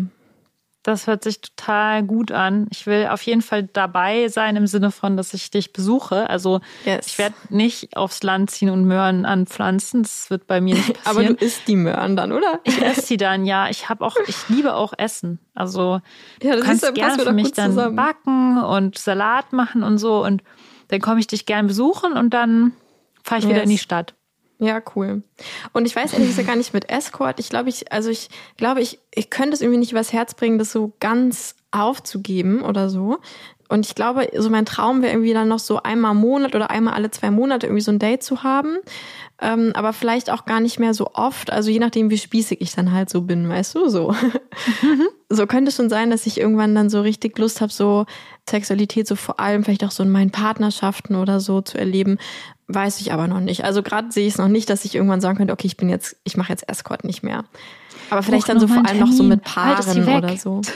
Das 0.84 1.06
hört 1.06 1.24
sich 1.24 1.42
total 1.42 2.02
gut 2.02 2.32
an. 2.32 2.68
Ich 2.72 2.88
will 2.88 3.08
auf 3.08 3.22
jeden 3.22 3.44
Fall 3.44 3.64
dabei 3.64 4.28
sein 4.30 4.56
im 4.56 4.66
Sinne 4.66 4.90
von, 4.90 5.16
dass 5.16 5.34
ich 5.36 5.52
dich 5.52 5.74
besuche. 5.74 6.28
Also 6.30 6.60
Yes. 6.86 7.06
ich 7.06 7.18
werde 7.20 7.36
nicht 7.50 7.96
aufs 7.96 8.24
Land 8.24 8.50
ziehen 8.50 8.72
und 8.72 8.86
Möhren 8.86 9.26
anpflanzen. 9.26 10.02
Das 10.02 10.32
wird 10.32 10.48
bei 10.48 10.60
mir 10.60 10.74
nicht 10.74 10.90
Aber 11.06 11.16
passieren. 11.20 11.38
du 11.38 11.46
isst 11.46 11.68
die 11.68 11.76
Möhren 11.76 12.16
dann, 12.16 12.32
oder? 12.32 12.60
ich 12.64 12.82
esse 12.82 13.02
sie 13.02 13.18
dann, 13.18 13.46
ja. 13.46 13.70
Ich 13.70 13.90
habe 13.90 14.04
auch, 14.04 14.16
ich 14.28 14.50
liebe 14.50 14.74
auch 14.74 14.94
Essen. 14.98 15.38
Also 15.54 16.02
Ja, 16.42 16.56
du 16.56 16.62
kannst 16.64 16.92
gerne 16.96 17.22
für 17.22 17.32
mich 17.34 17.52
dann 17.54 17.72
zusammen. 17.74 17.96
backen 17.96 18.58
und 18.64 18.98
Salat 18.98 19.54
machen 19.54 19.84
und 19.84 20.00
so. 20.00 20.24
Und 20.26 20.42
dann 20.88 21.00
komme 21.00 21.20
ich 21.20 21.28
dich 21.28 21.46
gern 21.46 21.68
besuchen 21.68 22.14
und 22.14 22.32
dann 22.34 22.74
fahre 23.24 23.40
ich 23.40 23.46
wieder 23.46 23.58
Yes. 23.58 23.64
in 23.66 23.70
die 23.70 23.78
Stadt. 23.78 24.16
Ja, 24.64 24.80
cool. 24.96 25.24
Und 25.74 25.88
ich 25.88 25.96
weiß 25.96 26.14
ehrlich 26.14 26.28
gesagt 26.28 26.48
gar 26.48 26.56
nicht 26.56 26.72
mit 26.72 26.88
Escort. 26.88 27.40
Ich 27.40 27.50
glaube, 27.50 27.70
ich, 27.70 27.92
also 27.92 28.12
ich 28.12 28.30
glaube, 28.58 28.80
ich, 28.82 29.00
ich 29.12 29.32
könnte 29.32 29.54
es 29.54 29.62
irgendwie 29.62 29.80
nicht 29.80 29.92
übers 29.92 30.14
Herz 30.14 30.36
bringen, 30.36 30.60
das 30.60 30.72
so 30.72 30.94
ganz 31.00 31.56
aufzugeben 31.72 32.62
oder 32.62 32.88
so. 32.88 33.18
Und 33.70 33.88
ich 33.88 33.96
glaube, 33.96 34.30
so 34.38 34.52
mein 34.52 34.68
Traum 34.68 35.02
wäre 35.02 35.14
irgendwie 35.14 35.34
dann 35.34 35.48
noch 35.48 35.58
so 35.58 35.82
einmal 35.82 36.12
im 36.12 36.18
Monat 36.18 36.54
oder 36.54 36.70
einmal 36.70 36.94
alle 36.94 37.10
zwei 37.10 37.32
Monate 37.32 37.66
irgendwie 37.66 37.82
so 37.82 37.92
ein 37.92 37.98
Date 37.98 38.22
zu 38.22 38.44
haben. 38.44 38.78
Ähm, 39.44 39.72
aber 39.74 39.92
vielleicht 39.92 40.30
auch 40.30 40.46
gar 40.46 40.60
nicht 40.60 40.80
mehr 40.80 40.94
so 40.94 41.08
oft. 41.14 41.52
Also 41.52 41.72
je 41.72 41.80
nachdem, 41.80 42.12
wie 42.12 42.18
spießig 42.20 42.62
ich 42.62 42.76
dann 42.76 42.92
halt 42.92 43.10
so 43.10 43.22
bin, 43.22 43.50
weißt 43.50 43.74
du, 43.74 43.90
so. 43.90 44.16
so 45.30 45.48
könnte 45.48 45.72
schon 45.72 45.90
sein, 45.90 46.12
dass 46.12 46.28
ich 46.28 46.40
irgendwann 46.40 46.76
dann 46.76 46.92
so 46.92 47.02
richtig 47.02 47.40
Lust 47.40 47.60
habe, 47.60 47.72
so 47.72 48.06
Sexualität 48.48 49.08
so 49.08 49.16
vor 49.16 49.40
allem 49.40 49.64
vielleicht 49.64 49.84
auch 49.84 49.92
so 49.92 50.04
in 50.04 50.12
meinen 50.12 50.30
Partnerschaften 50.30 51.16
oder 51.16 51.40
so 51.40 51.62
zu 51.62 51.80
erleben. 51.80 52.20
Weiß 52.68 53.02
ich 53.02 53.14
aber 53.14 53.28
noch 53.28 53.40
nicht. 53.40 53.64
Also 53.64 53.82
gerade 53.82 54.12
sehe 54.12 54.28
ich 54.28 54.34
es 54.34 54.40
noch 54.40 54.48
nicht, 54.48 54.70
dass 54.70 54.86
ich 54.86 54.94
irgendwann 54.94 55.22
sagen 55.22 55.38
könnte, 55.38 55.54
okay, 55.54 55.68
ich 55.68 55.78
bin 55.78 55.90
jetzt, 55.90 56.18
ich 56.24 56.38
mache 56.38 56.50
jetzt 56.50 56.70
Escort 56.70 57.04
nicht 57.04 57.24
mehr. 57.24 57.44
Aber 58.12 58.22
vielleicht 58.22 58.44
Buch 58.44 58.54
dann 58.54 58.60
so 58.60 58.68
vor 58.68 58.86
allem 58.86 59.00
noch 59.00 59.12
so 59.12 59.24
mit. 59.24 59.44
Halt 59.56 59.80
es 59.80 59.86
Paaren 59.88 60.18
oder 60.18 60.38
so. 60.38 60.62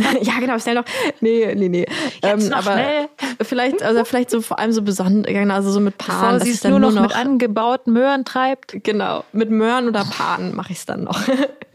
ja, 0.22 0.38
genau, 0.40 0.58
schnell 0.58 0.76
noch. 0.76 0.84
Nee, 1.20 1.54
nee, 1.54 1.68
nee. 1.68 1.86
Ähm, 2.22 2.48
noch 2.48 2.58
aber 2.58 2.72
schnell. 2.72 3.08
vielleicht, 3.42 3.82
also 3.82 4.04
vielleicht 4.04 4.30
so 4.30 4.40
vor 4.40 4.58
allem 4.58 4.72
so 4.72 4.82
besonders, 4.82 5.34
also 5.50 5.70
so 5.70 5.80
mit 5.80 5.98
Paaren, 5.98 6.38
Bevor 6.38 6.46
sie 6.46 6.52
es 6.52 6.64
nur 6.64 6.78
noch, 6.78 6.92
noch, 6.92 7.02
mit 7.02 7.16
angebauten 7.16 7.92
Möhren 7.92 8.24
treibt. 8.24 8.82
genau, 8.84 9.24
mit 9.32 9.50
Möhren 9.50 9.88
oder 9.88 10.04
Paaren 10.04 10.54
mache 10.54 10.72
ich 10.72 10.78
es 10.78 10.86
dann 10.86 11.04
noch. 11.04 11.20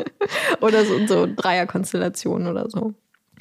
oder 0.62 0.86
so, 0.86 1.06
so 1.08 1.28
Dreierkonstellationen 1.36 2.48
oder 2.48 2.70
so. 2.70 2.94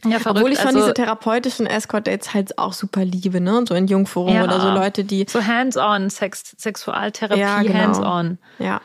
Ja, 0.06 0.18
Obwohl 0.24 0.52
ich 0.52 0.58
schon 0.58 0.68
also, 0.68 0.80
diese 0.80 0.94
therapeutischen 0.94 1.66
Escort-Dates 1.66 2.34
halt 2.34 2.58
auch 2.58 2.74
super 2.74 3.04
liebe, 3.04 3.40
ne? 3.40 3.64
So 3.66 3.74
in 3.74 3.86
Jungforum 3.86 4.34
Ja. 4.34 4.44
oder 4.44 4.60
so 4.60 4.68
Leute, 4.70 5.02
die, 5.04 5.24
so 5.26 5.42
hands-on, 5.42 6.10
Sex, 6.10 6.54
Sexualtherapie, 6.58 7.40
Ja, 7.40 7.62
genau. 7.62 7.74
hands-on. 7.74 8.38
ja. 8.58 8.80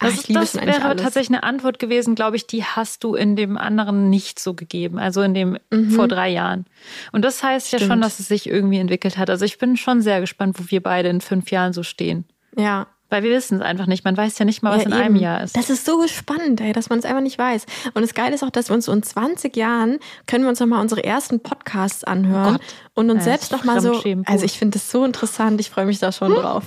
Das, 0.00 0.12
Ach, 0.14 0.18
ist, 0.18 0.34
das 0.34 0.54
wäre 0.56 0.84
alles. 0.84 1.02
tatsächlich 1.02 1.30
eine 1.36 1.42
Antwort 1.44 1.78
gewesen, 1.78 2.14
glaube 2.14 2.36
ich, 2.36 2.46
die 2.46 2.64
hast 2.64 3.04
du 3.04 3.14
in 3.14 3.36
dem 3.36 3.56
anderen 3.56 4.10
nicht 4.10 4.38
so 4.38 4.54
gegeben, 4.54 4.98
also 4.98 5.22
in 5.22 5.34
dem 5.34 5.58
vor 5.94 6.08
drei 6.08 6.28
Jahren. 6.30 6.66
Und 7.12 7.24
das 7.24 7.42
heißt 7.42 7.72
ja 7.72 7.78
schon, 7.78 7.86
Mhm. 7.88 7.92
Stimmt. 7.92 8.04
dass 8.04 8.20
es 8.20 8.28
sich 8.28 8.48
irgendwie 8.48 8.78
entwickelt 8.78 9.16
hat. 9.16 9.30
Also 9.30 9.44
ich 9.44 9.58
bin 9.58 9.76
schon 9.76 10.02
sehr 10.02 10.20
gespannt, 10.20 10.58
wo 10.58 10.64
wir 10.70 10.82
beide 10.82 11.08
in 11.08 11.20
fünf 11.20 11.50
Jahren 11.50 11.72
so 11.72 11.82
stehen. 11.82 12.24
Ja, 12.56 12.88
Weil 13.10 13.22
wir 13.22 13.30
wissen 13.30 13.56
es 13.56 13.62
einfach 13.62 13.86
nicht. 13.86 14.04
Man 14.04 14.16
weiß 14.16 14.38
ja 14.38 14.44
nicht 14.44 14.62
mal, 14.62 14.72
was 14.76 14.82
ja, 14.82 14.88
in 14.88 14.92
einem 14.92 15.16
eben. 15.16 15.24
Jahr 15.24 15.42
ist. 15.42 15.56
Das 15.56 15.70
ist 15.70 15.86
so 15.86 16.06
spannend, 16.08 16.60
ey, 16.60 16.72
dass 16.72 16.90
man 16.90 16.98
es 16.98 17.04
einfach 17.06 17.22
nicht 17.22 17.38
weiß. 17.38 17.64
Und 17.94 18.02
das 18.02 18.12
Geile 18.14 18.34
ist 18.34 18.42
auch, 18.42 18.50
dass 18.50 18.68
wir 18.68 18.74
uns 18.74 18.84
so 18.84 18.92
in 18.92 19.02
20 19.02 19.56
Jahren 19.56 19.98
können 20.26 20.44
wir 20.44 20.50
uns 20.50 20.60
nochmal 20.60 20.80
unsere 20.82 21.02
ersten 21.04 21.40
Podcasts 21.40 22.04
anhören 22.04 22.54
Gott. 22.58 22.62
und 22.94 23.10
uns 23.10 23.20
Ja, 23.24 23.30
selbst 23.32 23.52
nochmal 23.52 23.80
so. 23.80 24.02
Also 24.26 24.44
ich 24.44 24.58
finde 24.58 24.78
das 24.78 24.90
so 24.90 25.04
interessant, 25.04 25.60
ich 25.60 25.70
freue 25.70 25.86
mich 25.86 25.98
da 25.98 26.12
schon 26.12 26.34
drauf. 26.34 26.64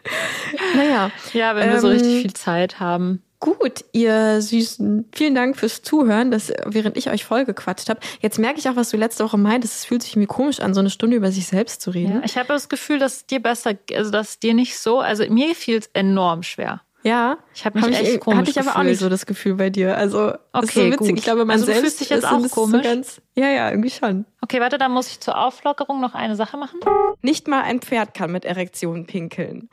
naja. 0.74 1.10
ja, 1.32 1.54
wenn 1.54 1.70
wir 1.70 1.80
so 1.80 1.88
Ähm, 1.88 1.92
richtig 1.94 2.22
viel 2.22 2.32
Zeit 2.34 2.80
haben. 2.80 3.22
Gut, 3.40 3.84
ihr 3.92 4.42
Süßen, 4.42 5.04
vielen 5.14 5.34
Dank 5.36 5.56
fürs 5.56 5.82
Zuhören, 5.82 6.32
dass, 6.32 6.52
während 6.66 6.96
ich 6.96 7.08
euch 7.08 7.24
vollgequatscht 7.24 7.88
habe. 7.88 8.00
Jetzt 8.20 8.38
merke 8.38 8.58
ich 8.58 8.68
auch, 8.68 8.74
was 8.74 8.90
du 8.90 8.96
letzte 8.96 9.22
Woche 9.24 9.38
meintest. 9.38 9.76
Es 9.76 9.84
fühlt 9.84 10.02
sich 10.02 10.12
irgendwie 10.14 10.26
komisch 10.26 10.58
an, 10.58 10.74
so 10.74 10.80
eine 10.80 10.90
Stunde 10.90 11.16
über 11.16 11.30
sich 11.30 11.46
selbst 11.46 11.80
zu 11.80 11.90
reden. 11.90 12.14
Ja, 12.16 12.22
ich 12.24 12.36
habe 12.36 12.48
das 12.48 12.68
Gefühl, 12.68 12.98
dass 12.98 13.16
es 13.18 13.26
dir 13.26 13.40
besser, 13.40 13.74
also 13.94 14.10
dass 14.10 14.30
es 14.30 14.38
dir 14.40 14.54
nicht 14.54 14.76
so, 14.76 14.98
also 14.98 15.24
mir 15.30 15.54
fiel 15.54 15.78
es 15.78 15.88
enorm 15.92 16.42
schwer. 16.42 16.82
Ja, 17.04 17.38
Ich 17.54 17.64
hab 17.64 17.76
mich 17.76 17.84
Hab 17.84 17.92
echt 17.92 18.18
komisch 18.18 18.38
Hatte 18.40 18.50
ich 18.50 18.58
aber 18.58 18.70
auch 18.70 18.74
gefühlt. 18.74 18.90
nicht 18.90 18.98
so 18.98 19.08
das 19.08 19.24
Gefühl 19.24 19.54
bei 19.54 19.70
dir. 19.70 19.96
Also, 19.96 20.30
ist 20.30 20.34
so 20.34 20.38
Okay, 20.52 20.86
witzig. 20.90 20.98
gut. 21.10 21.18
Ich 21.18 21.22
glaube, 21.24 21.44
man 21.44 21.50
Also 21.54 21.66
selbst 21.66 21.82
fühlst 21.82 22.00
dich 22.00 22.08
jetzt 22.10 22.24
ist 22.24 22.30
auch 22.32 22.48
komisch? 22.50 22.82
So 22.82 22.88
ganz, 22.90 23.20
ja, 23.38 23.50
ja, 23.50 23.70
irgendwie 23.70 23.90
schon. 23.90 24.24
Okay, 24.40 24.60
warte, 24.60 24.78
dann 24.78 24.92
muss 24.92 25.10
ich 25.10 25.20
zur 25.20 25.36
Auflockerung 25.38 26.00
noch 26.00 26.14
eine 26.14 26.34
Sache 26.34 26.56
machen. 26.56 26.80
Nicht 27.22 27.48
mal 27.48 27.62
ein 27.62 27.80
Pferd 27.80 28.14
kann 28.14 28.32
mit 28.32 28.44
Erektion 28.44 29.04
pinkeln. 29.04 29.68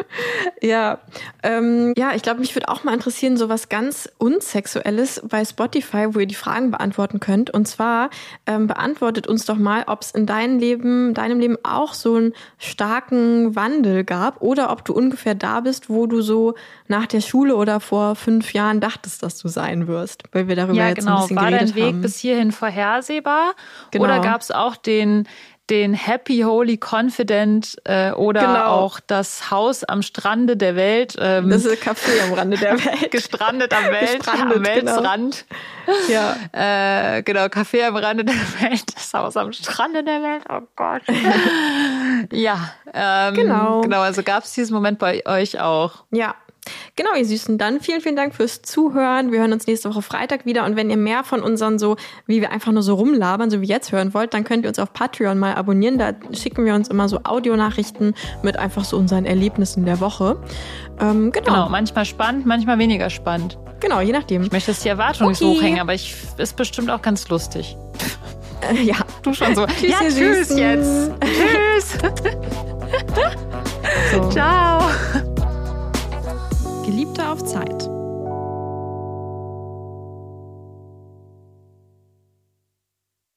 ja, 0.62 0.98
ähm, 1.42 1.94
ja, 1.96 2.12
ich 2.14 2.22
glaube, 2.22 2.40
mich 2.40 2.54
würde 2.54 2.68
auch 2.68 2.84
mal 2.84 2.92
interessieren, 2.92 3.36
so 3.36 3.48
was 3.48 3.68
ganz 3.68 4.08
Unsexuelles 4.18 5.22
bei 5.28 5.44
Spotify, 5.44 6.08
wo 6.10 6.18
ihr 6.18 6.26
die 6.26 6.34
Fragen 6.34 6.70
beantworten 6.70 7.18
könnt. 7.20 7.50
Und 7.50 7.66
zwar 7.66 8.10
ähm, 8.46 8.66
beantwortet 8.66 9.26
uns 9.26 9.44
doch 9.44 9.56
mal, 9.56 9.84
ob 9.86 10.02
es 10.02 10.10
in 10.10 10.26
deinem 10.26 10.58
Leben, 10.58 11.14
deinem 11.14 11.40
Leben 11.40 11.56
auch 11.62 11.94
so 11.94 12.16
einen 12.16 12.34
starken 12.58 13.56
Wandel 13.56 14.04
gab 14.04 14.42
oder 14.42 14.70
ob 14.70 14.84
du 14.84 14.92
ungefähr 14.92 15.34
da 15.34 15.60
bist, 15.60 15.88
wo 15.88 16.06
du 16.06 16.20
so 16.20 16.54
nach 16.88 17.06
der 17.06 17.20
Schule 17.20 17.56
oder 17.56 17.80
vor 17.80 18.16
fünf 18.16 18.52
Jahren 18.52 18.80
dachtest, 18.80 19.22
dass 19.22 19.38
du 19.38 19.48
sein 19.48 19.86
wirst, 19.86 20.24
weil 20.32 20.48
wir 20.48 20.56
darüber 20.56 20.74
ja, 20.74 20.88
jetzt 20.88 21.00
genau. 21.00 21.16
ein 21.16 21.22
bisschen 21.22 21.36
War 21.36 21.50
geredet 21.50 21.68
dein 21.70 21.76
Weg 21.76 21.84
haben. 21.84 22.00
bis 22.02 22.18
hierhin 22.18 22.50
vorhersehbar? 23.00 23.54
Genau. 23.90 24.04
Oder 24.04 24.20
gab 24.20 24.40
es 24.40 24.50
auch 24.50 24.76
den, 24.76 25.26
den 25.68 25.94
Happy, 25.94 26.40
Holy, 26.40 26.78
Confident 26.78 27.76
äh, 27.84 28.10
oder 28.12 28.40
Genau. 28.40 28.66
auch 28.66 28.98
das 29.06 29.50
Haus 29.50 29.84
am 29.84 30.02
Strande 30.02 30.56
der 30.56 30.74
Welt? 30.76 31.14
Ähm, 31.18 31.48
das 31.50 31.64
ist 31.64 31.82
Café 31.82 32.22
am 32.26 32.32
Rande 32.34 32.56
der 32.58 32.72
Welt. 32.84 33.10
gestrandet 33.10 33.72
am 33.72 33.84
Welt, 33.84 34.18
Gestrandet, 34.18 34.56
am 34.56 34.64
Weltsrand. 34.64 35.44
ja. 36.08 36.36
Äh, 36.52 37.22
genau, 37.22 37.44
Café 37.46 37.86
am 37.86 37.96
Rande 37.96 38.24
der 38.24 38.34
Welt, 38.60 38.84
das 38.94 39.12
Haus 39.14 39.36
am 39.36 39.52
Strande 39.52 40.02
der 40.04 40.22
Welt, 40.22 40.42
oh 40.50 40.60
Gott. 40.76 41.02
ja, 42.32 42.72
ähm, 42.92 43.34
Genau. 43.34 43.80
Genau, 43.82 44.00
also 44.00 44.22
gab 44.22 44.44
es 44.44 44.52
diesen 44.52 44.74
Moment 44.74 44.98
bei 44.98 45.24
euch 45.26 45.60
auch. 45.60 46.04
Ja. 46.10 46.34
Genau, 46.96 47.10
ihr 47.16 47.24
Süßen. 47.24 47.58
Dann 47.58 47.80
vielen, 47.80 48.00
vielen 48.00 48.16
Dank 48.16 48.34
fürs 48.34 48.62
Zuhören. 48.62 49.32
Wir 49.32 49.40
hören 49.40 49.52
uns 49.52 49.66
nächste 49.66 49.90
Woche 49.90 50.02
Freitag 50.02 50.46
wieder. 50.46 50.64
Und 50.64 50.76
wenn 50.76 50.90
ihr 50.90 50.96
mehr 50.96 51.24
von 51.24 51.42
unseren 51.42 51.78
so, 51.78 51.96
wie 52.26 52.40
wir 52.40 52.50
einfach 52.50 52.72
nur 52.72 52.82
so 52.82 52.94
rumlabern, 52.94 53.50
so 53.50 53.60
wie 53.60 53.66
jetzt 53.66 53.92
hören 53.92 54.14
wollt, 54.14 54.34
dann 54.34 54.44
könnt 54.44 54.64
ihr 54.64 54.68
uns 54.68 54.78
auf 54.78 54.92
Patreon 54.92 55.38
mal 55.38 55.54
abonnieren. 55.54 55.98
Da 55.98 56.12
schicken 56.32 56.64
wir 56.64 56.74
uns 56.74 56.88
immer 56.88 57.08
so 57.08 57.20
Audionachrichten 57.24 58.14
mit 58.42 58.56
einfach 58.56 58.84
so 58.84 58.96
unseren 58.96 59.24
Erlebnissen 59.26 59.84
der 59.84 60.00
Woche. 60.00 60.36
Ähm, 61.00 61.32
genau. 61.32 61.50
Genau, 61.50 61.54
genau. 61.62 61.68
manchmal 61.70 62.04
spannend, 62.04 62.46
manchmal 62.46 62.78
weniger 62.78 63.10
spannend. 63.10 63.58
je 63.82 64.12
nachdem. 64.12 64.42
Ich 64.42 64.52
möchte 64.52 64.70
jetzt 64.70 64.84
die 64.84 64.88
Erwartungen 64.88 65.30
nicht 65.30 65.42
Okay. 65.42 65.56
hochhängen, 65.56 65.80
aber 65.80 65.94
ich 65.94 66.14
ist 66.36 66.56
bestimmt 66.56 66.90
auch 66.90 67.02
ganz 67.02 67.28
lustig. 67.28 67.76
Äh, 68.60 68.82
ja. 68.82 68.96
Du 69.22 69.34
schon 69.34 69.54
so. 69.54 69.66
Tschüss, 69.66 69.90
ja, 69.90 69.98
tschüss 70.00 70.48
Süßen. 70.48 70.58
jetzt. 70.58 71.10
tschüss. 71.20 71.98
So. 74.12 74.28
Ciao. 74.30 74.80
Geliebte 76.90 77.28
auf 77.28 77.44
Zeit. 77.44 77.99